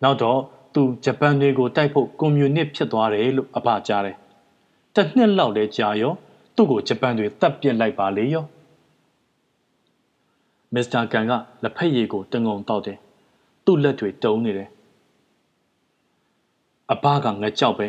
[0.03, 0.41] နောက်တော့
[0.75, 4.17] သူဂျပန်တွေကိုတိုက်ဖို့ကွန်မြူနစ်ဖြစ်သွားတယ်လို့အဘကြားတယ်
[4.95, 6.15] တစ်နှစ်လောက်လဲကြာရော
[6.57, 8.45] သူ့ကိုဂျပန်တွေတပ်ပစ်လိုက်ပါလေရော
[10.75, 11.33] မစ္စတာကန်က
[11.63, 12.99] လက်ဖက်ရည်ကိုတငုံတောက်တယ်
[13.65, 14.69] သူ့လက်တွေတုံးနေတယ်
[16.93, 17.89] အဘကငကြောက်ပဲ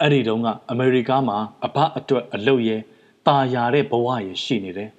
[0.00, 2.76] အဲ့ဒီတုန်းကအမေရိကမှာအဘအတွက်အလုပ်ရဲ
[3.26, 4.90] ตาရတဲ့ဘဝရရှိနေတယ်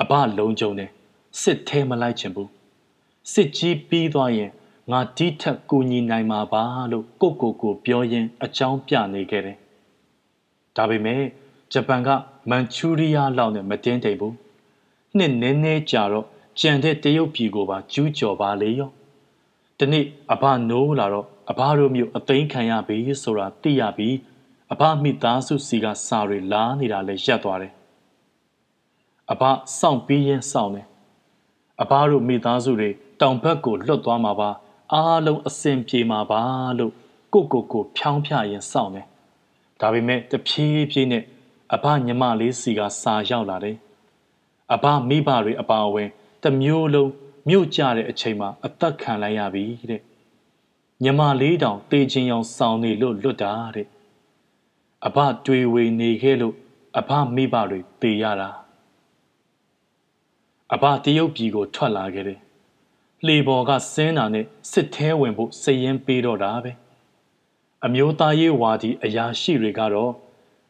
[0.00, 0.90] အဘလုံးကြုံတယ်
[1.42, 2.50] စစ်ထဲမလိုက်ချင်ဘူး
[3.32, 4.50] စစ်ကြီးပြီးသွားရင်
[4.90, 6.62] ငါဒီထက်ကူညီနိုင်မှာပါ
[6.92, 9.56] လို့ကိုကိုကိုပြောရင်းအကြောင်းပြနေခဲ့တယ်။
[10.76, 11.22] ဒါပေမဲ့
[11.72, 12.08] ဂျပန်က
[12.50, 14.34] မန်ချူရီးယားလောက်နဲ့မတင်းတိမ်ဘူး။
[15.16, 16.26] နှစ်နည်းနည်းကြာတော့
[16.60, 18.90] ကြံတဲ့တရုတ်ပြည်ကိုပါကျူးကျော်ပါလေရော။
[19.78, 24.16] ဒီနေ့အဘနိုးလာတော့အဘတို့မျိုးအသိမ်းခံရပြီဆိုတာသိရပြီး
[24.72, 27.72] အဘမိသားစုစီကစာတွေလာနေတာလဲရပ်သွားတယ်။
[29.32, 29.42] အဘ
[29.78, 30.86] စောင့်ပြီးရင်စောင့်တယ်။
[31.82, 32.90] အဘတို့မိသားစုတွေ
[33.20, 34.50] တောင်ဘက်ကိုလွတ်သွားမှာပါ။
[34.94, 36.42] အားလုံးအစင်ပြေမှာပါ
[36.78, 36.92] လို့
[37.34, 39.06] ကိုကိုကိုဖြောင်းဖြရင်စောင့်တယ်။
[39.80, 41.24] ဒါပေမဲ့တဖြည်းဖြည်းနဲ့
[41.74, 43.76] အဘညီမလေးစီကစာရောက်လာတယ်။
[44.74, 46.08] အဘမိဘတွေအပါအဝင်
[46.42, 47.10] တမျိုးလုံး
[47.48, 50.02] မြို့ကြတဲ့အချိန်မှာအသက်ခံလိုက်ရပြီတဲ့။
[51.04, 53.86] ညီမလေးတောင်တေးချင်းအောင်စောင်းနေလို့လွတ်တာတဲ့
[55.06, 56.54] အဘတွေ့ဝေနေခဲ့လို့
[56.98, 58.50] အဘမိဘတွေတေးရတာ
[60.74, 62.40] အဘတရုတ်ပြည်ကိုထွက်လာခဲ့တယ်
[63.26, 66.72] လှေပေါ်ကဆင်းတာနဲ့စစ်သေးဝင်ဖို့စည်ရင်ပေးတော့တာပဲ
[67.84, 70.12] အမျိုးသားရေးဝါဒီအရာရှိတွေကတော့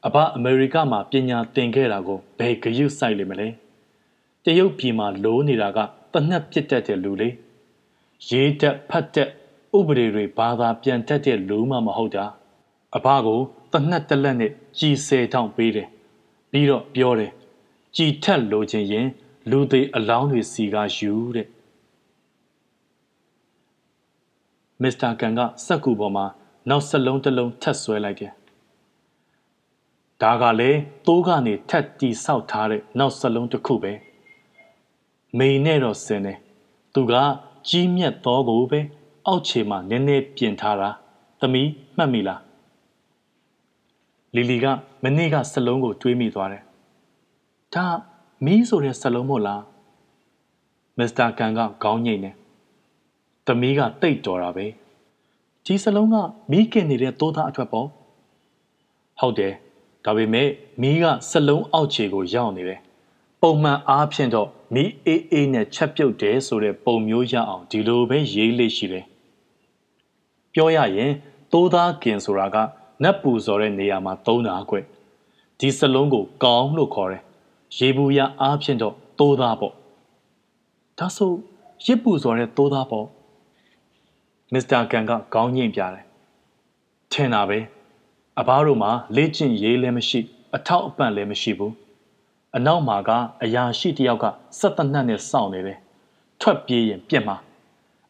[0.07, 3.49] အဘအမေရိကမှာပညာသင်ခဲ့တာကိုဘယ်ဂရုစိုက်လိမ့်မလဲ
[4.45, 5.79] တရုတ်ပြည်မှာလိုးနေတာက
[6.13, 7.29] တနက်ပြစ်တတ်တဲ့လူလေ
[8.29, 9.31] ရေးတက်ဖတ်တက်
[9.77, 12.25] ဥပဒေတွေဘာသာပြန်တတ်တဲ့လူမှမဟုတ်တာ
[12.97, 13.41] အဘကို
[13.73, 15.89] တနက်တလက်နဲ့ကြီးဆယ်ထောင်ပေးတယ်
[16.51, 17.33] ပြီးတော့ပြောတယ်
[17.97, 19.07] ကြည်ထက်လိုချင်ရင်
[19.51, 21.47] လူသေးအလောင်းတွေစီကယူတဲ့
[24.83, 26.27] မစ္စတာကန်ကစက်ကူပေါ်မှာ
[26.69, 28.33] နောက်စလုံးတစ်လုံးထပ်ဆွဲလိုက်တယ်။
[30.23, 33.93] ဒါကလည်းသိုးကနေထပ်တီဆောက်ထားတဲ့နောက်စလုံးတစ်ခုပဲ။
[35.39, 36.39] မိန်နဲ့တော့စင်တယ်။
[36.95, 37.13] သူက
[37.69, 38.81] ကြီးမြတ်သောကိုပဲ
[39.27, 40.89] အောက်ခြေမှာနည်းနည်းပြင်ထားတာ။
[41.41, 42.41] သမီးမှတ်မိလား။
[44.35, 44.67] လီလီက
[45.03, 46.63] မနေ့ကစလုံးကိုတွေးမိသွားတယ်။
[47.75, 47.87] ဒါ
[48.45, 49.63] မီးဆိုတဲ့စလုံးမို့လား။
[50.99, 52.35] မစ္စတာကန်ကခေါင်းငိမ့်တယ်
[53.47, 54.67] သမီးကတိတ်တော်တာပဲ
[55.65, 56.17] ဒီစလုံးက
[56.51, 57.89] မီးကင်နေတဲ့သိုးသားအထွက်ပေါ့
[59.21, 59.55] ဟုတ်တယ်
[60.05, 60.49] ဒါပေမဲ့
[60.81, 62.81] မီးကစလုံးအောက်ခြေကိုရောက်နေတယ်
[63.43, 69.05] ပုံမှန်အားဖြင့်တော့မီးအေးအေးနဲ့ချက်ပြုတ်တယ်ဆိုတဲ့ပုံမျိုးရအောင်ဒီလိုပဲရေးလေးရှိတယ်
[70.55, 71.13] ပြောရရင်
[71.53, 72.57] သိုးသားကင်ဆိုတာက
[73.03, 74.77] နတ်ပူဇော်တဲ့နေရာမှာသုံးတာကွ
[75.59, 77.23] ဒီစလုံးကိုကောင်းလို့ခေါ်တယ်
[77.77, 79.75] ရေဘူးရအားဖြင့်တော့သိုးသားပေါ့
[80.99, 81.33] ဒါဆို
[81.87, 83.07] ရစ်ပူဇော်တဲ့သိုးသားပေါ့
[84.53, 86.05] မစ္စတာကန်ကခေါင်းညှိပြတယ်
[87.13, 87.59] ထင်တာပဲ
[88.41, 90.21] အဘတို့မှာလေ့ကျင့်ရေးလည်းမရှိ
[90.57, 91.75] အထောက်အပံ့လည်းမရှိဘူး
[92.57, 93.11] အနောက်မှာက
[93.45, 94.25] အရာရှိတယောက်က
[94.59, 95.79] စက်တနတ်နဲ့စောင့်နေတယ်
[96.41, 97.37] ထွက်ပြေးရင်ပြက်မှာ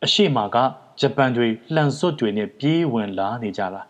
[0.04, 0.56] အရှိမာက
[1.00, 3.82] ဂျပန်တွေလှန်စွတ်တွေနဲ့ပြေးဝင်လာနေကြတာ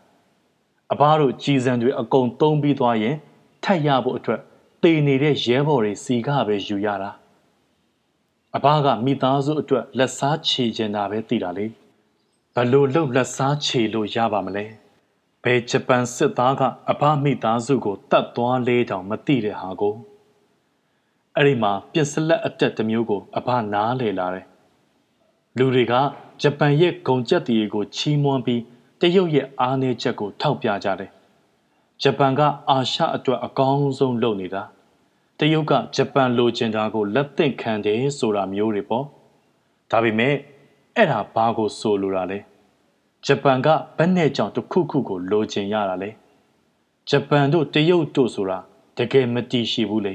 [0.93, 3.16] အဘတို့ကြီးစံတွေအကုန်သုံးပြီးသွားရင်
[3.64, 4.41] ထက်ရဖို့အတွက်
[4.82, 7.11] တေနေတဲ့ရဲဘော်တွေစီကပဲယူရတာ
[8.57, 11.66] အဘကမိသားစုအတွက်လက်စားချေချင်တာပဲသိတာလေ
[12.55, 14.64] ဘလို့လှုပ်လက်စားချေလို့ရပါမလဲ
[15.45, 19.95] ဘယ်ဂျပန်စစ်သားကအဘမိသားစုကိုတတ်သွားလေးတောင်မသိတဲ့ဟာကို
[21.36, 24.47] အဲ့ဒီမှာပြင်စလက်အတက်တစ်မျိုးကိုအဘနားလေလာတယ်
[25.59, 25.95] လူတွေက
[26.43, 28.62] ဂျပန်ရဲ့ဂုံကြက်တီကိုချီးမွမ်းပြီး
[29.01, 31.11] တရုတ်ရဲ့အားနည်းချက်ကိုထောက်ပြကြတယ်
[32.03, 34.62] ဂျပန်ကအာရှအတွက်အကောင်းဆုံးလုပ်နေတာ
[35.38, 39.05] တရုတ်ကဂျပန်လိုချင်တာကိုလက်သင့်ခံတယ်ဆိုတာမျိုးတွေပေါ့
[39.91, 40.34] ဒါပေမဲ့
[40.97, 42.38] အဲ့ဒါဘာကိုဆိုလိုတာလဲ
[43.26, 46.10] ဂျပန်ကဘယ်နဲ့ကြောင့်တစ်ခုခုကိုလိုချင်ရတာလဲ
[47.08, 48.58] ဂျပန်တို့တရုတ်တို့ဆိုတာ
[48.98, 50.14] တကယ်မတည်ရှိဘူးလေ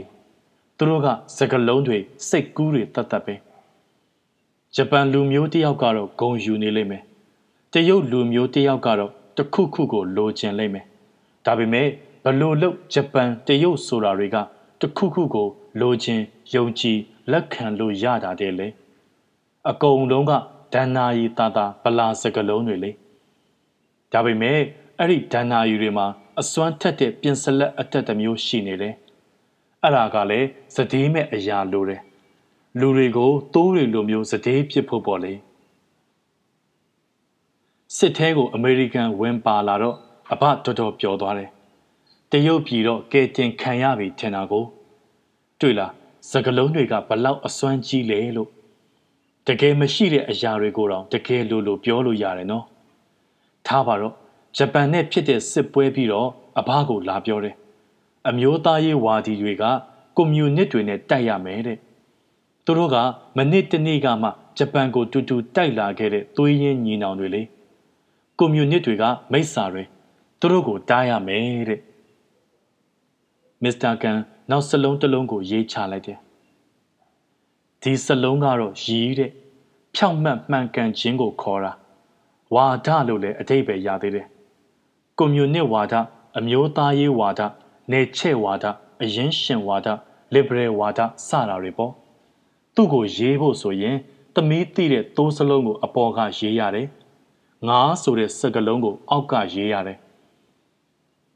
[0.77, 1.97] သူတို့ကစကလုံးတွေ
[2.27, 3.35] စိတ်ကူးတွေတတ်တတ်ပဲ
[4.75, 7.03] ဂျပန်လူမျိုးတယောက်ကတော့ဂုံယူနေလိမ့်မယ်
[7.73, 10.85] တရုတ်လူမျိုးတယောက်ကတော့တခုခုကိုလိုချင်လိမ့်မယ်
[11.45, 11.87] ဒါပေမဲ့
[12.23, 14.37] ဘလို့လို့ဂျပန်တရုတ်ဆိုတာတွေက
[14.81, 15.47] တခုခုကို
[15.81, 16.21] လိုချင်
[16.53, 16.97] ယုံကြည်
[17.31, 18.67] လက်ခံလို့ရတာတဲ့လေ
[19.69, 20.31] အကုန်လုံးက
[20.74, 22.91] ဒဏ္ဍာရီတာတာဗလာစကလုံးတွေလေ
[24.11, 24.59] ဒါပေမဲ့
[24.99, 26.07] အဲ့ဒီဒဏ္ဍာရီတွေမှာ
[26.39, 28.93] အစွမ်းထက်တဲ့ပြင်စလက်အတက်တစ်မျိုးရှိနေတယ်
[29.84, 32.01] အဲ့ဒါကလည်းစတေးမဲ့အရာလိုတယ်
[32.80, 35.34] လူတွေကိုတိုးတွေလိုမျိုးစတေးဖြစ်ဖို့ပေါ့လေ
[37.97, 39.95] စစ်ထဲကိုအမေရိကန်ဝင်ပါလာတော့
[40.32, 41.49] အဘတော်တော်ပျော်သွားတယ်
[42.32, 44.66] တရုတ်ပြည်တော့ကဲတင်ခံရပြီထင်တာကို
[45.59, 45.91] တွေ့လား
[46.32, 48.49] စကလုံးတွေကဘလောက်အစွမ်းကြီးလဲလို့
[49.47, 52.65] တကယ်မရှိတဲ့အရာတွေကိုတော့တကယ်လို့လို့ပြောလို့ရတယ်နော်
[53.67, 54.13] ထားပါတော့
[54.57, 56.29] ဂျပန်နဲ့ဖြစ်တဲ့စစ်ပွဲပြီးတော့
[56.59, 57.55] အဘကိုလာပြောတယ်
[58.29, 59.63] အမျိုးသားရေးဝါဒီတွေက
[60.17, 61.77] ကွန်မြူနစ်တွေနဲ့တိုက်ရမယ်တဲ့
[62.65, 62.95] သူတို့က
[63.37, 67.41] မနစ်တနေ့ကမှဂျပန်ကိုတူတူတိုက်လာခဲ့တဲ့သွေးရင်းညီနောင်တွေလေ
[68.39, 69.83] ကွန်မြူနစ်တွေကမိစ္ဆာတွေ
[70.39, 71.81] သူတို့ကိုတားရမယ်တဲ့
[73.63, 74.17] မစ္စတာကန်
[74.51, 76.19] နောက်စလုံးတစ်လုံးကိုရေးချလိုက်တယ်
[77.88, 79.31] ဒီစလုံးကတော့ရီးတဲ့တ
[79.95, 81.71] ဖြောင့်မတ်မှန်ကန်ခြင်းကိုခေါ်တာ
[82.53, 84.27] ဝါဒလို့လည်းအတိတ်ပဲရသေးတယ်
[85.17, 85.93] ကွန်မြူနစ်ဝါဒ
[86.38, 87.41] အမျိုးသားရေးဝါဒ
[87.91, 88.65] နေချဲ့ဝါဒ
[89.03, 89.88] အရင်ရှင်ဝါဒ
[90.33, 91.91] liberal ဝါဒစတာတွေပေါ့
[92.75, 93.97] သူ့ကိုရေးဖို့ဆိုရင်
[94.36, 96.88] သမီးသိတဲ့သိုးစလုံးကိုအပေါ်ကရေးရတယ်
[97.67, 99.97] ငါဆိုတဲ့စကလုံးကို အောက်ကရေးရတယ်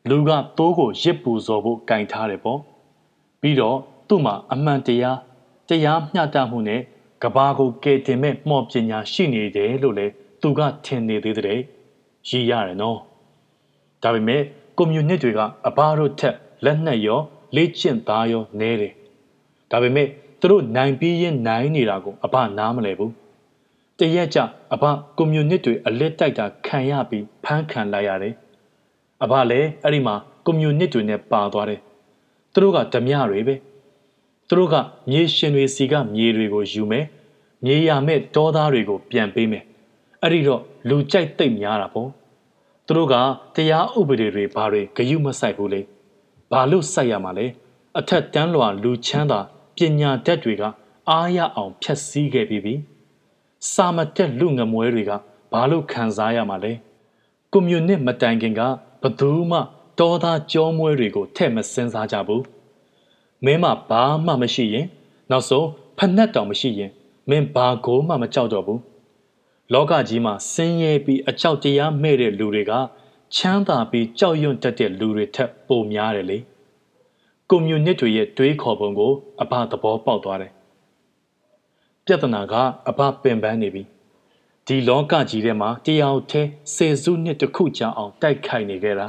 [0.09, 2.59] လူကသိုးကိုရစ်ပူဇော်ဖို့ကင်ထားတယ်ပေါ့
[3.41, 3.77] ပြီးတော့
[4.07, 5.17] သူ့မှာအမှန်တရား
[5.69, 6.81] တရားမျှတမှုနဲ့
[7.23, 10.07] ကဘာကိုကယ်တင်မဲ့မှော့ပညာရှိနေတယ်လို့လေ
[10.41, 11.59] သူကထင်နေသေးတဲ့
[12.29, 12.99] ရည်ရတယ်နော်
[14.03, 14.41] ဒါပေမဲ့
[14.77, 17.19] ကွန်မြူနစ်တွေကအဘာတို့ထက်လက်နက်ရော
[17.55, 18.93] လေ့ကျင့်သားရောနဲတယ်
[19.71, 20.07] ဒါပေမဲ့
[20.39, 23.13] သူတို့နိုင်ပြီးရင်နိုင်နေတာကိုအဘနားမလဲဘူး
[23.99, 24.39] တရက်ကြ
[24.73, 24.83] အဘ
[25.17, 28.33] ကွန်မြူနစ်တွေအလစ်တိုက်တာခံရပြီးဖမ်းခံလိုက်ရတယ်
[29.23, 30.15] အဘလည်းအဲ့ဒီမှာ
[30.45, 31.79] ကွန်မြူနစ်တွေနဲ့ပါသွားတယ်
[32.53, 33.55] သူတို့ကဓမြတွေပဲ
[34.49, 34.75] သူတို့က
[35.09, 37.05] မြေရှင်တွေစီကမြေတွေကိုယူမယ်
[37.65, 39.63] မြေရမဲ့တောသားတွေကိုပြန်ပေးမယ်
[40.21, 42.09] အဲ့ဒီတော့လူကြိုက်သိမ့်များတာပေါ့
[42.85, 43.15] သူတို့က
[43.55, 45.81] တရားဥပဒေတွေဘာတွေဂယုမဆိုင်ဘူးလေ
[46.51, 47.45] ဘာလို့စိုက်ရမှာလဲ
[47.99, 49.39] အထက်တန်းလွာလူချမ်းသာ
[49.75, 50.63] ပညာတတ်တွေက
[51.09, 52.73] အားရအောင်ဖြတ်စည်းခဲ့ပြီးပြီ
[53.73, 55.11] စာမတက်လူငမွဲတွေက
[55.51, 56.73] ဘာလို့ခံစားရမှာလဲ
[57.51, 58.61] ကွန်မြူနစ်မတိုင်ခင်က
[59.01, 59.59] ဘသူမှ
[59.99, 62.43] တောသားကြောမွဲတွေကိုထဲ့မစင်စားကြဘူး
[63.45, 64.85] မင်းမဘာမှမရှိရင်
[65.31, 65.67] နောက်ဆုံး
[65.97, 66.91] ဖက်နှက်တောင်မရှိရင်
[67.29, 68.81] မင်းဘာကိုမှမကြောက်တော့ဘူး
[69.73, 72.71] လောကကြီးမှာဆင်းရဲပြီးအကြောက်တရားမဲ့တဲ့လူတွေက
[73.35, 76.37] ချမ်းသာပြီးကြောက်ရွံ့တတ်တဲ့လူတွေထက်ပိုများတယ်လေ
[77.49, 79.11] ကွန်မြူနစ်တွေရဲ့တွေးခေါ်ပုံကို
[79.41, 80.51] အဘသဘောပေါက်သွားတယ်
[82.05, 82.53] ပြဿနာက
[82.89, 83.83] အဘပင်ပန်းနေပြီ
[84.67, 86.41] ဒီလောကကြီးထဲမှာတရားထဲ
[86.75, 89.07] ဆယ်စုနှစ်တစ်ခုကြာအောင်တိုက်ခိုက်နေကြတာ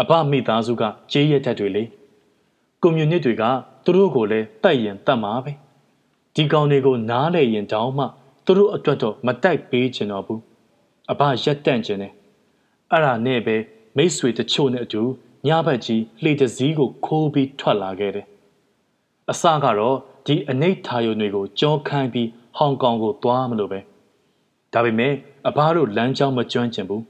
[0.00, 0.82] အဘမိသားစုက
[1.12, 1.84] ကြေးရတတ်တွေလေ
[2.84, 3.44] ကွန်မြူနစ်တွေက
[3.84, 5.52] သူတို့ကိုလည်းတိုက်ရင်တတ်မှာပဲ
[6.34, 8.04] ဒီကောင်တွေကိုနားလေရင်တောင်းမှ
[8.44, 10.40] သူတို့အတွက်တော့မတိုက်ပေးချင်တော့ဘူး
[11.10, 12.12] အဘရက်တန့်ချင်တယ်
[12.90, 13.56] အဲ့ဒါနဲ့ပဲ
[13.96, 15.02] မိတ်ဆွေတချို့နဲ့အတူ
[15.46, 18.26] ညဘက်ကြီးလှေတစည်းကိုခိုးပြီးထွက်လာခဲ့တယ်
[19.30, 23.80] အစကတော့ဒီအနိဋ္ဌာယုံတွေကိုကြောခိုင်းပြီးဟောင်ကောင်ကိုသွားမလို့ပဲ
[24.72, 25.14] ဒါပေမဲ့
[25.48, 27.02] အဘတို့လမ်းကြောင်းမကျွမ်းကျင်ဘူး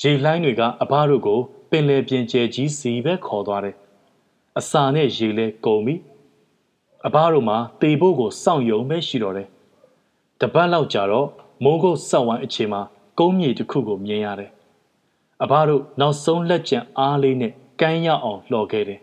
[0.00, 1.40] ရေလှိုင်းတွေကအဘတို့ကို
[1.70, 3.76] ပင်လယ်ပြင်ကျဲကြီးစီပဲခေါ်သွားတယ်
[4.58, 5.94] အစာနဲ့ရေလဲကုန်ပြီ
[7.06, 9.48] အဘတို့မှာတေဖို့ကိုစောင့်ယုံပဲရှိတော့တယ်
[10.40, 11.28] တပတ်လောက်ကြာတော့
[11.64, 12.82] မိုးကုတ်ဆောက်ဝိုင်းအချိန်မှာ
[13.18, 14.50] ကုန်းမြေတစ်ခုကိုမြင်ရတယ်
[15.42, 19.00] အဘတို့နောက်ဆုံးလက်ကျန်အားလေးနဲ့ကမ်းရအောင်လှော်ခဲ့တယ်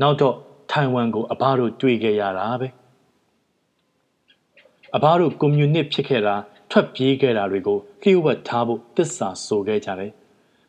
[0.00, 0.36] နောက်တော့
[0.70, 2.68] ထိုင်ဝမ်ကိုအဘတို့တွေ့ခဲ့ရတာပဲ
[4.96, 6.34] အဘတို့ကွန်မြူနစ်ဖြစ်ခဲ့တာ
[6.70, 10.12] ထွက်ပြေးခဲ့တာတွေကိုလျှို့ဝှက်ထားဖို့တစ္ဆာဆိုခဲ့ကြတယ်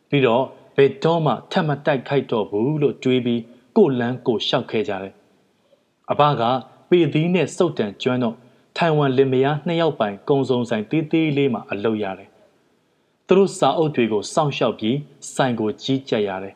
[0.10, 0.44] ပြီးတော့
[0.76, 3.42] ဘယ်တော့မှထပ်မတိုက်ခိုက်တော့ဘူးလို့တွေးပြီး
[3.78, 5.14] ကိုလန်းကိုရှောက်ခဲ့ကြတယ်
[6.12, 6.44] အဘက
[6.90, 8.36] ပေသီးနဲ့စုတ်တန်ကျွမ်းတော့
[8.78, 12.30] ထိုင်ဝမ်လင်မယားနှစ်ယောက်ပိုင်ကုံစုံဆိုင်တေးသေးလေးမှာအလုပ်ရတယ်
[13.28, 14.98] သူတို့စာအုပ်တွေကိုစောင့်ရှောက်ပြီး
[15.34, 16.56] ဆိုင်ကိုကြီးကြပ်ရတယ်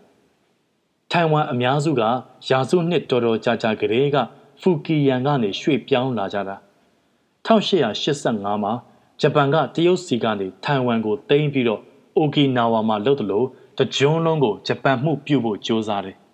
[1.12, 2.02] ထိုင်ဝမ်အများစုက
[2.50, 4.18] ရာစုနှစ်တော်တော်ကြာကြာကလေးက
[4.62, 6.56] ဖူကီယန်ကနေရွှေ့ပြောင်းလာကြတာ
[7.48, 8.74] 1885မှာ
[9.22, 11.82] ဂျပန်ကတရုတ်စီကနေထိုင်ဝမ်ကိုသိမ်းပြီးတော့
[12.18, 13.48] အိုကီနာဝါမှာလှုပ်တယ်လို့
[13.78, 16.18] တကြွန်းလုံးကိုဂျပန်မှုပြုတ်ဖို့ကြိုးစားတယ်။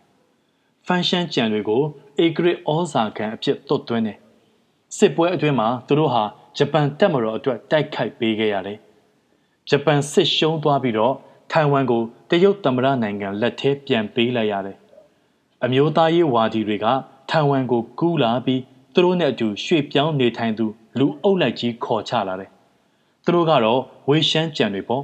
[0.87, 1.83] ဖန်ရှန်းကြံတွေကို
[2.19, 4.17] အေဂရစ်ဩဇာခံအဖြစ်သွတ်သွင်းတယ်။
[4.97, 6.23] စစ်ပွဲအတွင်းမှာသူတို့ဟာ
[6.57, 8.77] ဂျပန်တပ်မတော်အတွက်တိုက်ခိုက်ပေးခဲ့ရတယ်။
[9.69, 11.15] ဂျပန်စစ်ရှုံးသွားပြီးတော့
[11.51, 14.77] ထိုင်ဝမ်ကိုတရုတ်သမ္မတနိုင်ငံလက်ထဲပြန်ပေးလိုက်ရတယ်။
[15.63, 16.85] အမျိုးသားရေးဝါဒီတွေက
[17.29, 18.61] ထိုင်ဝမ်ကိုကူးလာပြီး
[18.93, 20.65] သူတို့နဲ့အတူရွှေ့ပြောင်းနေထိုင်သူ
[20.99, 22.49] လူအုပ်လိုက်ကြီးခေါ်ချလာတယ်။
[23.23, 23.79] သူတို့ကတော့
[24.09, 25.03] ဝေရှမ်းကြံတွေပေါ့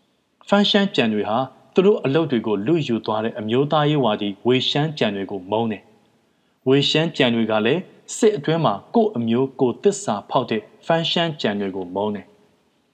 [0.48, 1.38] ။ဖန်ရှမ်းကြံတွေဟာ
[1.74, 5.82] သူတို့အလုပ်တွေကိုလူယူသွားတဲ့အမျိုးသားရေးဝါဒီဝေရှမ်းကြံတွေကိုမုန်းတယ်။
[6.68, 7.80] ဝေရှမ်းကြံတွေကလည်း
[8.16, 12.26] စစ်အတွင်းမှာကို့အမျိုးကိုတစ္ဆာဖောက်တဲ့ဖန်ရှမ်းကြံတွေကိုမုန်းတယ်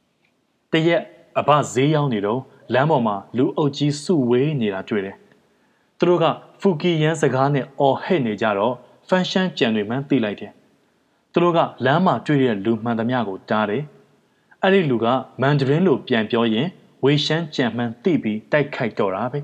[0.73, 1.03] ။တရက်
[1.39, 2.41] အဘဈေးရောက်နေတော့
[2.75, 5.17] လမ်းပေါ်မှာလူအုပ်ကြီးစုဝေးနေတာတွေ့တယ်။
[5.99, 6.25] သူတို့က
[6.61, 8.75] ဖူကီယန်စကားနဲ့အော်ဟစ်နေကြတော့
[9.09, 10.53] ဖန်ရှမ်းကြံတွေမှန်းသိလိုက်တယ်။
[11.33, 13.83] သူတို့ကလမ်းမှာတွေ့တဲ့လူမှန်သမျှကိုတားတယ်။
[14.63, 15.07] အဲ့ဒီလူက
[15.41, 16.69] မန်ဒရင်းလိုပြန်ပြောရင်
[17.05, 19.41] ဝေရှမ်းကြံမှန်းသိပြီးတိုက်ခိုက်တော့တာပဲ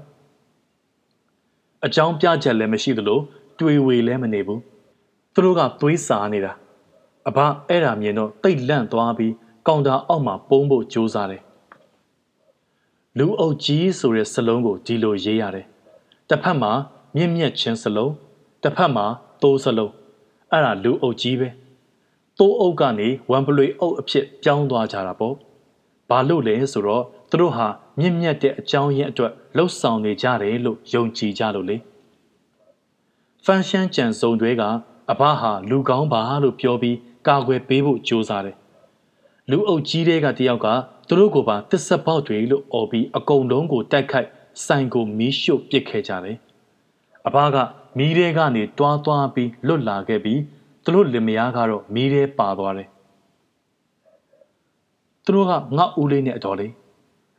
[1.85, 3.21] ။အကြောင်းပြချက်လည်းမရှိသလို
[3.61, 4.61] တွေ့ဝေလည်းမနေဘူး။
[5.35, 6.53] သူတို့ကသွေးစာနေတာ။
[7.29, 7.39] အဘ
[7.69, 9.33] အဲ့ဒါမြင်တော့တိတ်လန့်သွားပြီး
[9.67, 11.43] ကောင်တာအောက်မှာပုံးဖို့ကြိုးစားတယ်
[13.19, 15.67] လူအုပ်ကြီးဆိုတဲ့စလုံးကိုဒီလိုရေးရတယ်။
[16.29, 16.73] တစ်ဖက်မှာ
[17.17, 18.13] မြင့်မြတ်ချင်းစလုံး
[18.63, 19.07] တစ်ဖက်မှာ
[19.43, 19.93] သိုးစလုံး
[20.51, 21.49] အဲ့ဒါလူအုပ်ကြီးပဲ။
[22.39, 25.35] သိုးအုပ်ကနေဝမ်ပလွေအုပ်အဖြစ်ပြောင်းသွားကြတာပေါ့။
[26.11, 27.67] ဘာလို့လဲဆိုတော့ သူတို့ဟာ
[27.99, 31.77] မြင့်မြတ်တဲ့အကြောင်းရင်းအတွက်လှုပ်ဆောင်နေကြတယ်လို့ယုံကြည်ကြလို့လေ။
[33.45, 34.63] ဖန်ရှန်းကြံစုံတွေက
[35.11, 36.97] အဘဟာလူကောင်းပါလို့ပြောပြီး
[37.27, 38.57] ကာကွယ်ပေးဖို့ကြိုးစားတယ်။
[39.51, 40.67] လူအုပ်ကြီးတွေကတယောက်က
[41.09, 44.29] သူတို့ကိုပါတစ်ဆက်ပေါက်တွေလို့អော်ပြီးအကုံလုံးကိုတိုက်ခိုက်
[44.67, 46.37] ဆိုင်ကိုမီးရှို့ပစ်ခဲ့ကြတယ်။
[47.27, 47.57] အဘက
[47.99, 50.41] မီးထဲကနေတွားတွားပြီးလွတ်လာခဲ့ပြီး
[50.85, 52.89] သူတို့လင်မယားကတော့မီးထဲပါသွားတယ်။
[55.25, 56.73] သူတို့ကငါဦးလေးနဲ့အတော်လေး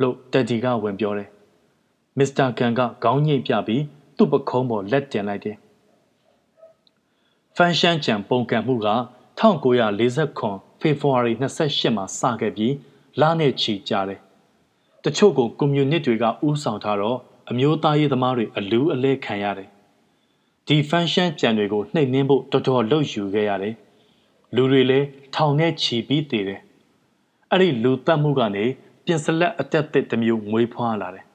[0.01, 1.29] လို့တက်ဒီကဝင်ပြောတယ်။
[2.17, 3.83] မစ္စတာကန်ကခေါင်းညိတ်ပြပြီး
[4.17, 5.57] သူ့ပခုံးပေါ်လက်တင်လိုက်တယ်။
[7.55, 8.89] ဖန်ရှန်းချံပုံကံမှုက
[9.39, 12.73] 1949ဖေဖော်ဝါရီ28မှာစခဲ့ပြီး
[13.21, 14.19] လနဲ့ချီကြာတယ်။
[15.03, 17.17] တချို့ကိုကွန်မြူနစ်တွေကဥဆောင်ထားတော့
[17.49, 19.69] အမျိုးသားရေးသမားတွေအလူးအလဲခံရတယ်။
[20.67, 23.75] ဒီဖန်ရှန်းကြံတွေကိုနှိပ်နှင်းဖို့တော်တော်လှုပ်ယူခဲ့ရတယ်။
[24.55, 26.61] လူတွေလည်းထောင်နဲ့ချီပြီးတည်တယ်။
[27.51, 28.65] အဲ့ဒီလူတက်မှုကနေ
[29.07, 31.25] ပြင်စလက်အတက်တစ်တစ်မျိုးမွေးဖွားလာတယ်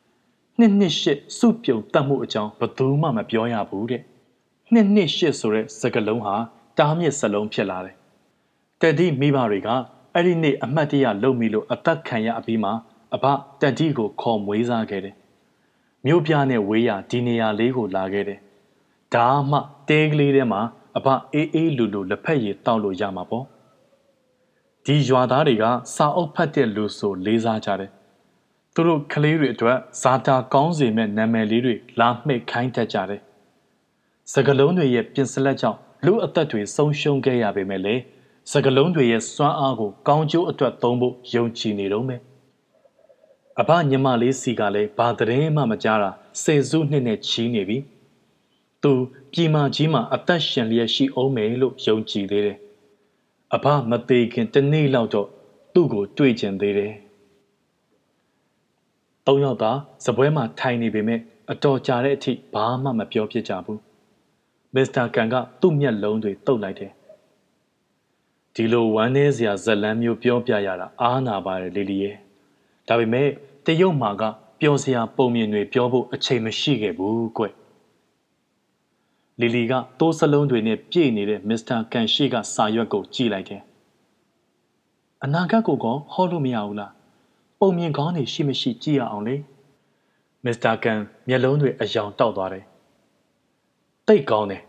[0.58, 4.02] ။နှစ်နှစ်ရှစ်စုပြုံတက်မှုအကြောင်းဘယ်သူမှမပြောရဘူးတဲ့။
[4.72, 6.34] နှစ်နှစ်ရှစ်ဆိုတဲ့စကားလုံးဟာ
[6.78, 7.96] တားမြစ်စလုံးဖြစ်လာတယ်။
[8.80, 9.68] တက်ဒီမိဘတွေက
[10.14, 12.72] အဲ့ဒီနေ့အမှတ်တရလုံမိလို့အသက်ခံရအပြီးမှာ
[13.14, 13.24] အဘ
[13.60, 15.14] တက်ဒီကိုခေါ်မွေးစားခဲ့တယ်။
[16.06, 18.38] မြို့ပြနဲ့ဝေးရဒီနေရာလေးကိုလာခဲ့တယ်။
[19.14, 19.58] ဒါမှ
[19.88, 20.60] တဲကလေးထဲမှာ
[20.96, 23.44] အဘအေးအေးလူလူလက်ဖက်ရည်တောက်လို့ရမှာပေါ့။
[24.86, 25.64] ဒီရွာသားတွေက
[25.94, 27.90] စာအုပ်ဖတ်တဲ့လူဆိုလေးစားကြတယ်။
[28.74, 33.20] သူတို့ကလေးတွေအတွက်ဇာတာကောင်းစေမဲ့နာမည်လေးတွေလာမှိတ်ခိုင်းတတ်ကြတယ်။
[34.32, 38.02] စကလုံးတွေရဲ့ပြင်စလက်ကြောင့်လူအသက်တွေဆုံးရှုံးခဲ့ရပေမဲ့လည်း
[38.50, 42.20] စကလုံးတွေရဲ့စွမ်းအားကိုကောင်းကျိုးအတွက်သုံးဖို့ယုံကြည်နေတော့မယ်။
[43.60, 46.10] အဘညမလေးစီကလည်းဘာသတင်းမှမကြားတာ
[46.42, 47.78] စေစုနှစ်နဲ့ချီးနေပြီ။
[48.82, 48.92] သူ
[49.32, 52.58] ပြည်မကြီးမှာအသက်ရှင်လျက်ရှိအောင်မယ်လို့ယုံကြည်သေးတယ်။
[53.54, 55.28] အဘမသေးခင်တနေ့လောက်တော့
[55.74, 56.92] သူ့ကိုတွေ့ကျင်သေးတယ်။
[59.26, 59.70] သုံးယောက်သာ
[60.04, 63.78] စပွဲမှာထိုင်နေပေမဲ့အတော်ကြာတဲ့အထိဘာမှမပြောဖြစ်ကြဘူး။
[64.74, 66.92] မစ္စတာကန်ကသူ့မျက်လုံးတွေတုပ်လိုက်တယ်
[68.54, 72.16] ဒီလိုဝမ်းနည်းစရာဇလန်းမျိုးပြောပြရတာအားနာပါတယ်လီလီရဲ့
[72.88, 73.28] ဒါပေမဲ့
[73.66, 74.22] တရုတ်မှာက
[74.60, 77.44] ပျော်စရာပုံမြင်တွေပြောဖို့အချိန်မရှိခဲ့ဘူးကွ
[79.42, 83.62] လီလီကတိုးစလုံးတွေနဲ့ပြည့်နေတဲ့မစ္စတာကန်ရှိကစာရွက်ကိုကြည့်လိုက်တယ်
[85.24, 86.92] အနာဂတ်ကိုကောဟောလို့မရဘူးလား
[87.60, 89.36] ပုံမြင်ကောင်းနေရှိမရှိကြည့်ရအောင်လေ
[90.44, 92.64] မစ္စတာကန်မျက်လုံးတွေအယောင်တောက်သွားတယ်
[94.08, 94.62] တိတ်ကောင်းတယ်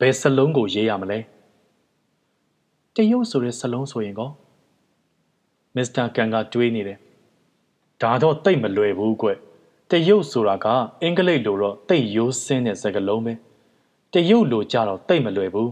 [0.00, 1.18] ဘယ်စလုံးကိုရေးရမလဲ
[2.94, 4.30] တရုတ်ဆိုတဲ့စလုံးဆိုရင်ကော
[5.76, 6.98] မစ္စတာကန်ကတွေးနေတယ်
[8.02, 9.28] ဒါတော့တိတ်မလွယ်ဘူးကွ
[9.90, 10.66] တရုတ်ဆိုတာက
[11.02, 13.34] အင်္ဂလိပ်လိုတော့တိတ်ရိုးစင်းတဲ့စကားလုံးပဲ
[14.14, 15.70] တရုတ်လိုကြတော့တိတ်မလွယ်ဘူး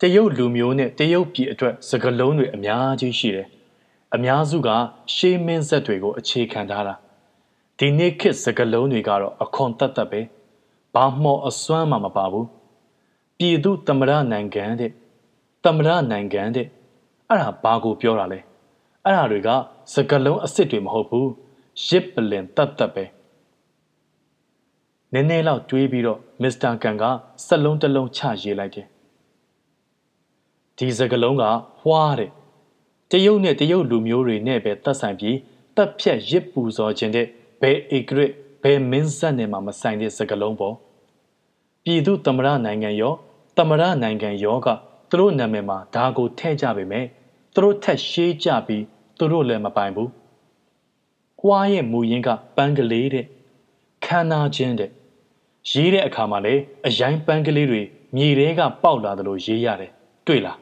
[0.00, 3.46] တရုတ်လူမျိုးနဲ့တရုတ်ပြည်အတွက်စကားလုံးတွေအများကြီးရှိတယ်
[4.14, 4.68] အများစုက
[5.14, 6.94] ရှေးမင်းဆက်တွေကိုအခြေခံထားတာ
[7.78, 10.20] ဒီနေ့ခေတ်စကားလုံးတွေကတော့အခွန်တက်တက်ပဲ
[10.94, 12.46] ဘာမှအစွမ်းမှမပါဘူး
[13.38, 14.90] ပြည်သူသမရနိုင်ငံတဲ့
[15.64, 16.66] တမရနိုင်ငံတဲ့
[17.28, 18.38] အဲ့ဒါဘာကိုပြောတာလဲ
[19.04, 19.48] အဲ့ဒါတွေက
[19.92, 21.28] စကလုံးအစ်စ်တွေမဟုတ်ဘူး
[21.86, 23.04] ရစ်ပလင်တတ်တတ်ပဲ
[25.12, 27.04] နည်းနည်းလောက်တွေးပြီးတော့မစ္စတာကန်က
[27.46, 28.86] စက်လုံးတစ်လုံးချရေးလိုက်တယ်
[30.76, 31.44] ဒီစကလုံးက
[31.80, 32.30] ဟွားတဲ့
[33.10, 35.36] တရုတ်နဲ့တရုတ်လူမျိုးတွေနဲ့ပဲတက်ဆိုင်ပြီး
[35.76, 37.26] တက်ဖြတ်ရစ်ပူဇော်ခြင်းတဲ့
[37.60, 38.32] ဘယ်ဧကရစ်
[38.62, 40.74] ဘယ်မင်းဆက်နဲ့မှမဆိုင်တဲ့စကလုံးပေါ့
[41.84, 43.14] ပြည်သူသမရနိုင်ငံရော
[43.56, 44.68] သမရနိုင်ငံရောက
[45.10, 47.06] သူတို့နာမည်မှာဒါကိုထည့်ကြပေမဲ့
[47.54, 48.84] သူတို့ထက်ရှေးကြပြီး
[49.18, 50.08] သူတို့လည်းမပိုင်ဘူး။
[51.40, 53.26] ကွာရဲ့မူရင်းကပန်းကလေးတဲ့
[54.04, 54.90] ခန္ဓာချင်းတဲ့
[55.70, 57.82] ရေးတဲ့အခါမှာလည်းအရိုင်းပန်းကလေးတွေ
[58.16, 59.90] မြေထဲကပေါက်လာသလိုရေးရတယ်
[60.26, 60.58] တွေ့လား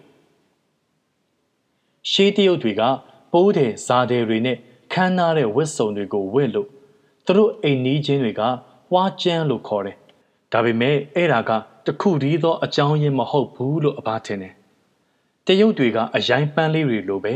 [2.10, 2.82] ရှေးတရုတ်တွေက
[3.32, 4.56] ပိုးတယ်ဇာတယ်တွေနဲ့
[4.92, 6.68] ခမ်းနားတဲ့ဝတ်စုံတွေကိုဝတ်လို့
[7.26, 8.42] သူတို့အိမ်နီးချင်းတွေက
[8.94, 9.96] ဝါကျန်းလို့ခေါ်တယ်
[10.52, 11.50] ဒါပေမဲ့အဲ့ဒါက
[11.86, 14.54] တခုတည်းသောအကြောင်းရင်းမဟုတ်ဘူးလို့အဘထင်တယ်။
[15.46, 17.34] တရုတ်တွေကအရိုင်းပန်းလေးတွေလိုပဲ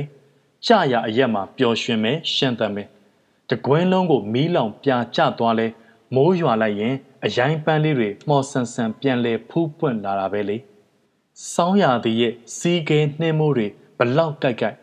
[0.67, 2.89] ကြာရအရက်မှာပျော်ရွှင်မယ်ရှန့်သန်မယ်။
[3.51, 5.67] တကွင်းလုံးကိုမီးလောင်ပြာကျသွားလဲ
[6.15, 6.95] မိုးရွာလိုက်ရင်
[7.25, 10.57] အရိုင်းပန်းလေးတွေမှော်ဆန်ဆန်ပြန်လဲဖူးပွင့်လာတာပဲလေ။
[11.53, 13.67] စောင်းရသည်ရဲ့စီးကဲနှင်းမိုးတွေ
[13.99, 14.77] ဘလောက်ကြိုက်ကြိုက်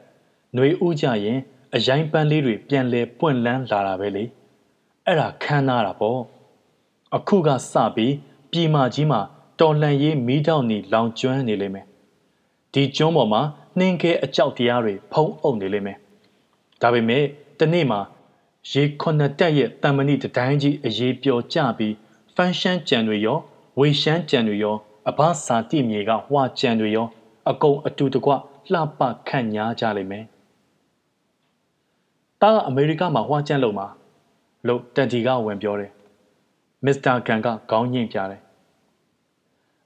[0.53, 1.39] ຫນွေဥကြရင်
[1.75, 4.23] အရိုင်းပန်းလေးတွေပြန်လဲပွင့်လန်းလာတာပဲလေ။
[5.05, 6.19] အဲ့ဒါခမ်းနားတာပေါ့။
[7.15, 8.13] အခုကစပြီး
[8.51, 9.21] ပြည်မကြီးမှာ
[9.59, 11.85] တော်လှန်ရေးမီးတောက်နေလောင်ကျွမ်းနေလိမ့်မယ်
[12.73, 13.41] ဒီကျွန်းပေါ်မှာ
[13.77, 15.97] နှင်းခဲအကြောက်တရားတွေဖုံးအုပ်နေလိမ့်မယ်
[16.81, 17.23] ဒါပေမဲ့
[17.59, 17.99] တနေ့မှာ
[18.71, 21.95] ရေခွန်တက်ရဲ့တံမဏိတတိုင်းကြီးအရေးပျော်ကြပြီး
[22.35, 23.37] ဖန်ရှမ်းကြံတွေရော
[23.79, 24.75] ဝေရှမ်းကြံတွေရော
[25.09, 27.07] အဘစာတိမြေကဟွာကြံတွေရော
[27.49, 28.31] အကုန်အတူတကွ
[28.71, 30.25] လှပခန့်ညားကြလိမ့်မယ်။
[32.41, 33.87] တာကအမေရိကမှာဟွာကြံလုံးမှာ
[34.67, 35.91] လို့တန်တီကဝင်ပြောတယ်။
[36.85, 38.41] မစ္စတာကန်ကခေါင်းညှိပြတယ်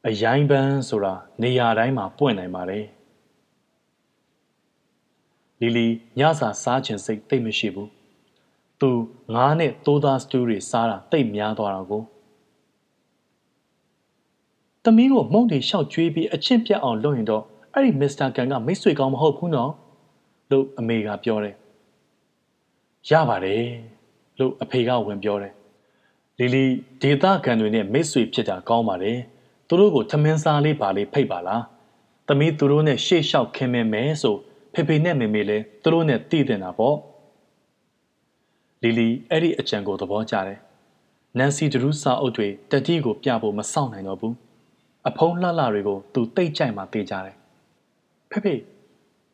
[0.08, 2.86] အရိုင်းပန်းဆိုတာနေရာတိုင်းမှာပွင့်နိုင်ပါတယ်
[5.62, 5.88] လီလီ
[6.20, 7.90] ညစာစားခြင်းစိတ်တိတ်မရှိဘူး
[8.82, 8.90] သူ
[9.36, 12.02] ငားနဲ့သိုးသားစတူးတွေစားတာတိတ်များသွားတာကို
[14.84, 19.72] သမီးကိုမုံတွေရှောက်ကျွေးပြီးအချင်းပြတ်အောင်လုပ်ရင်တော့အဲ့ဒီမစ္စတာကန်ကမိတ်ဆွေကောင်းမဟုတ်ဘူးနော်
[20.52, 21.56] လို့အမေကပြောတယ်
[23.10, 23.64] ရပါတယ်
[24.40, 25.54] လို့အဖေကဝင်ပြောတယ်
[26.40, 26.64] လီလီ
[27.02, 29.18] ဒေတာကန်တွေနဲ့မိတ်ဆွေဖြစ်တာကောင်းပါတယ်
[29.68, 31.64] သူတို့ကိုထမင်းစားလေးပါလေးဖိတ်ပါလား
[32.28, 34.36] သမီးသူတို့နဲ့ရှေ့လျှောက်ခင်မင်မယ်ဆို
[34.74, 36.96] ဖေဖေနဲ့မေမေလည်းသူတို့နဲ့တည်တင်တာပေါ့
[38.84, 40.60] လီလီအဲ့ဒီအကြံကိုသဘောကျတယ်
[41.38, 44.36] နန်စီဒရူးစာအုပ်တွေတတိကိုပြဖို့မဆောင်နိုင်တော့ဘူး
[45.08, 47.36] အဖုံးလှလှတွေကိုသူတိတ်ကြိုက်မှသိကြတယ်
[48.32, 48.56] ဖေဖေ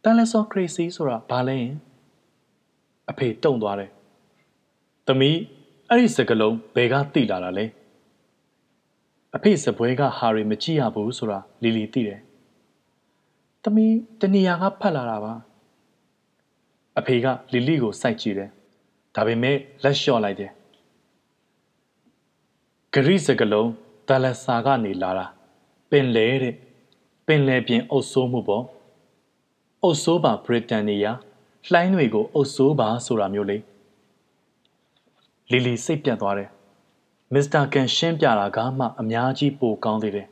[0.03, 1.73] တန်လက်စောခရီစီဆိုတာဘာလဲရင်
[3.09, 3.91] အဖေတုံသွားတယ်
[5.07, 5.37] သမီး
[5.89, 7.65] အဲ့ဒီစကလုံးဘယ်ကတိလာတာလဲ
[9.35, 12.19] အဖေစပွဲကဟာရီမကြည့်ရဘူးဆိုတာလီလီသိတယ်
[13.63, 15.33] သမီးတနေရာကဖတ်လာတာပါ
[16.99, 18.51] အဖေကလီလီကိုစိုက်ကြည့်တယ်
[19.15, 20.51] ဒါပေမဲ့လက်လျှော့လိုက်တယ်
[22.93, 23.69] ဂရိစကလုံး
[24.07, 25.25] ဒလဆာကနေလာတာ
[25.89, 26.55] ပင်လဲတဲ့
[27.27, 28.63] ပင်လဲပြင်အုပ်ဆိုးမှုပေါ့
[29.83, 31.11] အုပ်ဆိုးပါဘရစ်တန်နီယာ
[31.71, 33.57] လှိုင်းတွေကိုအုပ်ဆိုးပါဆိုတာမျိုးလေ
[35.51, 36.49] လီလီစိတ်ပြတ်သွားတယ်
[37.33, 40.27] မစ္စတာကန်ရှင်းပြတာကမှအများကြီးပိုကောင်းသေးတယ်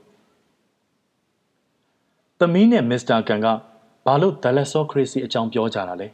[2.40, 3.48] သမီးနဲ့မစ္စတာကန်က
[4.06, 6.08] ဘာလို့ဒလက်ဆောခရစီအကြောင်းပြောကြတာလဲ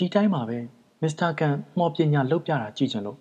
[0.00, 0.58] ဒီတိုင်းပါပဲ
[1.02, 3.18] မစ္စတာကန်မော်ပညာလောက်ပြတာကြည့်ချင်လို့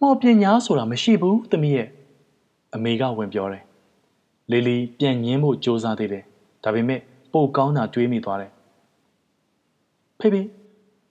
[0.00, 1.88] မော်ပညာဆိုတာမရှိဘူးသမီးရဲ့
[2.74, 3.64] အမေကဝင်ပြောတယ်
[4.50, 6.24] လီလီပြန်ငင်းဖို့ကြိုးစားသေးတယ်
[6.64, 7.00] ဒါပေမဲ့
[7.32, 8.50] ပိုကောင်းတာတွေးမိသွားတယ်
[10.18, 10.42] ဖေဖေ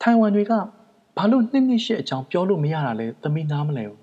[0.01, 0.53] ထိုင်ဝမ်တွေက
[1.17, 4.01] ဘာလို့နှစ်နှစ်ရှစ်အကြောင်းပြောလို့မရတာလဲသမီးနားမလဲဘူး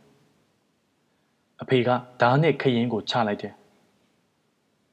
[1.63, 1.89] အဖေက
[2.21, 3.55] ဓားနဲ့ခရင်ကိုချလိုက်တယ်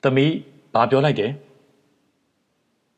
[0.04, 0.34] သမီး
[0.74, 1.32] ဘာပြောလိုက်တယ်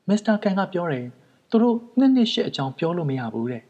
[0.08, 1.06] မစ္စတာကန်ကပြောတယ်
[1.54, 3.64] သူတို့နှစ်နှစ်ရှစ်အကြောင်းပြောလို့မရဘူးတဲ့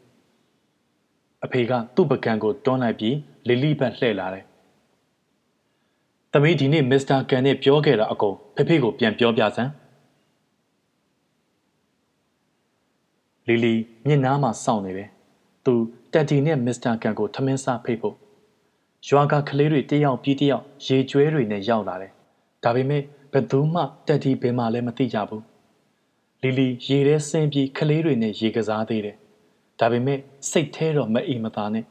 [1.44, 3.16] အဖေကသူ့ပကံကိုတွန်းလိုက်ပြီး
[3.48, 4.44] လီလီဘက်လှည့်လာတယ်
[6.32, 9.70] သမီးဒီနေ့မစ္စတာကန်နဲ့ပြောခဲ့တာအကုန်ဖေဖေကိုပြန်ပြောပြစမ်း
[13.48, 13.74] လီလီ
[14.06, 15.08] မျက်နှာမှာစောင့်နေတယ်
[15.64, 15.74] သူ
[16.12, 18.16] တက်တီနဲ့မစ္စတာကန်ကိုထမင်းစားဖိတ်ဖို့
[19.08, 22.12] ရွာကကလေးတွေတယောက်ပြီးတယောက်ရေကျွဲတွေနဲ့ရောက်လာတယ်
[22.64, 25.53] ဒါပေမဲ့ဘယ်သူမှတက်တီဘယ်မှလည်းမသိကြဘူး
[26.44, 29.16] လီလီရေထဲဆင်းပြီးကလေးတွေနဲ့ရေကစားသေးတယ်
[29.80, 30.18] ဒါပေမဲ့
[30.50, 31.84] စိတ်แท้တော့မအိမ်မသာနဲ့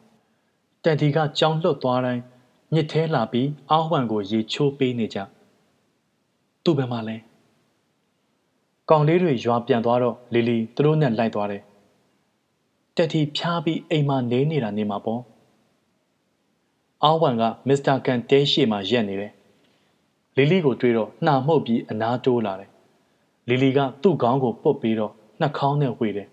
[0.84, 2.22] တက်တီကကြောင်လွတ်သွားတိုင်း
[2.74, 5.20] မြစ်ထဲလာပြီးအာဟွမ်ကိုရေချိုးပေးနေကြ
[6.64, 7.18] သူ့ဘယ်မှာလဲ
[8.90, 11.62] ကောင်လေးတွေရွာပြန်သွားတော့လီလီသူတို့နဲ့လိုက်သွားတယ်
[12.96, 15.22] တက်တီဖြားပြီးအိမ်မှာနေနေတာနေမှာပေါ့
[17.04, 19.32] အာဝမ်ကမစ္စတာကန်တဲရှိမှရက်နေတယ်
[20.38, 22.73] လီလီကိုတွေ့တော့နှာမှုတ်ပြီးအနားတိုးလာတယ်
[23.50, 26.28] လီလီကသူ့ခေါင်းကိုပုတ်ပြီးတော့နှာခေါင်းနဲ့ဝေတယ်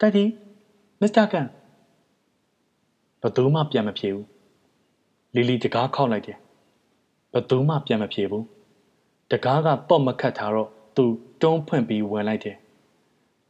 [0.00, 0.24] တက်တီ
[1.00, 1.46] မစ္စတာကန်
[3.22, 4.26] ဘသူမှပြန်မဖြေဘူး
[5.34, 6.38] လီလီတကားခောက်လိုက်တယ်
[7.32, 8.44] ဘသူမှပြန်မဖြေဘူး
[9.30, 11.04] တကားကပေါ့မခတ်ထားတော့သူ
[11.40, 12.56] တွန်းဖွင့်ပြီးဝင်လိုက်တယ်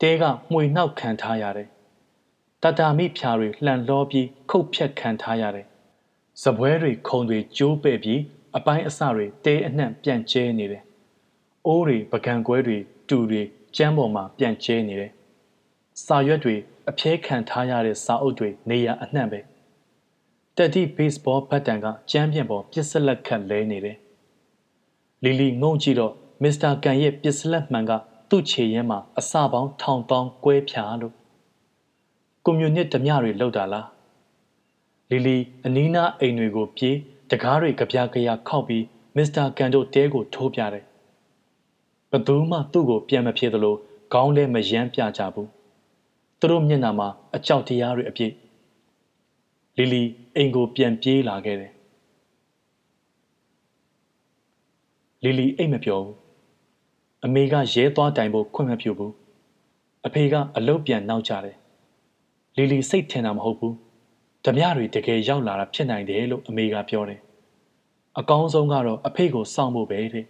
[0.00, 1.68] တဲကမှွေနှောက်ခံထားရတယ်
[2.62, 5.66] တတာမိဖြာတွေလှန်လောပြီးခုတ်ဖြက်ခံထားရတယ်
[6.42, 8.20] စပွဲတွေခုံတွေကျိုးပဲ့ပြီး
[8.56, 10.82] အပိုင်းအစတွေတဲအနှံ့ပြန့်ကျဲနေတယ်
[11.66, 12.78] အိုးတွေပကံကွဲတွေ
[13.08, 13.42] တူတွေ
[13.76, 15.12] ကျမ်းပေါ်မှာပြန့်ကျဲနေတယ်
[16.04, 16.54] စာရွက်တွေ
[16.88, 19.40] အပြဲခံထားရတဲ့စာအုပ်တွေနေရာအနှံ့ပဲ
[20.56, 23.96] တက်တီဘေ့စ်ဘောဘတ်တန်ကကျမ်းပြင်ပေါ်ပစ္စလက်ခတ်လဲနေတယ်
[25.24, 26.12] လီလီငုံကြည့်တော့
[26.42, 27.92] မစ္စတာကန်ရဲ့ပစ္စလက်မှန်က
[28.30, 31.14] သူ့ခြေရင်းမှာအစပေါင်းထောင်ပေါင်းကွဲဖြာလို့
[32.44, 33.86] ကွန်မြူနစ်ဓမြတွေလောက်တာလား
[35.10, 36.96] လီလီအနီးနားအိမ်တွေကိုပြေး
[37.30, 38.84] တကားတွေကြပြကြရခောက်ပြီး
[39.16, 40.84] မစ္စတာကန်တို့တဲကိုထိုးပြတယ်
[42.12, 43.74] ဘသူမှသူ့ကိုပြန်မဖြေသလို
[44.12, 45.48] ခေါင်းလဲမယမ်းပြကြဘူး
[46.40, 48.34] သူတို့မျက်နှာမှာအကြောက်တရားတွေအပြည့်
[49.76, 50.02] လီလီ
[50.36, 51.72] အိမ်ကိုပြန်ပြေးလာခဲ့တယ်
[55.24, 56.16] လီလီအိတ်မပြောဘူး
[57.24, 59.12] အမေကရဲသွားတိုင်ဖို့ခွင့်မပြုဘူး
[60.06, 61.56] အဖေကအလုတ်ပြန်နောက်ကြတယ်
[62.56, 63.74] လီလီစိတ်ထင်တာမဟုတ်ဘူး
[64.44, 67.20] ဓမြတွေတကယ်ရောက်လာတာဖြစ်နိုင်တယ်လို့အမေကပြောတယ်
[68.18, 70.26] အကောင်းဆုံးကတော့အဖေကိုစောင့်ဖို့ပဲတဲ့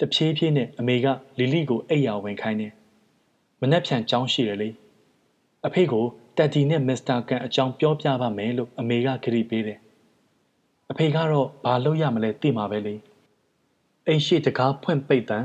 [0.00, 1.06] တဖြည်းဖြည်းနဲ့အမေက
[1.38, 2.72] လီလီကိုအိပ်ယာဝင်ခိုင်းတယ်
[3.60, 4.68] မနှက်ဖြန်ကြောင်းရှိတယ်လေ
[5.66, 6.04] အဖေကို
[6.36, 9.78] တက်တီနဲ့မစ္စတာကန်အကြောင်းပြောပြပါမယ်လို့အမေကခရီးပေးတယ်
[10.90, 12.94] အဖေကတော့ဘာလုပ်ရမလဲသိမှာပဲလေ
[14.06, 15.44] အိမ်ရှိတကားဖွင့်ပိတ်တန်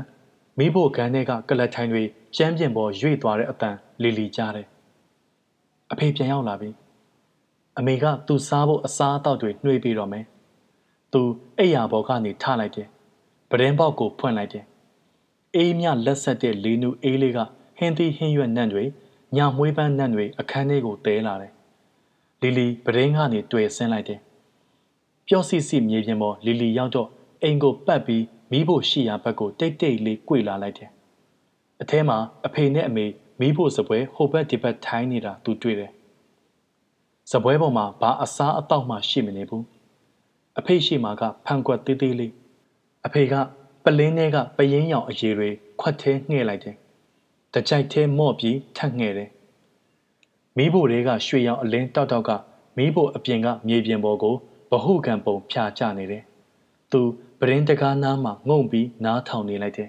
[0.58, 2.02] မိဖို့ကန်းထဲကကလတ်ထိုင်တွေ
[2.36, 4.66] ကျမ်းပြင်ပေါ်ရွေ့သွားတဲ့အတန်လီလီကြားတယ်
[5.92, 6.70] အဖေပြန်ရောက်လာပြီ
[7.78, 10.24] အမေကသူ့စားဖို့အစားအသောက်တွေနှွေးပြီးတော့မယ်
[11.12, 11.22] သူ
[11.58, 13.01] အိယာဘော်ကနေထလိုက်တယ်ဘ
[13.52, 14.64] ပဒင်းပေါက်ကိုဖွင့်လိုက်တယ်
[15.56, 17.38] အေးမြလက်ဆက်တဲ့လေးနူအေးလေးက
[17.78, 18.84] ဟင်းသီးဟင်းရွက်နံ့တွေ
[19.36, 21.52] ညမွေးပန်းနံ့တွေအခန်းထဲကိုတဲလာတယ်
[22.42, 24.20] လီလီပဒင်းကနေတွေ့ဆင်းလိုက်တယ်
[25.28, 27.08] ပျော့စီစီမြေပြင်ပေါ်လီလီရောက်တော့
[27.42, 30.90] အိမ်ကိုပတ်ပြီးမိဖို့ရှိရာဘက်ကိုတိတ်တိတ်လေးကြွေလာလိုက်တယ်
[31.82, 33.06] အထဲမှာအဖေနဲ့အမေ
[33.40, 35.92] မိဖို့စပွဲဟိုဘက်ဒီဘက်ထိုင်းနေတာသူတွေ့တယ်
[37.32, 39.64] စပွဲပေါ်မှာဘာအစားအသောက်မှရှိမနေဘူး
[40.58, 42.32] အဖေရှိမှာကဖန်ကွက်သေးသေးလေး
[43.06, 43.34] အဖေက
[43.84, 45.48] ပလင်းထဲကပယင်းရောင်အရေတွေ
[45.80, 46.76] ခွက်ထဲငှဲ့လိုက်တယ်
[47.54, 49.30] တကြိုက်ထဲမော့ပြီးထပ်ငှဲ့တယ်
[50.56, 52.30] မီးဖို့တွေကရွှေရောင်အလင်းတောက်တောက်က
[52.76, 54.34] မီးဖို့အပြင်ကမြေပြင်ပေါ်ကို
[54.70, 56.22] ဗဟုကံပုံဖြာကျနေတယ်
[56.92, 57.00] သူ
[57.40, 59.88] ပရင်းတကားနားမှာငုံပြီးနားထောင်နေလိုက်တယ်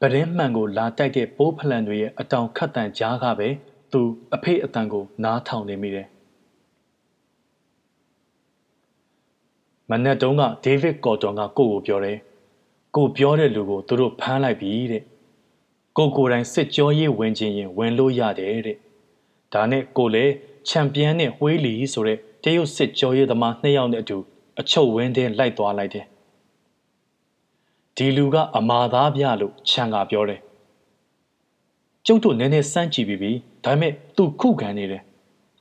[0.00, 3.48] ပရင်းမှန်ကိုလာတိုက်တဲ့ပိုးဖလန်တွေရဲ့အတောင်ခတ်တန်ကြားကပဲ
[3.92, 4.00] သူ
[4.34, 6.06] အဖေအတန်ကိုနားထောင်နေမိတယ်
[9.90, 12.18] မနက်တုန်းကဒေးဗစ်ကော်တွန်ကကိုကိုပြောတယ်
[12.96, 15.02] ကိုပြောတဲ့လူကိုသူတို့ဖမ်းလိုက်ပြီတဲ့
[15.96, 18.76] ကိုကိုတိုင်းစစ်ကြောရေးဝင်ခြင်းရင်ဝင်လို့ရတယ်တဲ့
[19.52, 20.32] ဒါနဲ့ကိုလည်း
[20.68, 24.16] ချန်ပီယံနဲ့ဝေးလီဆိုတဲ့တရုတ်စစ်ကြောရေးသမားနှစ်ယောက်နဲ့အတူ
[24.60, 26.06] အချုပ်ဝင်းထဲလိုက်သွားလိုက်တယ်
[27.96, 30.40] ဒီလူကအမာသားပြလို့ချန်ကပြောတယ်
[32.06, 33.30] ကျုပ်တို့နည်းနည်းစမ်းကြည့်ပြီးပြီ
[33.64, 35.02] ဒါပေမဲ့သူခုခံနေတယ်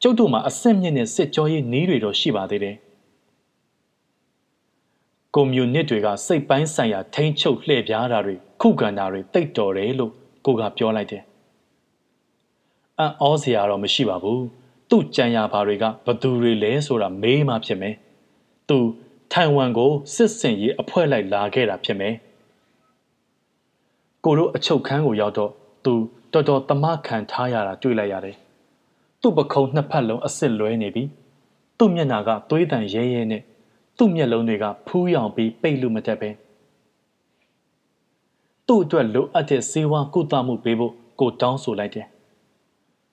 [0.01, 2.75] ကျုပ်တို့မှာအဆင့်မြင့်တဲ့စစ်ကြောရေးနည်းတွေတော့ရှိပါသေးတယ်
[5.35, 10.11] ကွန်မြူနစ်တွေကစိတ်ပိုင်းဆိုင်ရာထိန်းချုပ်လှည့်ပြားတာတွေခုခံတာတွေတိတ်တော်တယ်လို့
[10.45, 11.23] ကိုကပြောလိုက်တယ်။
[12.99, 14.39] အံ့ဩစရာတော့မရှိပါဘူး။
[14.89, 17.95] သူ့ကြံရပါတွေကဘသူတွေလဲဆိုတာမေးမှဖြစ်မယ်။
[18.69, 18.77] သူ
[19.31, 22.13] ထိုင်ဝမ်ကိုစစ်စင်ရေးအဖွဲ့လိုက်လာခဲ့တာဖြစ်မယ်။
[24.25, 25.51] ကိုတို့အချုပ်ခန်းကိုရောက်တော့
[25.85, 25.93] သူ
[26.33, 28.35] တော်တော်တမခံထားရတာတွေ့လိုက်ရတယ်။
[29.21, 31.03] သူ့ပခုံးနှစ်ဖက်လုံးအစ်စ်လွဲနေပြီ။
[31.77, 33.43] သူ့မျက်နှာကသွေးတန်ရဲရဲနဲ့
[33.97, 36.29] သူ့မျက်လုံးတွေကဖူးရောင်ပြီးပိတ်လို့မတတ်ပဲ
[38.67, 42.07] သူ့အတွက်လိုအပ်တဲ့စေဝါကုသမှုပေးဖို့ကိုတောင်းဆိုလိုက်တယ်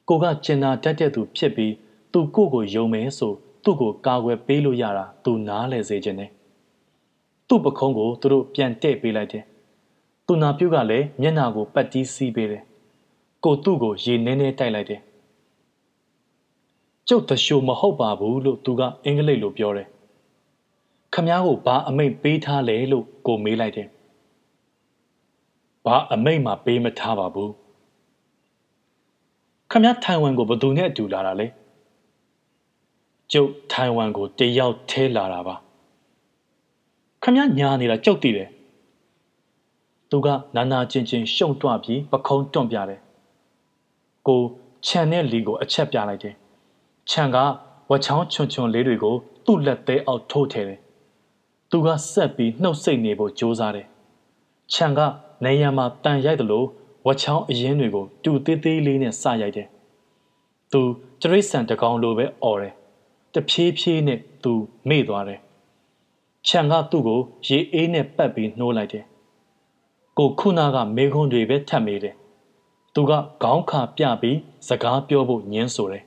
[0.09, 1.73] ကိုကကျင်နာတတ်တဲ့သူဖြစ်ပြီး
[2.13, 3.33] သူကိုကိုယုံမယ်ဆို
[3.65, 6.31] သူ့ကိုကာကွယ်ပေးလို့ရတာသူနားလဲစေခြင်းနဲ့
[7.49, 9.45] သူ့ပခုံးကိုသူတို့ပြန်တဲ့ပေးလိုက်တယ်
[10.27, 12.63] သူနာပြုတ်ကလည်းမျက်နာကိုပတ်တီးစီးပေးတယ်
[13.45, 15.01] ကိုသူ့ကိုရေနည်းနည်းတိုက်လိုက်တယ်
[17.09, 19.89] ကျုပ်တရှိုးမဟုတ်ပါဘူးလို့သူကအင်္ဂလိပ်လိုပြောတယ်
[21.15, 23.89] ခမားကိုဘာအမိတ်ပေးထားလဲလို့ကိုမေးလိုက်တယ်။
[25.85, 27.51] ဘာအမိတ်မှပေးမထားပါဘူး။
[29.71, 31.47] ခမားထိုင်ဝမ်ကိုဘယ်သူနဲ့အတူလာတာလဲ။
[33.33, 35.55] ကျုပ်ထိုင်ဝမ်ကိုတယောက်ထဲလာတာပါ။
[37.23, 38.49] ခမားညာနေတာကြောက်တည်တယ်။
[40.11, 43.01] သူကနာနာချင်းချင်းရှုံတွပြီးပခုံးတွန့်ပြတယ်။
[44.27, 44.41] ကို
[44.87, 46.35] ခြံနဲ့လီကိုအချက်ပြလိုက်တယ်။
[47.11, 47.37] ခြံက
[47.91, 49.15] ဝချောင်းချွန်ချွန်လေးတွေကို
[49.45, 50.81] သူ့လက်သေးအောက်ထိုးထည့်တယ်
[51.71, 53.87] သူကဆက်ပြီးနှုတ်ဆက်နေဖို့ကြိုးစားတယ်။
[54.73, 55.01] ခြံက
[55.45, 56.67] နေရံမှာတန်ရိုက်တယ်လို့
[57.07, 59.69] ဝချောင်းအရင်တွေကိုတူသေးသေးလေးနဲ့စရိုက်တယ်။
[60.73, 60.81] သူ
[61.21, 62.75] တရိတ်ဆန်တကောင်လိုပဲអော်တယ်။
[63.35, 64.53] တဖြည်းဖြည်းနဲ့သူ
[64.89, 65.41] မေ့သွားတယ်။
[66.47, 69.05] ခြံကသူ့ကိုရေအေးနဲ့ပတ်ပြီးနှိုးလိုက်တယ်။
[70.19, 72.15] ကိုခုနာကမေခွန်းတွေပဲထပ်မေးတယ်။
[72.95, 74.39] သူကခေါင်းခါပြပြီး
[74.69, 76.05] စကားပြောဖို့ညင်းဆိုတယ်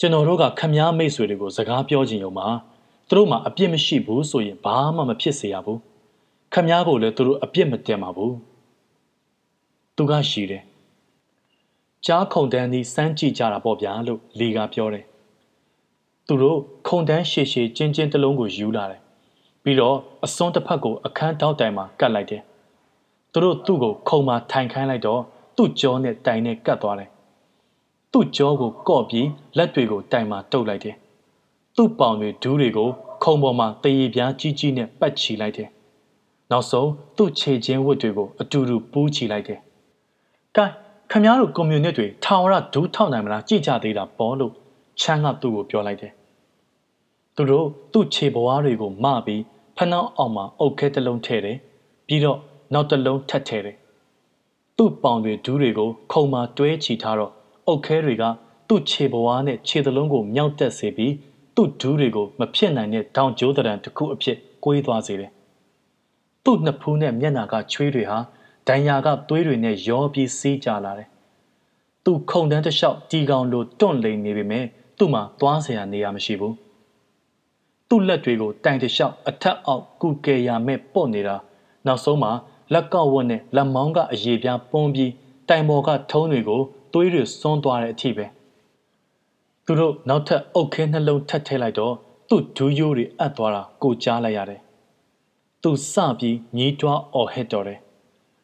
[0.00, 2.48] ကျွန်တော်တို့ကခမားမိတ်ဆွေတွေကိုစကားပြောခြင်းရုံမှာ
[3.08, 5.80] သူတို့မှာအပြစ်မရှိဘူးဆိုရင်ဘာမှမဖြစ်စေရဘူး
[6.54, 8.34] ခမားကိုလည်းသူတို့အပြစ်မတင်ပါဘူး
[9.96, 10.62] သူကရှိတယ်
[12.06, 15.04] ကြားခုံတန်းဒီစမ်းကြည့်ကြတာပေါ့ဗျာလို့လီကပြောတယ်
[16.26, 16.58] သူတို့
[16.88, 19.00] ခုံတန်းရှည်ရှည်ကျင်းကျင်းတစ်လုံးကိုယူလာတယ်
[19.62, 22.42] ပြီးတော့အစွန်းတစ်ဖက်ကိုအခန်းတောက်တိုင်မှာကတ်လိုက်တယ်
[23.32, 25.20] သူတို့သူ့ကိုခုံမှာထိုင်ခိုင်းလိုက်တော့
[25.56, 27.10] သူ့ကြောနဲ့တိုင်နဲ့ကတ်သွားတယ်
[28.16, 30.96] သူ့ကြောကိုကော့ပြီးလက်တွေကိုတိုင်မှာတုပ်လိုက်တယ်။
[31.76, 32.88] သူ့ပေါင်တွေဒူးတွေကို
[33.22, 35.68] ခုံပေါ်မှာတရေပြားကြီးကြီးနဲ့ပတ်ချီလိုက်တယ်။
[36.50, 39.58] နောက်ဆုံးသူ့ခြေချင်းဝတ်တွေကိုအတူတူပူးချီလိုက်တယ်။
[40.56, 40.64] ကဲ
[41.10, 44.52] ခမားတို့ကွန်မြူနစ်တွေထောင်ရဒူးထောက်နိုင်မလားကြည့်ကြသေးတာပေါ့လို့
[45.00, 46.12] ချမ်းကသူ့ကိုပြောလိုက်တယ်။
[47.36, 49.42] သူတို့သူ့ခြေပွားတွေကိုမပြီး
[49.76, 51.56] ဖနှောင်းအောင်မှာအုတ်ခဲတစ်လုံးထည့်တယ်။
[52.06, 52.38] ပြီးတော့
[52.72, 53.76] နောက်တစ်လုံးထပ်ထည့်တယ်။
[54.76, 57.34] သူ့ပေါင်တွေဒူးတွေကိုခုံမှာတွဲချီထားတော့
[57.66, 58.24] အုတ်ခဲတွေက
[58.68, 61.14] သူ့ခြေဘဝါးနဲ့ခြေသလုံးကိုမြောက်တက်စေပြီး
[61.56, 65.30] သူ့ဒူးတွေကိုမဖြစ်နိုင်တဲ့တောင်ကျိုးတရံတစ်ခုအဖြစ်ကိုေးသွားစေတယ်။
[66.44, 68.18] သူ့နှစ်ဖူးနဲ့မျက်နှာကချွေးတွေဟာ
[68.68, 71.08] ဒဏ်ရာကသွေးတွေနဲ့ရောပြီးစီးကြလာတယ်။
[72.04, 74.64] သူ့ခုံတန်းတစ်လျှောက်တီကောင်လိုတွန့်လိန်နေပေမဲ့
[74.98, 76.54] သူ့မှာသွားစရာနေရာမရှိဘူး။
[77.88, 81.36] သူ့လက်တွေကိုတိုင်တစ်လျှောက်အထက်အောက်ကုကယ်ရမဲ့ပေါ့နေတာ
[81.86, 82.32] နောက်ဆုံးမှာ
[82.72, 85.10] လက်ကောက်ဝတ်နဲ့လက်မောင်းကအရေပြားပုံးပြီး
[85.48, 86.62] တိုင်ပေါ်ကထုံးတွေကို
[86.94, 88.26] သွေးတွေစွန်းသွားတဲ့အထိပဲ
[89.66, 91.94] သူတို့နောက်ထပ်အုတ်ခဲနှလုံးထပ်ထည့်လိုက်တော့
[92.28, 94.60] သူ့ဒူးရိုးတွေအပ်သွားတာကိုကြားလိုက်ရတယ်
[95.62, 97.78] သူစပြီးညီးတွားအော်ဟစ်တော်တယ်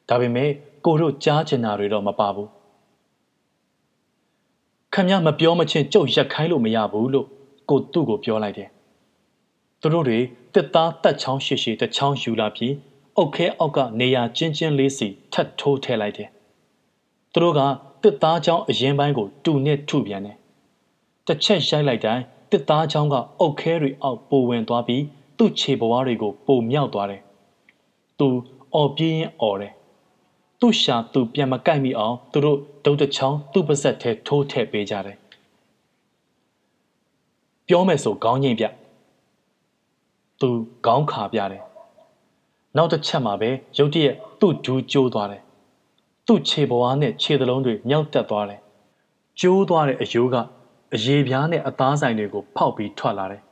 [0.08, 0.50] ဒါပေမဲ့
[0.84, 2.48] ကိုတို့ကြားချင်တာတွေတော့မပါဘူး
[4.94, 7.26] ခမရမပြောမချင်းကြုတ်ရက်ခိုင်းလို့မရဘူးလို့
[7.70, 8.68] ကိုသူ့ကိုပြောလိုက်တယ်
[9.80, 10.18] သူတို့တွေ
[10.54, 12.74] တစ်သားတက်ချောင်းရှိရှိတစ်ချောင်းယူလာပြီး
[13.16, 16.28] အုတ်ခဲအောက်ကနေရာချင်းချင်းလေးစီထပ်ထိုးထည့်လိုက်တယ်
[17.32, 17.60] သူတို့က
[18.02, 20.36] တစ်သားချောင်းအရင်ပိုင်းကိုတူနဲ့ထုပြန်တယ်
[21.26, 25.02] တစ်ချက်ရိုက်လိုက်တိုင်းတစ်သားချောင်းကအုတ်ခဲတွေအောက်ပိုဝင်သွားပြီး
[25.38, 27.22] သူ့ခြေပွားတွေကိုပိုမြောက်သွားတယ်
[28.18, 28.28] သူ
[28.74, 29.72] အော်ပြင်းရင်အော်တယ်
[30.60, 35.16] သူ့ရှာသူပြန်မကိုက်မိအောင်သူတို့ဒုတ်တချောင်းသူ့ပါဇက်ထဲထိုးထည့်ပေးကြတယ်
[37.66, 38.64] ပြောမယ်ဆိုခေါင်းငိမ့်ပြ
[40.40, 40.48] သူ
[40.86, 41.62] ခေါင်းခါပြတယ်
[42.76, 45.42] နောက်တစ်ချက်မှာပဲရုတ်တရက်သူ့ဒူးကျိုးသွားတယ်
[46.32, 48.60] သူ့ခြေပွားနဲ့ခြေသလုံးတွေမြောက်တက်သွားတယ်
[49.40, 50.36] ကျိုးသွားတဲ့အယိုးက
[50.94, 53.42] အရေပြားနဲ့အသားဆိုင်တွေကိုဖောက်ပြီးထွက်လာတယ်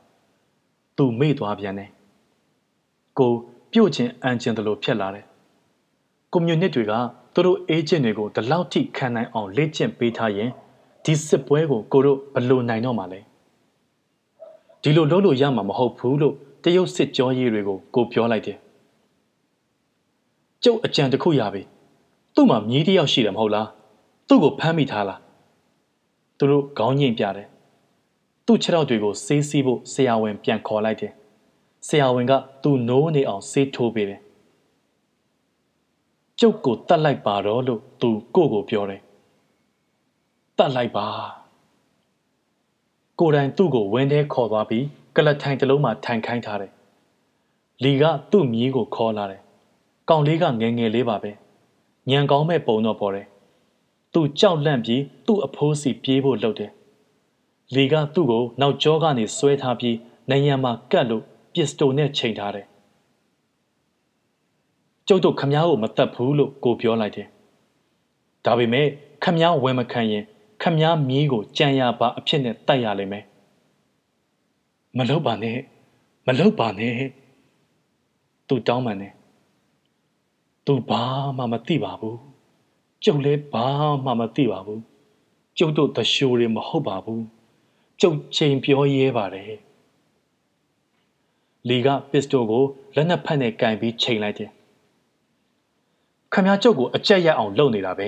[0.97, 1.89] သူမေ့သွားပြန်တယ်
[3.19, 3.31] ကို
[3.73, 5.25] ပြုတ်ချင်းအန်ကျင်တယ်လို့ဖြစ်လာတယ်
[6.31, 6.93] ကွန်မြူနစ်တွေက
[7.33, 10.49] သူတို့အေဂျင့်တွေကိုဒီလောက်ထိခံနိုင်အောင်လေ့ကျင့်ပေးထားရင်
[11.03, 13.19] ဒီစစ်ပွဲကိုကိုတို့ဘလို့နိုင်တော့မှာလဲ
[14.81, 18.57] ဒီလိုလုပ်လို့ရမှာမဟုတ်ဘူးလို့တရုတ်စစ်ကြောရေးတွေကိုကိုပြောလိုက်တယ်
[20.63, 21.63] ကျုပ်အကြံတစ်ခုရပြီ
[22.41, 23.67] သူ့မှာမြည်တယောက်ရှိတယ်မဟုတ်လား
[24.27, 25.19] သူ့ကိုဖမ်းမိထားလား
[26.37, 27.47] သူတို့ခေါင်းညိတ်ပြတယ်
[28.45, 31.13] သူ့ခြေထောက်တွေကိုဆေးစီးဖို့ဆရာဝန်ပြန်ခေါ်လိုက်တယ်
[31.87, 32.33] ဆရာဝန်က
[32.63, 34.21] သူ့နိုးနေအောင်ဆေးထိုးပေးတယ်
[36.39, 39.01] ကျုပ်ကိုတတ်လိုက်ပါတော့လို့သူကိုကိုပြောတယ်
[40.57, 41.07] တတ်လိုက်ပါ
[43.19, 44.85] ကိုတိုင်သူ့ကိုဝင်းထဲခေါ်သွားပြီး
[45.15, 46.71] ကလထိုင်တလုံးမှာထိုင်ခိုင်းထားတယ်
[47.83, 49.41] လီကသူ့မြီးကိုခေါ်လာတယ်
[50.09, 51.33] ကောင်လေးကငယ်ငယ်လေးပါပဲ
[52.09, 53.27] ညံကောင်းမဲ့ပုံတော့ပေါ်တယ်
[54.13, 56.71] သူကြောက်လန့်ပြီးသူ့အဖိုးစီပြေးဖို့လှုပ်တယ်
[57.73, 59.97] လီကသူ့ကိုနောက်ကျောကနေဆွဲထားပြီး
[60.29, 61.23] နယံမှာကတ်လို့
[61.53, 62.65] ပစ္စတိုနဲ့ချိန်ထားတယ်
[65.07, 67.27] ကျုပ်တို့ခမားကိုမတတ်ဘူးလို့ကိုပြောလိုက်တယ်
[68.45, 68.87] ဒါပေမဲ့
[69.23, 70.23] ခမားဝယ်မခံရင်
[70.61, 73.25] ခမားမြီးကိုကြံရပါအဖြစ်နဲ့တတ်ရလိမ့်မယ်
[74.97, 75.57] မလုပ်ပါနဲ့
[76.27, 76.93] မလုပ်ပါနဲ့
[78.47, 79.13] သူတောင်းပန်တယ်
[80.69, 81.03] သူဘာ
[81.37, 82.19] မှမသိပါဘူး
[83.03, 83.65] ကျုပ်လည်းဘာ
[84.05, 84.81] မှမသိပါဘူး
[85.57, 87.23] ကျုပ်တို့တရှိုးတွေမဟုတ်ပါဘူး
[88.01, 89.59] ကျုပ်ချိန်ပြောရဲပါတယ်
[91.67, 92.63] လီကပစ္စတိုကို
[92.95, 94.51] လက်နက်ဖက်နဲ့ကင်ပြီးချိန်လိုက်တယ်
[96.33, 98.07] ခမည်းကျုပ်ကိုအကြက်ရက်အောင်လုပ်နေတာပဲ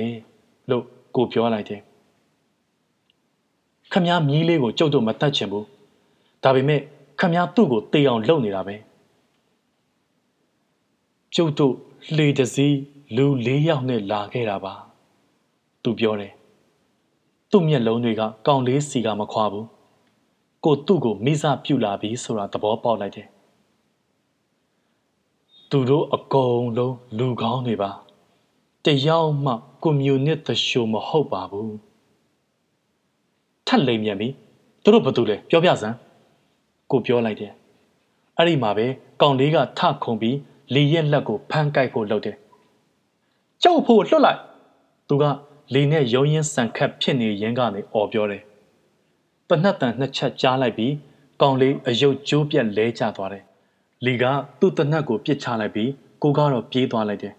[0.70, 0.84] လို့
[1.16, 1.82] ကိုပြောလိုက်တယ်
[3.92, 5.66] ခမည်းမြီးလေးကိုကျုပ်တို့မတတ်ချင်ဘူး
[6.44, 6.82] ဒါပေမဲ့
[7.20, 8.76] ခမည်းသူ့ကိုတေးအောင်လုပ်နေတာပဲ
[11.36, 11.76] ကျုပ်တို့
[12.16, 12.78] လှေတစည်း
[13.16, 14.74] လူ၄ယောက်နဲ့လာခဲ့တာပါ
[15.84, 16.34] သူပြောတယ်
[17.52, 19.68] သူ့မျက်လုံးတွေကကောင်းလေးစီကမခွာဘူး
[20.66, 23.28] ကိုသူ့ကိုမိစပြုတ်လာပြီဆိုတာသဘောပေါက်လိုက်တယ်
[25.70, 27.92] သူတို့အကုန်လုံးလူကောင်းတွေပါ
[28.86, 29.54] တယောက်မှ
[29.84, 31.76] ကွန်မြူနစ်သရှိုမဟုတ်ပါဘူး
[33.68, 34.28] ထက်လိမ်မြန်ပြီ
[34.84, 35.96] သူတို့ဘာတူလဲပြောပြစမ်း
[36.92, 37.52] ကိုပြောလိုက်တယ်
[38.38, 38.86] အဲ့ဒီမှာပဲ
[39.22, 40.38] ကောင်လေးကထခုန်ပြီး
[40.74, 42.38] လီရဲ့လက်ကိုဖမ်းကိုက်ဖို့လုပ်တယ်
[43.64, 44.40] ကြောက်ဖို့လွတ်လိုက်
[45.08, 45.24] သူက
[45.74, 48.44] လေနဲ့ရုံရင်းဆန်ခတ်ဖြစ်နေရင်ကနေអော်ပြောတယ်
[49.50, 50.94] တနတ်တန်နှစ်ချက်ကြားလိုက်ပြီး
[51.42, 53.44] ကောင်လေးအယုတ်ကျိုးပြက်လဲကျသွားတယ်
[54.06, 54.24] လီက
[54.60, 55.90] သူ့တနတ်ကိုပြစ်ချလိုက်ပြီး
[56.22, 57.34] ကိုကတော့ပြေးသွားလိုက်တယ်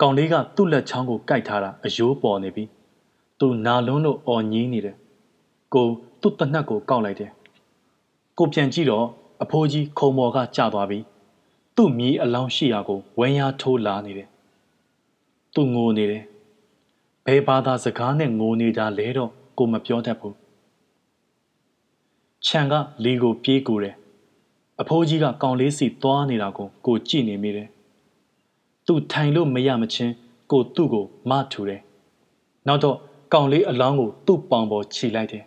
[0.00, 2.64] ကောင်လေးကသူ့လက်ချောင်းကိုကိုက်ထားတာအယိုးပေါ်နေပြီ
[3.38, 4.96] သူနာလုံးလို့អော်ညင်းနေတယ်
[5.74, 5.86] ကို
[6.20, 7.30] သူ့တနတ်ကိုကောက်လိုက်တယ်
[8.38, 9.06] ကိုပြန်ကြည့်တော့
[9.42, 10.98] အဖိုးကြီးခုံမော်ကကျသွားပြီ
[11.76, 14.28] သူ့မြီးအလောင်းရှိရာကိုဝမ်းရထိုးလာနေတယ်
[15.54, 16.24] သူငိုနေတယ်
[17.26, 20.36] ဘယ်ဘာသာစကားနဲ့ငိုနေကြလဲတော့ကိုမပြောတတ်ဘူး
[22.46, 22.72] ခြံက
[23.04, 23.96] လီကိုပြေးကူတယ်
[24.80, 27.68] အဖိုးကြီးကကောင်လေးစီသွားနေတာကိုကိုကြည့်နေမိတယ်
[28.86, 30.12] သူထိုင်လို့မရမချင်း
[30.50, 31.80] ကိုသူ့ကိုမထူတယ်
[32.66, 32.96] နောက်တော့
[33.32, 35.44] ကောင်လေးအလောင်းကိုသူ့ပေါင်ပေါ်ခြိလိုက်တယ်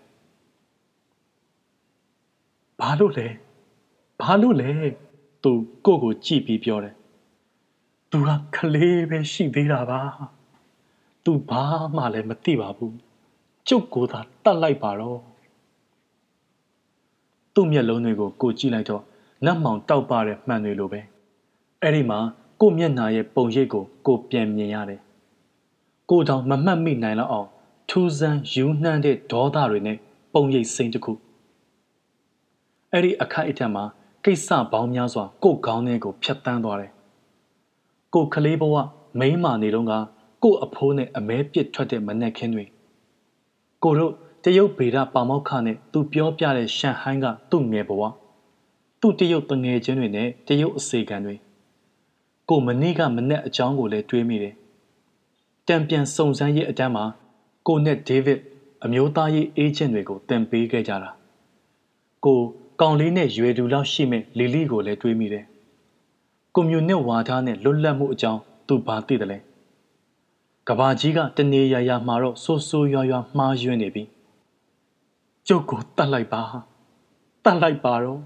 [2.79, 3.27] ဘာလို့လဲ
[4.21, 4.69] ဘာလို့လဲ
[5.43, 5.51] သူ
[5.85, 6.95] ကိုကိုကြည့်ပြီးပြောတယ်
[8.11, 10.01] သူကကလေးပဲရှိသေးတာပါ
[11.23, 11.63] သူဘာ
[11.95, 12.95] မှလည်းမသိပါဘူး
[13.67, 15.19] ကျုပ်ကိုသာတတ်လိုက်ပါတော့
[17.53, 19.03] သူ့မျက်လုံးတွေကိုကိုကြည့်လိုက်တော့
[19.45, 21.01] နတ်မောင်တောက်ပတဲ့မှန်တွေလိုပဲ
[21.81, 22.19] အဲ့ဒီမှာ
[22.61, 25.01] ကိုမျက်နာရဲ့ပုံရိပ်ကိုကိုပြန်မြင်ရတယ်
[26.09, 27.47] ကိုတောင်မမှတ်မိနိုင်တော့အောင်
[27.89, 29.97] ထူးဆန်းယူနှမ်းတဲ့ဒေါသတွေနဲ့
[30.33, 31.13] ပုံရိပ်စိမ့်တစ်ခု
[32.91, 33.83] အဲ့ဒီအခိုက်အတန့်မှာ
[34.27, 36.91] ကိစ္စပေါင်းများစွာကိုခေါင်းထဲကိုဖျက်တမ်းသွားတယ်
[38.13, 38.75] ကိုကလေးဘဝ
[39.19, 39.93] မိန်းမာနေတော့က
[40.43, 42.65] ကို့အဖိုးနဲ့အမဲပစ်ထွက်တဲ့မနက်ခင်းတွေ
[43.83, 44.13] ကိုတို့
[44.43, 48.01] တရုတ်ဗေဒပါမောက်ခနဲ့သူပြောပြတဲ့ရှန်ဟိုင်းကသူ့ငယ်ဘဝ
[49.01, 51.35] သူ့တရုတ်တငယ်ချင်းတွေနဲ့တရုတ်အစေခံတွေ
[52.49, 54.53] ကိုမနေ့ကမနဲ့အကြောင်းကိုလည်းတွေးမိတယ်
[55.67, 57.05] တံပြန်စုံစမ်းရေးအတန်းမှာ
[57.67, 58.39] ကိုနဲ့ဒေးဗစ်
[58.83, 61.09] အမျိုးသားရေးအေဂျင့်တွေကိုတင်ပေးခဲ့ကြတာ
[62.25, 62.41] ကို
[62.81, 65.45] ကောင်လေးနဲ့ရွယ်သူလောက်ရှိမဲ့လီလီကိုလည်းတွေးမိတယ်
[66.55, 69.37] ကွန်မြူနစ်ဝါဒနဲ့လွတ်လပ်မှုအကြောင်းသူဘာသိတယ်လဲ
[70.67, 74.03] ကဘာကြီးကတနေရရမှာတော့ဆိုးဆိုးရွားရွားမှားယွင်းနေပြီ
[75.47, 76.41] ကျုပ်ကိုတတ်လိုက်ပါ
[77.43, 78.19] တတ်လိုက်ပါတော့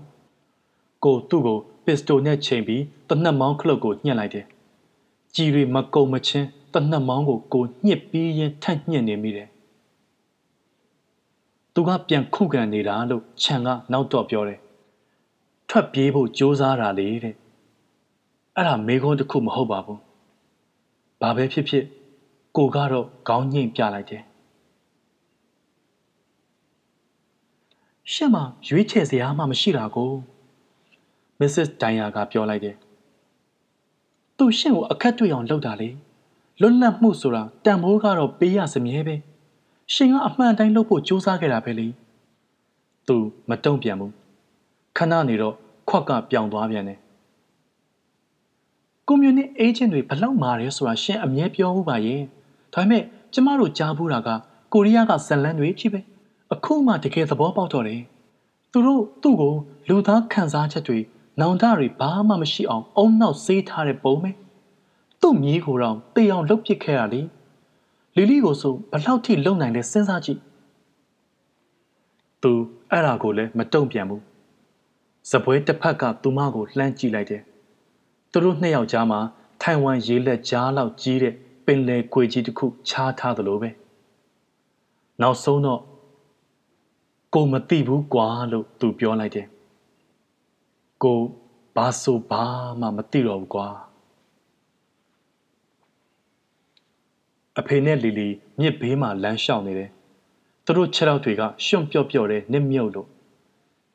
[1.06, 4.45] ကိုသူ့ကိုပစ္စတိုနဲ့ချိန်ပြီးတနက်မောင်းခလုတ်ကိုညှက်လိုက်တယ်
[5.36, 9.51] ကြည်ရီမကုံမချင်းတနက်မောင်းကိုကိုညှစ်ပြီးရင်ထန့်ညှက်နေမိတယ်
[11.73, 14.60] သူကပြန်ခုခံနေတာလို့ခြံကနောက်တော့ပြောတယ်
[15.69, 17.35] ထွက်ပြေးဖို့ကြိုးစားတာလေတဲ့
[18.56, 19.99] အဲ့ဒါမေခွန်းတစ်ခုမဟုတ်ပါဘူး
[21.22, 21.85] ဘာပဲဖြစ်ဖြစ်
[22.57, 24.23] ကိုကတော့ခေါင်းညှိမ့်ပြလိုက်တယ်
[28.14, 28.35] ရှက်မ
[28.68, 30.11] ရွေးချယ်စရာမှမရှိတာကို
[31.39, 32.76] မစ္စစ်ဒိုင်ယာကပြောလိုက်တယ်
[34.38, 35.89] သူရှင့်ကိုအခက်တွေ့အောင်လုပ်တာလေ
[36.61, 39.15] လွတ်လပ်မှုဆိုတာတန်ဖိုးကတော့ပေးရစမြဲပဲ
[39.94, 41.88] ရှင်ကအမှန်တိုင်းလုပ်ဖို့ကြိုးစားခဲ့တာပဲလေ
[43.08, 43.18] သူ
[43.49, 44.14] မတုံ့ပြန်ဘူး
[44.98, 45.56] ခဏနေတော့
[45.90, 46.99] ခွက်ကပြောင်သွားပြန်တယ်
[49.08, 52.22] ကွန်မြူနစ်အေဂျင့်တွေဘလောက်မာတယ်ဆိုတာရှင်အမြဲပြောမှုပါရဲ့
[52.74, 53.03] ဒါပေမဲ့
[53.34, 54.30] ကျမတို့ကြားဘူးတာက
[54.74, 55.99] ကိုရီးယားကဇလန်တွေဖြစ်ပဲ
[56.53, 58.02] အခုမှတကယ်သဘောပေါက်တော့တယ်
[58.72, 59.53] သူတို့သူ့ကို
[59.90, 60.99] လူသားခံစားချက်တွေ
[61.40, 64.32] နောင်တတွေဘာမှမရှိအောင်အုံနောက်ဆေးထားတဲ့ပုံပဲ
[65.22, 67.22] သူ့မြေးကိုတော့တေအောင်လှုပ်ပစ်ခဲ့ရလေ
[68.16, 70.40] လီလီကိုဆိုဘလောက်ထိလုံနိုင်လဲစဉ်းစားကြည့်
[72.44, 72.52] သူ
[72.92, 74.24] အဲ့ဒါကိုလည်းမတုံ့ပြန်ဘူး
[75.32, 77.42] စပွဲတစ်ဖက်ကသူမကိုလှမ်းကြည့်လိုက်တယ်
[78.32, 79.20] သူတို့နှစ်ယောက်ကြားမှာ
[79.62, 81.34] ထိုင်ဝမ်ရေလက်ကြားလောက်ကြီးတဲ့
[81.66, 83.70] ပင်လယ်ကွေကြီးတစ်ခုခြားထားသလိုပဲ
[85.22, 85.82] နောက်ဆုံးတော့
[87.34, 89.48] ကိုမသိဘူးကွာလို့သူပြောလိုက်တယ်
[91.04, 91.20] ကို
[91.76, 92.44] ဘာဆိုဘာ
[92.80, 93.68] မှမသိတော့ဘူးကွာ
[97.60, 98.28] အဖေနဲ့လီလီ
[98.60, 99.90] မြစ်ဘေးမှာလမ်းလျှောက်နေတယ်
[100.65, 103.07] သူတို့ခြေထောက်တွေကရှွန့်ပြော့ပြော့တဲ့နစ်မြုပ်လို့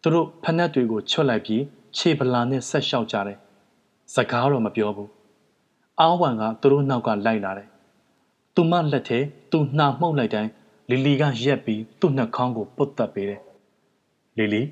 [0.03, 1.63] သူတို့ဖက်နှက်တွေကိုချွတ်လိုက်ပြီး
[1.97, 3.39] ခြေပလာနဲ့ဆက်လျှောက်ကြတယ်
[4.15, 5.11] စကားတော့မပြောဘူး
[6.01, 7.69] အာဝံကသူတို့နောက်ကလိုက်လာတယ်
[8.55, 9.19] သူမလက်ထဲ
[9.51, 10.51] သူနှာမှုတ်လိုက်တိုင်း
[10.91, 13.41] လီလီကရက်ပြီးသူ့နှာခေါင်းကိုပုတ်တက်ပေးတယ်
[14.39, 14.63] လီလီ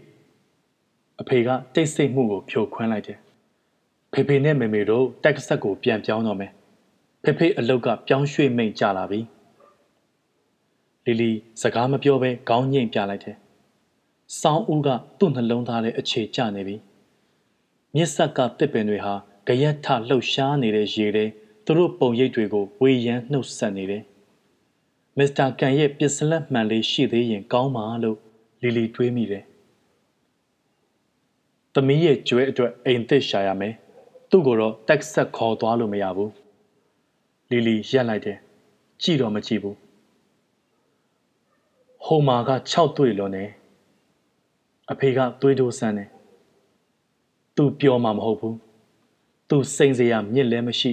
[1.20, 3.19] အဖေကတိတ်ဆိတ်မှုကိုဖြိုခွင်းလိုက်တယ်
[4.12, 6.52] ဖေဖေနဲ့မေမေတို့တက်ကဆက်ကိုပြန်ပြောင်းတော့မယ်
[7.25, 9.21] ဖေဖေအလုတ်ကပြောင်းရွှေ့မိန်ကြလာပြီ
[11.07, 11.31] လီလီ
[11.63, 13.37] စကားမပြောဘဲခေါင်းညိတ်ပြလိုက်တယ်
[14.41, 14.89] စောင်းဦးက
[15.19, 16.77] သူ့နှလုံးသားထဲအခြေကျနေပြီ
[17.95, 19.15] မြစ်ဆက်ကတစ်ပင်တွေဟာ
[19.47, 21.25] ကြရက်ထလှုပ်ရှားနေတဲ့ရေတွေ
[21.65, 24.03] သူတို့ပုံရိပ်တွေကိုဝေယမ်းနှုတ်ဆက်နေတယ်
[25.19, 28.19] မစ္စတာကန်ရဲ့ပစ္စလက်မှန်လေးရှိသေးရင်ကောင်းပါလို့
[28.63, 29.45] လီလီတွေးမိတယ်။
[31.75, 33.75] သမီးရဲ့ကျွဲအတွက်အိမ်သစ်ရှာရမယ်။
[34.31, 36.33] သူ့ကိုတော့တက်ဆက်ခေါ်သွားလို့မရဘူး။
[37.55, 38.39] လီလီရက်လိုက်တယ်
[39.02, 39.76] ကြည့်တော့မကြည့်ဘူး
[42.05, 43.51] ဟိုမာက6တွေ့လွန်တယ်
[44.90, 46.09] အဖေကသွေးတိုးဆန်းတယ်
[47.56, 48.56] သူပြောမှမဟုတ်ဘူး
[49.48, 50.90] သူစိန်စရာမြစ်လည်းမရှိ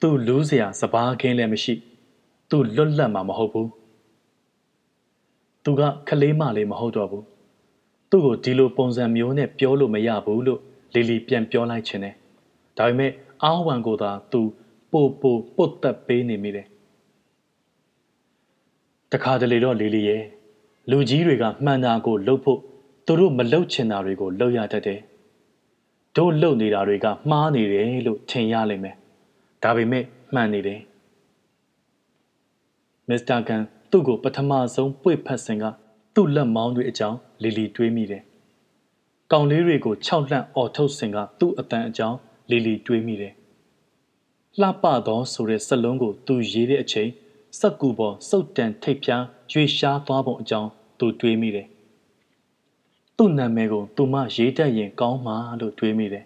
[0.00, 1.74] သူလူးစရာစပားခင်းလည်းမရှိ
[2.50, 3.68] သူလွတ်လပ်မှာမဟုတ်ဘူး
[5.64, 7.24] သူကခလေးမလေးမဟုတ်တော့ဘူး
[8.10, 10.60] သူ့ကိုဒီလိုပုံစံမျိုးနဲ့ပြောလို့မရဘူးလို့
[10.94, 12.14] လီလီပြန်ပြောလိုက်ခြင်းနဲ့
[12.78, 13.12] ဒါပေမဲ့
[13.44, 14.40] အာဝံကိုသာသူ
[14.92, 16.66] ပို့ပို့ပုတ်တက်ပေးနေမိတယ်
[19.12, 20.22] တခါတလေတော့လီလီရဲ့
[20.90, 22.58] လူကြီးတွေကမှန်တာကိုလှုပ်ဖို့
[23.06, 25.00] သူတို့မလှုပ်ချင်တာတွေကိုလှုပ်ရတတ်တယ်
[26.16, 28.96] တို့လှုပ်နေတာတွေကမှားနေတယ်လို့ထင်ရလိမ့်မယ်
[29.62, 30.04] ဒါပေမဲ့
[30.34, 30.80] မှန်နေတယ်
[33.08, 35.64] မစ္စတာကန်သူ့ကိုပထမဆုံးပွေဖတ်စင်က
[36.14, 38.22] သူ့လက်မောင်းတွေအကြောင်းလီလီတွေးမိတယ်။
[39.32, 42.18] ကောင်လေးတွေကိုခြောက်လှန့်အော်ထုတ်စင်ကသူ့အတန်အကြောင်း
[42.50, 43.32] လီလီတွေးမိတယ်။
[44.60, 47.10] လှပသောဆိုတဲ့စက်လုံးကိုသူရေးတဲ့အချိန်
[47.58, 51.66] စက်ကူပေါ်စုတ်တန်ထိပ်ဖြားရွေရှားသွားပုံအကြောင်းသူတွေးမိတယ်။
[53.16, 56.24] သူ့နာမည်ကိုသူမရေးတတ်ရင်ကောင်းမှာလို့တွေးမိတယ်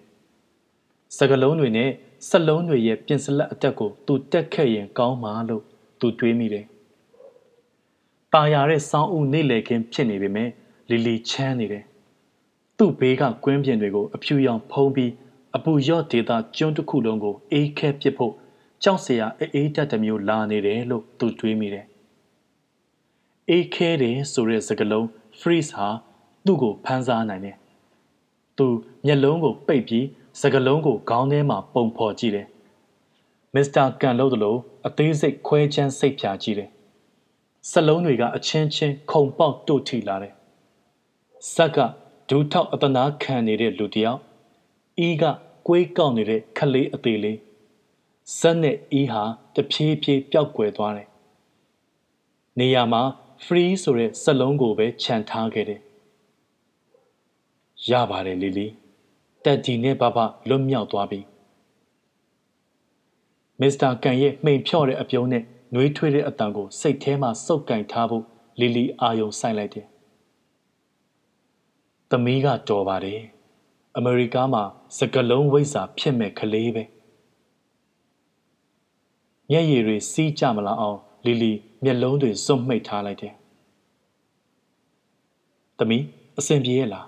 [1.16, 1.90] ။စကလုံးတွေနဲ့
[2.28, 5.62] စက်လုံးတွေရဲ့ပြင်စလက်အတက်ကိုသူတက်ခဲ့ရင်ကောင်းမှာလို့
[6.00, 6.64] သူတွေးမိတယ်
[8.32, 10.48] ตาရတဲ့စောင်းဦးနေလေခင်းဖြစ်နေပေမဲ့
[10.90, 11.84] လီလီချမ်းနေတယ်။
[12.78, 15.12] သူ့ဘေးကကွင်းပြင်တွေကိုအဖြူရောင်ဖုံးပြီး
[15.56, 18.32] အပူရော့ဒေတာကျွန်းတစ်ခုလုံးကိုအေးခဲပစ်ဖို့
[18.82, 21.86] ကြောက်စရာအေးတက်တမျိုးလာနေတယ်လို့သူတွေးမိတယ်။
[23.50, 25.06] အေးခဲတယ်ဆိုတဲ့စကားလုံး
[25.40, 25.88] freeze ဟာ
[26.46, 27.56] သူ့ကိုဖမ်းစားနိုင်တယ်။
[28.58, 28.66] သူ
[29.06, 30.06] မျက်လုံးကိုပိတ်ပြီး
[30.40, 32.46] စကားလုံးကိုခေါင်းထဲမှာပုံဖော်ကြည့်တယ်။
[33.54, 36.70] မစ္စတာကန်လို့တလို့အသေးစိတ်ခွဲချမ်းစိတ်ဖြာကြည့်တယ်
[37.70, 40.34] စလုံးတွေကအချင်းချင်းခုံပေါက်တို့ထိလာတယ်။
[41.54, 41.78] ဇက်က
[42.28, 44.20] ဒူးထောက်အတနာခံနေတဲ့လူတယောက်။
[45.00, 45.24] အီးက
[45.66, 47.38] ကွေးကောက်နေတဲ့ခလေးအသေးလေး
[48.38, 49.22] ဇက်နဲ့အီးဟာ
[49.54, 51.08] တဖြည်းဖြည်းပျောက်ကွယ်သွားတယ်
[52.58, 53.02] နေရာမှာ
[53.44, 55.80] free ဆိုတဲ့စက်လုံးကိုပဲခြံထားခဲ့တယ်
[57.90, 58.66] ရပါတယ်လီလီ
[59.44, 60.18] တက်ဒီနဲ့ဘဘ
[60.48, 61.20] လွတ်မြောက်သွားပြီ
[63.60, 65.42] မစ္စတာကန်ရဲ့မှိန်ဖြော့တဲ့အပြုံးနဲ့
[65.74, 68.24] နှွေးထွေးတဲ့အတန်ကိုစိတ်ထဲမှာစုပ်ကင်ထားဖို့
[68.60, 69.86] လီလီအာယုံဆိုင်လိုက်တယ်။
[72.10, 73.20] သမီးကတော်ပါတယ်။
[73.96, 74.64] အမေရိကမှာ
[74.98, 76.84] စကလုံးဝိဇ္ဇာဖြစ်မဲ့ကလေးပဲ။
[79.50, 81.52] မျက်ရည်တွေစီးကြမလာအောင်လီလီ
[81.84, 83.34] မျက်လုံးတွေစွန့်မိတ်ထားလိုက်တယ်။
[85.78, 86.04] သမီး
[86.38, 87.06] အဆင်ပြေရဲ့လား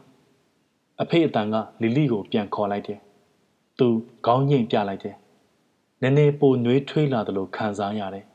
[1.02, 2.98] ။အဖေအတန်ကလီလီကိုပြန်ခေါ်လိုက်တယ်။
[3.78, 3.86] သူ
[4.27, 5.16] ခေါင်းညိတ်ပြလိုက်တယ်။
[6.02, 8.27] နည်းနည်းပိုနှွေးထွေးလာသလိုခံစားရတယ်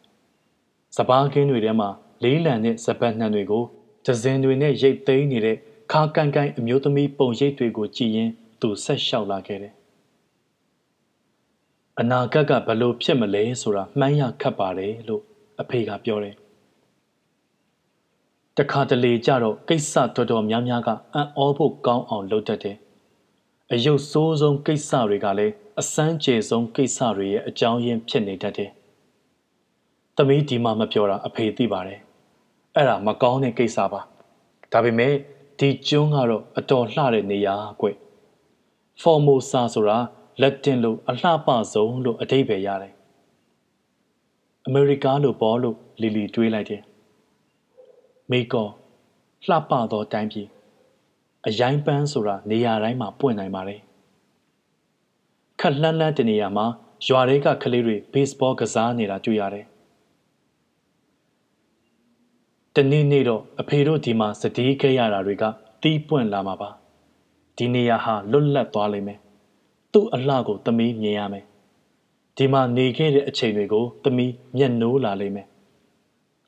[0.95, 1.89] ။စပားကင်းတွေထဲမှာ
[2.23, 3.63] လေးလံတဲ့စပတ်နှံတွေကို
[4.05, 5.57] ဒဇင်တွေနဲ့ရိတ်သိမ်းနေတဲ့
[5.91, 8.31] ခါကန်ကန်အမျိုးသမီးပုံရိပ်တွေကိုကြည်ရင်
[8.63, 9.73] သူဆက်လျှောက်လာခဲ့တယ်။
[11.99, 15.23] အနာဂတ်ကဘလို့ဖြစ်မလဲဆိုတာမှန်းရခတ်ပါတယ်လို့
[15.61, 16.35] အဖေကပြောတယ်။
[18.57, 22.77] တခါတလေကြတော့ကိစ္စတော်တော်များများကအံ့ဩဖို့ကောင်းအောင်လုပ်တတ်တယ်။
[23.73, 28.69] အယုတ်ဆိုးဆုံးကိစ္စတွေကလည်းအစမ်းကျေဆုံးကိစ္စတွေရဲ့အကြောင်းရင်းဖြစ်နေတတ်တယ်။
[30.15, 31.99] သမီးဒီမှမပြောတာအဖေသိပါတယ်။
[32.75, 34.01] အဲ့ဒါမကောင်းတဲ့ကိစ္စပါ။
[34.71, 35.13] ဒါပေမဲ့
[35.59, 37.89] ဒီကျွန်းကတော့အတော်လှတဲ့နေရာကွ။
[39.01, 39.97] ဖော်မိုဆာဆိုတာ
[40.41, 42.93] လက်တင်လို့အလှပဆုံးလို့အဓိပ္ပာယ်ရတယ်။
[44.65, 46.81] အမေရိကလို့ပေါ်လို့လီလီတွေးလိုက်တယ်။
[48.31, 48.69] မေကော
[49.47, 50.47] လှပသောတိုင်းပြည်
[51.47, 53.81] အရိုင်းပန်းဆိုတာနေရာတိုင်းမှာပွင့်နိုင်ပါတယ်။
[55.59, 56.65] ခက်လှမ်းလှမ်းတနေရာမှာ
[57.07, 59.65] ရွာတွေကကလေးတွေဘေ့စ်ဘောကစားနေတာတွေ့ရတယ်
[62.75, 65.43] တနေ့နေ့တော့အဖေတို့ဒီမှာစတီးခဲ့ရတာတွေက
[65.81, 66.69] တီးပွင့်လာမှာပါ
[67.57, 69.19] ဒီနေရာဟာလွတ်လပ်သွားလိမ့်မယ်
[69.93, 71.45] သူ့အလှကိုသမီးမြင်ရမယ်
[72.37, 75.47] ဒီမှာနေခဲ့တဲ့အချိန်တွေကိုသမီးမျက်နှိုးလာလိမ့်မယ်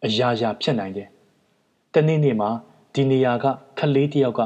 [0.05, 1.09] အရာရာဖြစ်နိုင်တယ်
[1.93, 2.49] တနေ့နေ့မှာ
[2.93, 3.45] ဒီနေရာက
[3.79, 4.41] ခလေးတယောက်က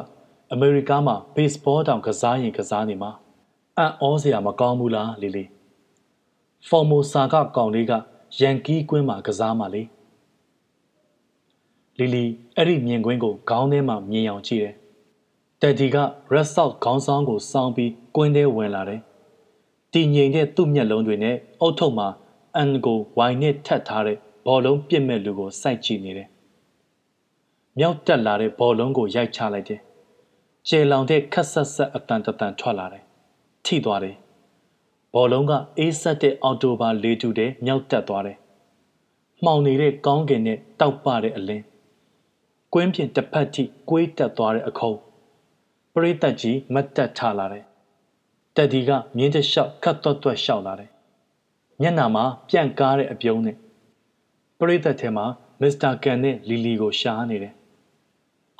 [0.53, 3.11] အမေရိကမှာဘေ့စ်ဘောတောင်ကစားရင်ကစားနေမှာ
[3.77, 5.45] အံ့ဩစရာမကောင်းဘူးလားလီလီ
[6.67, 7.91] ဖော်မိုဆာကကောင်လေးက
[8.39, 9.83] ရန်ကီးကွင်းမှာကစားမှာလေ
[11.99, 12.23] လီလီ
[12.55, 14.75] အဲ့ဒီမြင်ကွင်းကိုခေါင်းထဲမှာမြင်အောင်ကြည့်တယ်။
[15.63, 15.97] တက်ဒီက
[16.33, 19.01] Red South ခေါင်းဆောင်ကိုစောင်းပြီးကွင်းထဲဝင်လာတယ်။
[19.93, 22.07] တည်ငြိမ်တဲ့သူ့မျက်လုံးတွေနဲ့အုတ်ထုပ်မှာ
[22.55, 24.17] အန်ကိုဝိုင်နဲ့ထပ်ထားတဲ့
[24.47, 26.27] ဘောလုံးပြစ်မဲ့လူကိုစိုက်ကြည့်နေတယ်။
[27.77, 29.81] မြောက်တက်လာတဲ့ဘောလုံးကိုရိုက်ချလိုက်တယ်။
[30.67, 33.03] ကျေလောင်တဲ့ခက်ဆက်ဆက်အတန်တန်ထွက်လာတယ်။
[33.65, 34.15] ထိသွားတယ်။
[35.13, 38.37] ဘောလုံးကအေးဆက်တဲ့အော်တိုဘာလေးတူတဲ့မြောက်တက်သွားတယ်။
[39.43, 41.63] မှောင်နေတဲ့ကောင်းကင်နဲ့တောက်ပတဲ့အလင်း
[42.73, 44.99] ကွင်းပြင်တစ်ဖက်ထိကွေးတက်သွားတဲ့အခုံး
[45.93, 47.65] ပရိသတ်ကြီးမတ်တက်ထလာတယ်
[48.55, 50.91] တက်ဒီကမြင်းတလျှောက်ခတ်သွက်သွက်လျှောက်လာတယ်
[51.81, 53.55] မျက်နှာမှာပြန့်ကားတဲ့အပြုံးနဲ့
[54.59, 55.25] ပရိသတ်ထဲမှာ
[55.61, 57.53] မစ္စတာကန်နဲ့လီလီကိုရှားနေတယ်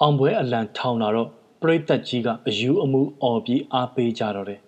[0.02, 1.30] အောင်ပွဲအလံထောင်လာတော့
[1.62, 4.62] ပရိသတ်ကြီးကအယူအမှုអော်ပြီးအားပေးကြတော့တယ်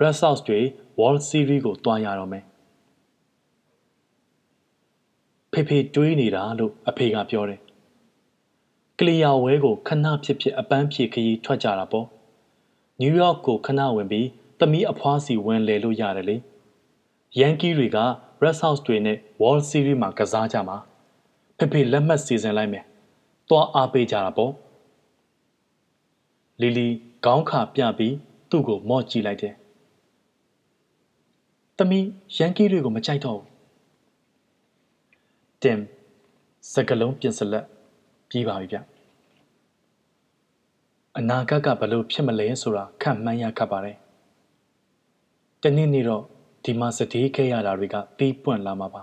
[0.00, 0.60] Red Sox တွေ
[0.98, 2.44] World Series ကိုတွားရတော့မယ်
[5.52, 7.62] ဖေဖေတွေးနေတာလို့အဖေကပြောတယ်က
[9.08, 12.06] လီယာဝဲကိုခဏဖြစ်ဖြစ်အပန်းဖြေခရီးထွက်ကြတာပေါ့
[13.00, 16.36] နယူးယောက်ကိုခဏဝင်ပြီးသမီးအဖွားစီဝင်လေလို့ရတယ်လေ
[17.38, 17.98] ယန်ကီတွေက
[18.42, 20.76] Red House တွေနဲ့ World Series မှာကစားကြမှာ
[21.58, 22.84] ဖေဖေလက်မှတ်စီစဉ်လိုက်မယ်
[23.48, 24.52] သွားအားပေးကြတာပေါ့
[26.60, 26.88] လီလီ
[27.24, 28.14] ခေါင်းခါပြပြီး
[28.50, 29.54] သူ့ကိုမော့ကြည့်လိုက်တယ်
[31.78, 32.06] သမီး
[32.36, 33.48] ယန်ကီတွေကိုမကြိုက်တော့ဘူး
[35.62, 35.78] တင်
[36.72, 37.64] စကလုံးပြင်စလက်
[38.28, 38.91] ပြီးပါပြီဗျ
[41.18, 43.96] အနာဂတ်ကဘလို့ဖြစ်မလဲဆိုတာခန့်မှန်းရခက်ပါတယ်။
[45.62, 46.24] တနေ့နေ့တော့
[46.64, 49.02] ဒီမှာစတေးခဲ့ရတာတွေကပြီးပွင့်လာမှာပါ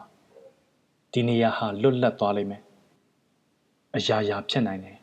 [1.11, 2.61] ။ဒီနေရာဟာလွတ်လပ်သွားလိမ့်မယ်။
[3.95, 4.98] အရာရာဖြစ်နိုင်တယ်